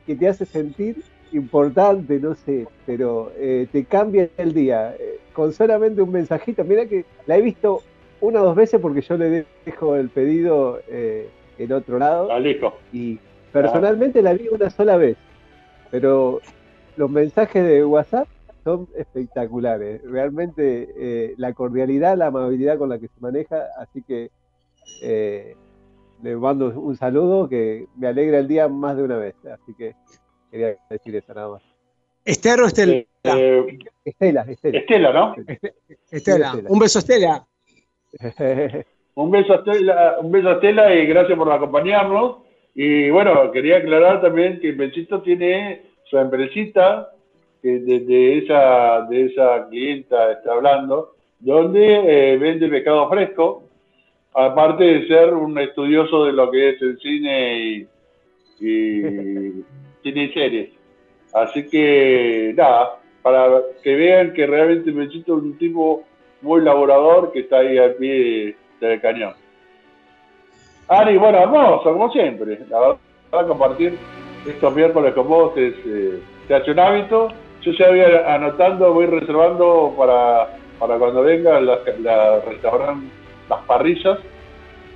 [0.07, 1.03] que te hace sentir
[1.33, 4.95] importante, no sé, pero eh, te cambia el día.
[4.99, 7.83] Eh, con solamente un mensajito, mira que la he visto
[8.21, 11.29] una o dos veces porque yo le dejo el pedido eh,
[11.59, 12.31] en otro lado.
[12.93, 13.19] Y
[13.55, 15.17] personalmente la vi una sola vez,
[15.91, 16.41] pero
[16.97, 18.29] los mensajes de WhatsApp
[18.65, 20.03] son espectaculares.
[20.03, 24.31] Realmente la cordialidad, la amabilidad con la que se maneja, así que
[26.23, 29.35] le mando un saludo que me alegra el día más de una vez.
[29.45, 29.95] Así que
[30.51, 31.63] quería decir eso nada más.
[32.25, 32.93] ¿Esther o Estela?
[32.93, 34.79] Eh, Estela, Estela.
[34.79, 35.35] Estela, ¿no?
[36.11, 36.55] Estela.
[36.69, 37.47] Un beso, Estela.
[39.15, 42.39] un beso a Estela, un beso a Estela y gracias por acompañarnos.
[42.75, 47.11] Y bueno, quería aclarar también que Benchito tiene su empresita,
[47.63, 53.69] que de, esa, de esa clienta está hablando, donde eh, vende pescado fresco,
[54.35, 57.87] aparte de ser un estudioso de lo que es el cine y,
[60.03, 60.71] cine y series.
[61.33, 66.05] Así que nada, para que vean que realmente me siento un tipo
[66.43, 69.44] muy laborador que está ahí al pie del cañón.
[70.89, 72.59] Ari, bueno, hermoso, como siempre.
[72.69, 73.99] La verdad, compartir
[74.47, 77.29] estos miércoles con vos es, eh, se hace un hábito.
[77.63, 83.09] Yo ya voy anotando, voy reservando para, para cuando venga la, la restaurante
[83.49, 84.19] las parrillas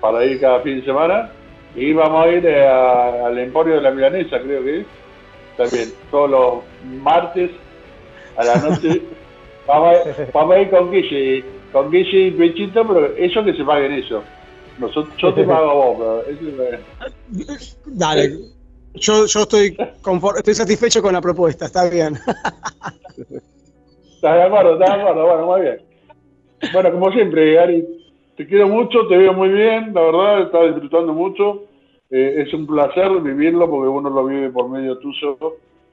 [0.00, 1.30] para ir cada fin de semana.
[1.74, 4.86] Y vamos a ir eh, al Emporio de la Milanesa, creo que es.
[5.56, 7.50] También, todos los martes
[8.36, 9.02] a la noche.
[9.66, 9.96] vamos,
[10.52, 14.22] a, ir con Guille, con Guille y Pechito, pero ellos que se paguen eso.
[14.78, 18.38] Nosotros, yo te pago a vos, pero eso Dale.
[18.94, 19.76] Yo, yo estoy,
[20.36, 22.14] estoy satisfecho con la propuesta, está bien.
[24.14, 24.74] ¿Estás de acuerdo?
[24.74, 25.26] ¿Estás de acuerdo?
[25.26, 25.78] Bueno, muy bien.
[26.72, 27.86] Bueno, como siempre, Ari,
[28.36, 31.64] te quiero mucho, te veo muy bien, la verdad, estaba disfrutando mucho.
[32.10, 35.36] Eh, es un placer vivirlo porque uno lo vive por medio tuyo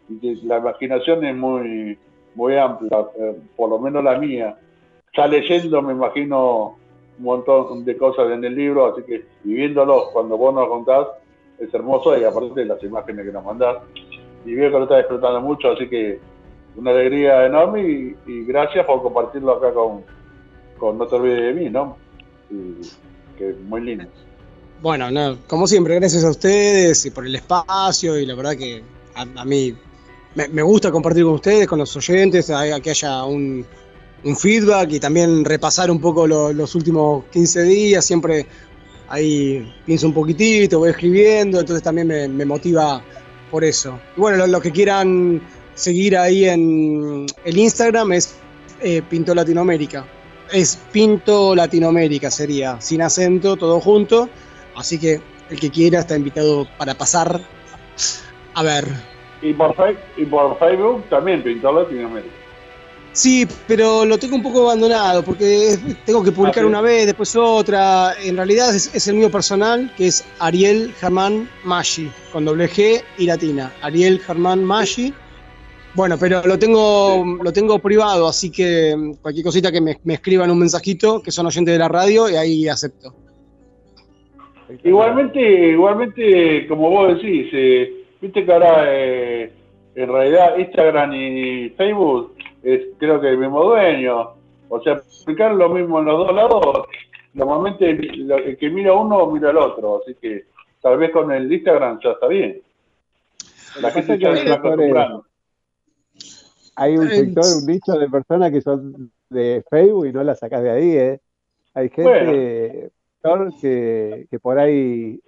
[0.09, 1.97] y la imaginación es muy,
[2.35, 4.57] muy amplia, eh, por lo menos la mía.
[5.15, 6.77] Ya leyendo me imagino
[7.17, 11.07] un montón de cosas en el libro, así que viviéndolo cuando vos nos contás
[11.59, 13.77] es hermoso y aparte de las imágenes que nos mandás.
[14.45, 16.19] Y veo que lo estás disfrutando mucho, así que
[16.75, 20.03] una alegría enorme y, gracias por compartirlo acá con,
[20.77, 21.97] con No te olvides de mí, ¿no?
[23.37, 24.05] que muy lindo.
[24.81, 28.83] Bueno, no, como siempre, gracias a ustedes y por el espacio y la verdad que
[29.15, 29.75] a, mí
[30.35, 32.51] me, gusta compartir con ustedes, con los oyentes,
[32.83, 33.65] que haya un,
[34.33, 38.45] feedback y también repasar un poco los últimos 15 días, siempre
[39.09, 43.03] ahí pienso un poquitito, voy escribiendo, entonces también me, motiva
[43.51, 43.99] por eso.
[44.15, 45.41] Y bueno, lo, que quieran
[45.73, 48.35] seguir ahí en el Instagram es
[48.81, 50.05] eh, Pinto Latinoamérica
[50.51, 54.29] es Pinto Latinoamérica, sería sin acento, todo junto.
[54.75, 57.41] Así que el que quiera está invitado para pasar
[58.53, 58.85] a ver.
[59.41, 62.44] Y por, Facebook también Pinto Latinoamérica.
[63.15, 67.33] Sí, pero lo tengo un poco abandonado porque tengo que publicar ah, una vez, después
[67.37, 68.11] otra.
[68.21, 73.25] En realidad es, el mío personal, que es Ariel Germán Maggi, con doble G y
[73.25, 73.71] latina.
[73.81, 75.13] Ariel Germán Maggi.
[75.93, 80.51] Bueno, pero lo tengo, lo tengo privado, así que mm, cualquier cosita que me, escriban
[80.51, 83.13] un mensajito, que son oyentes de la radio, y ahí acepto.
[84.83, 89.53] Igualmente, igualmente, como vos decís, eh, viste que ahora eh,
[89.95, 92.34] en realidad Instagram y Facebook
[92.65, 94.33] es creo que el mismo dueño.
[94.67, 96.87] O sea, explicar lo mismo en los dos lados,
[97.33, 100.45] normalmente el que mira uno mira al otro, así que
[100.81, 102.61] tal vez con el Instagram ya está bien.
[103.81, 105.25] La gente ya se está acostumbrando
[106.75, 110.61] hay un sector, un nicho de personas que son de Facebook y no la sacas
[110.61, 111.19] de ahí, ¿eh?
[111.73, 112.91] Hay gente
[113.61, 115.19] que, que, por ahí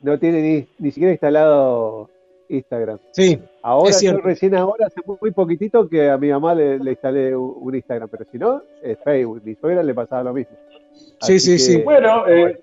[0.00, 2.10] no tiene ni, ni siquiera instalado
[2.52, 2.98] Instagram.
[3.12, 3.38] Sí.
[3.62, 8.08] Ahora, yo recién ahora, hace muy poquitito que a mi mamá le, instalé un, Instagram,
[8.08, 9.42] pero si no, es Facebook.
[9.44, 10.56] Mi suegra le pasaba lo mismo.
[11.20, 11.82] sí, sí, sí.
[11.82, 12.60] Bueno, eh,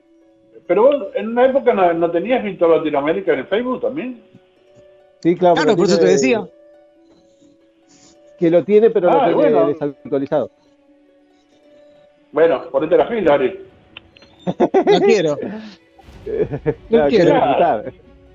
[0.68, 4.22] pero vos en una época no, tenías visto Latinoamérica en el Facebook también.
[5.22, 5.56] Sí, claro.
[5.56, 6.48] Claro, por eso te decía
[8.38, 10.50] que lo tiene, pero lo ah, tiene desactualizado.
[12.32, 13.66] Bueno, ponete la fila, Ari.
[14.46, 15.38] No quiero.
[16.90, 17.34] No quiero.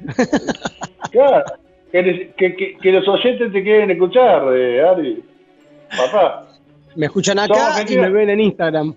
[1.11, 1.45] Claro.
[1.93, 5.23] Que, que, los oyentes te quieren escuchar, eh, Ari.
[5.97, 6.49] Papá.
[6.97, 8.97] Me escuchan acá y me ven en Instagram.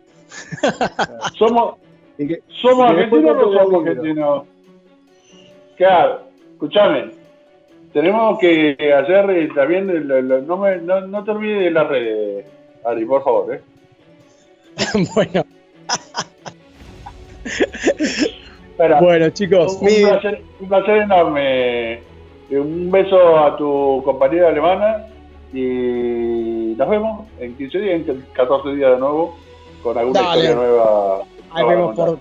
[1.38, 1.76] Somos,
[2.60, 4.44] somos argentinos o somos argentinos.
[5.78, 6.22] Claro,
[6.54, 7.12] escúchame
[7.98, 10.08] tenemos que hacer eh, también,
[10.48, 12.46] no, me, no, te olvides de la red,
[12.86, 13.56] Ari, por favor.
[13.56, 13.62] ¿eh?
[15.16, 15.46] bueno.
[18.78, 22.02] Bueno, chicos, un, placer, un, placer, enorme.
[22.49, 25.08] Un beso a tu compañera alemana
[25.54, 29.36] y nos vemos en 15 días, en 14 días de nuevo,
[29.84, 31.22] con alguna historia nueva.
[31.52, 32.20] Ahí vemos por,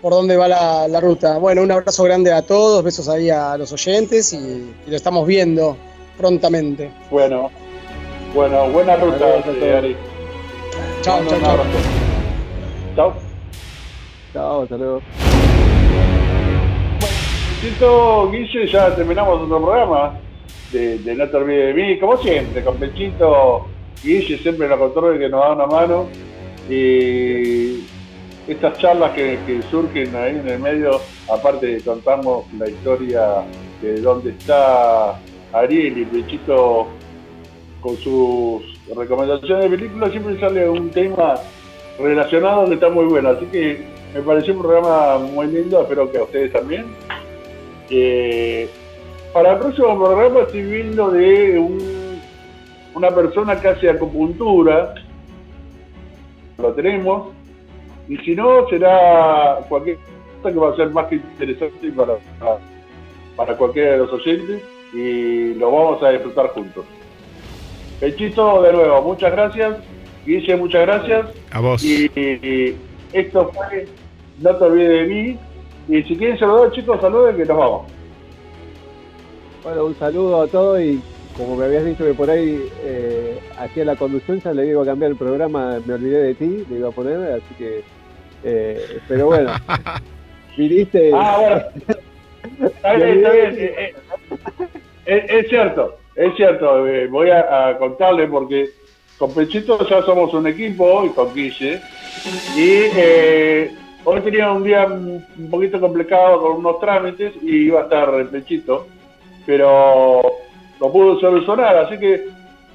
[0.00, 1.38] por, dónde va la, ruta.
[1.38, 5.76] Bueno, un abrazo grande a todos, besos ahí a los oyentes y, lo estamos viendo
[6.16, 6.90] prontamente.
[7.10, 7.50] Bueno,
[8.34, 9.26] bueno, buena ruta,
[9.78, 9.96] Ari.
[11.02, 11.56] Chao, chao, chao.
[12.96, 13.14] Chao.
[14.32, 15.02] Chao, hasta luego.
[17.62, 20.18] Pechito, Guille, ya terminamos otro programa
[20.72, 23.68] de, No te de mí, como siempre, con Pechito,
[24.02, 26.08] Guille siempre en la control que nos da una mano.
[26.68, 27.84] Y
[28.48, 29.38] estas charlas que,
[29.70, 31.00] surgen ahí en el medio,
[31.32, 33.44] aparte contamos la historia
[33.80, 35.20] de dónde está
[35.52, 36.88] Ariel y Pechito
[37.80, 38.60] con sus
[38.92, 41.34] recomendaciones de películas, siempre sale un tema
[41.96, 43.28] relacionado que está muy bueno.
[43.28, 46.86] Así que me pareció un programa muy lindo, espero que a ustedes también.
[47.90, 48.68] Eh,
[49.32, 51.58] para el próximo programa estoy viendo de
[52.94, 54.94] una persona que hace acupuntura,
[56.58, 57.28] lo tenemos,
[58.08, 59.98] y si no será cualquier
[60.36, 62.14] cosa que va a ser más que interesante para,
[63.36, 66.84] para cualquiera de los oyentes y lo vamos a disfrutar juntos.
[68.00, 69.78] Pechito, de nuevo, muchas gracias.
[70.26, 71.26] Guille, muchas gracias.
[71.52, 71.82] A vos.
[71.82, 72.76] Y, y
[73.12, 73.86] esto fue
[74.40, 75.38] No te olvides de mí.
[75.88, 77.92] Y si quieren saludar, chicos, saluden que nos vamos.
[79.62, 81.00] Bueno, un saludo a todos y
[81.36, 84.86] como me habías dicho que por ahí eh, hacía la conducción, ya le iba a
[84.86, 87.82] cambiar el programa, me olvidé de ti, le iba a poner, así que,
[88.44, 89.50] eh, pero bueno,
[90.56, 91.10] viniste...
[91.14, 93.54] Ah, bueno, está bien, está bien.
[93.58, 93.94] Eh,
[95.06, 98.70] eh, es, cierto, es cierto, voy a, contarle porque
[99.18, 101.80] con Pechito ya somos un equipo y con Guille,
[102.56, 108.12] y Hoy tenía un día un poquito complicado con unos trámites y iba a estar
[108.14, 108.86] el pechito,
[109.46, 110.22] pero
[110.80, 112.26] lo pudo solucionar, así que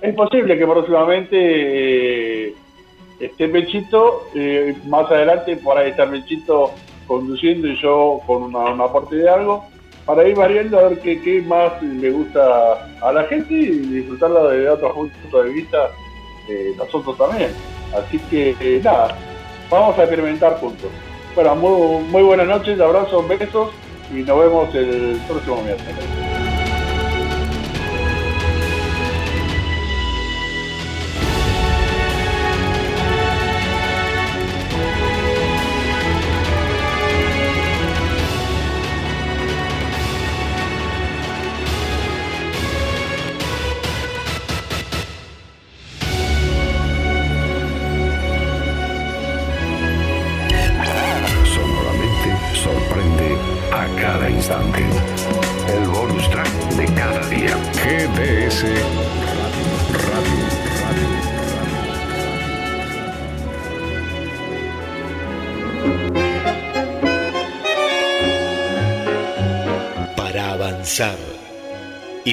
[0.01, 1.37] es posible que próximamente
[2.47, 2.53] eh,
[3.19, 6.71] esté Pechito, eh, más adelante por ahí está Pechito
[7.07, 9.65] conduciendo y yo con una, aporte de algo,
[10.05, 14.69] para ir variando a ver qué, más le gusta a la gente y disfrutarlo desde
[14.69, 15.89] otro punto de vista
[16.49, 17.51] eh, nosotros también.
[17.93, 19.17] Así que nada,
[19.69, 20.91] vamos a experimentar juntos.
[21.37, 23.69] Bueno, muy, muy buenas noches, abrazos, besos
[24.11, 26.26] y nos vemos el próximo miércoles.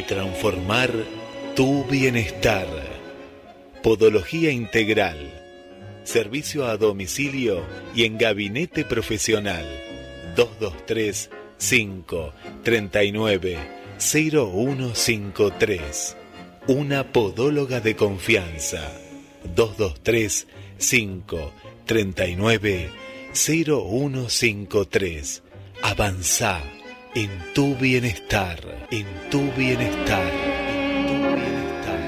[0.07, 0.91] Transformar
[1.55, 2.67] tu bienestar.
[3.83, 5.31] Podología integral.
[6.05, 7.65] Servicio a domicilio
[7.95, 9.65] y en gabinete profesional.
[10.37, 13.59] 223 5 39
[13.99, 16.17] 0153.
[16.67, 18.93] Una podóloga de confianza.
[19.55, 20.47] 223
[20.79, 21.53] 5
[21.87, 22.91] 39
[23.33, 25.43] 0153.
[25.83, 26.63] Avanza
[27.15, 28.59] en tu bienestar,
[28.91, 32.01] en tu bienestar, en tu bienestar.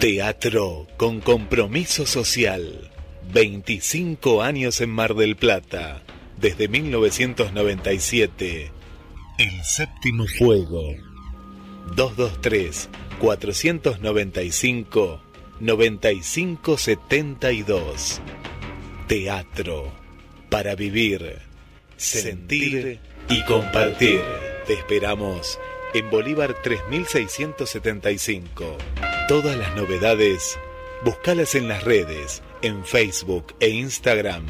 [0.00, 2.90] Teatro con compromiso social.
[3.32, 6.02] 25 años en Mar del Plata.
[6.38, 8.72] Desde 1997.
[9.38, 10.94] El séptimo fuego
[11.94, 12.88] 223
[13.18, 15.20] 495
[15.60, 18.20] 9572.
[19.06, 19.92] Teatro
[20.48, 21.38] para vivir,
[21.96, 22.98] sentir
[23.28, 24.22] y compartir.
[24.66, 25.60] Te esperamos
[25.92, 28.78] en Bolívar 3675.
[29.28, 30.58] Todas las novedades,
[31.04, 34.44] búscalas en las redes, en Facebook e Instagram,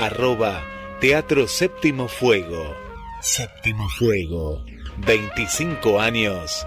[0.00, 0.64] arroba
[1.00, 2.74] Teatro Séptimo Fuego.
[3.20, 4.64] Séptimo Fuego,
[4.98, 6.66] 25 años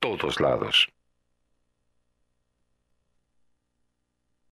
[0.00, 0.88] todos lados.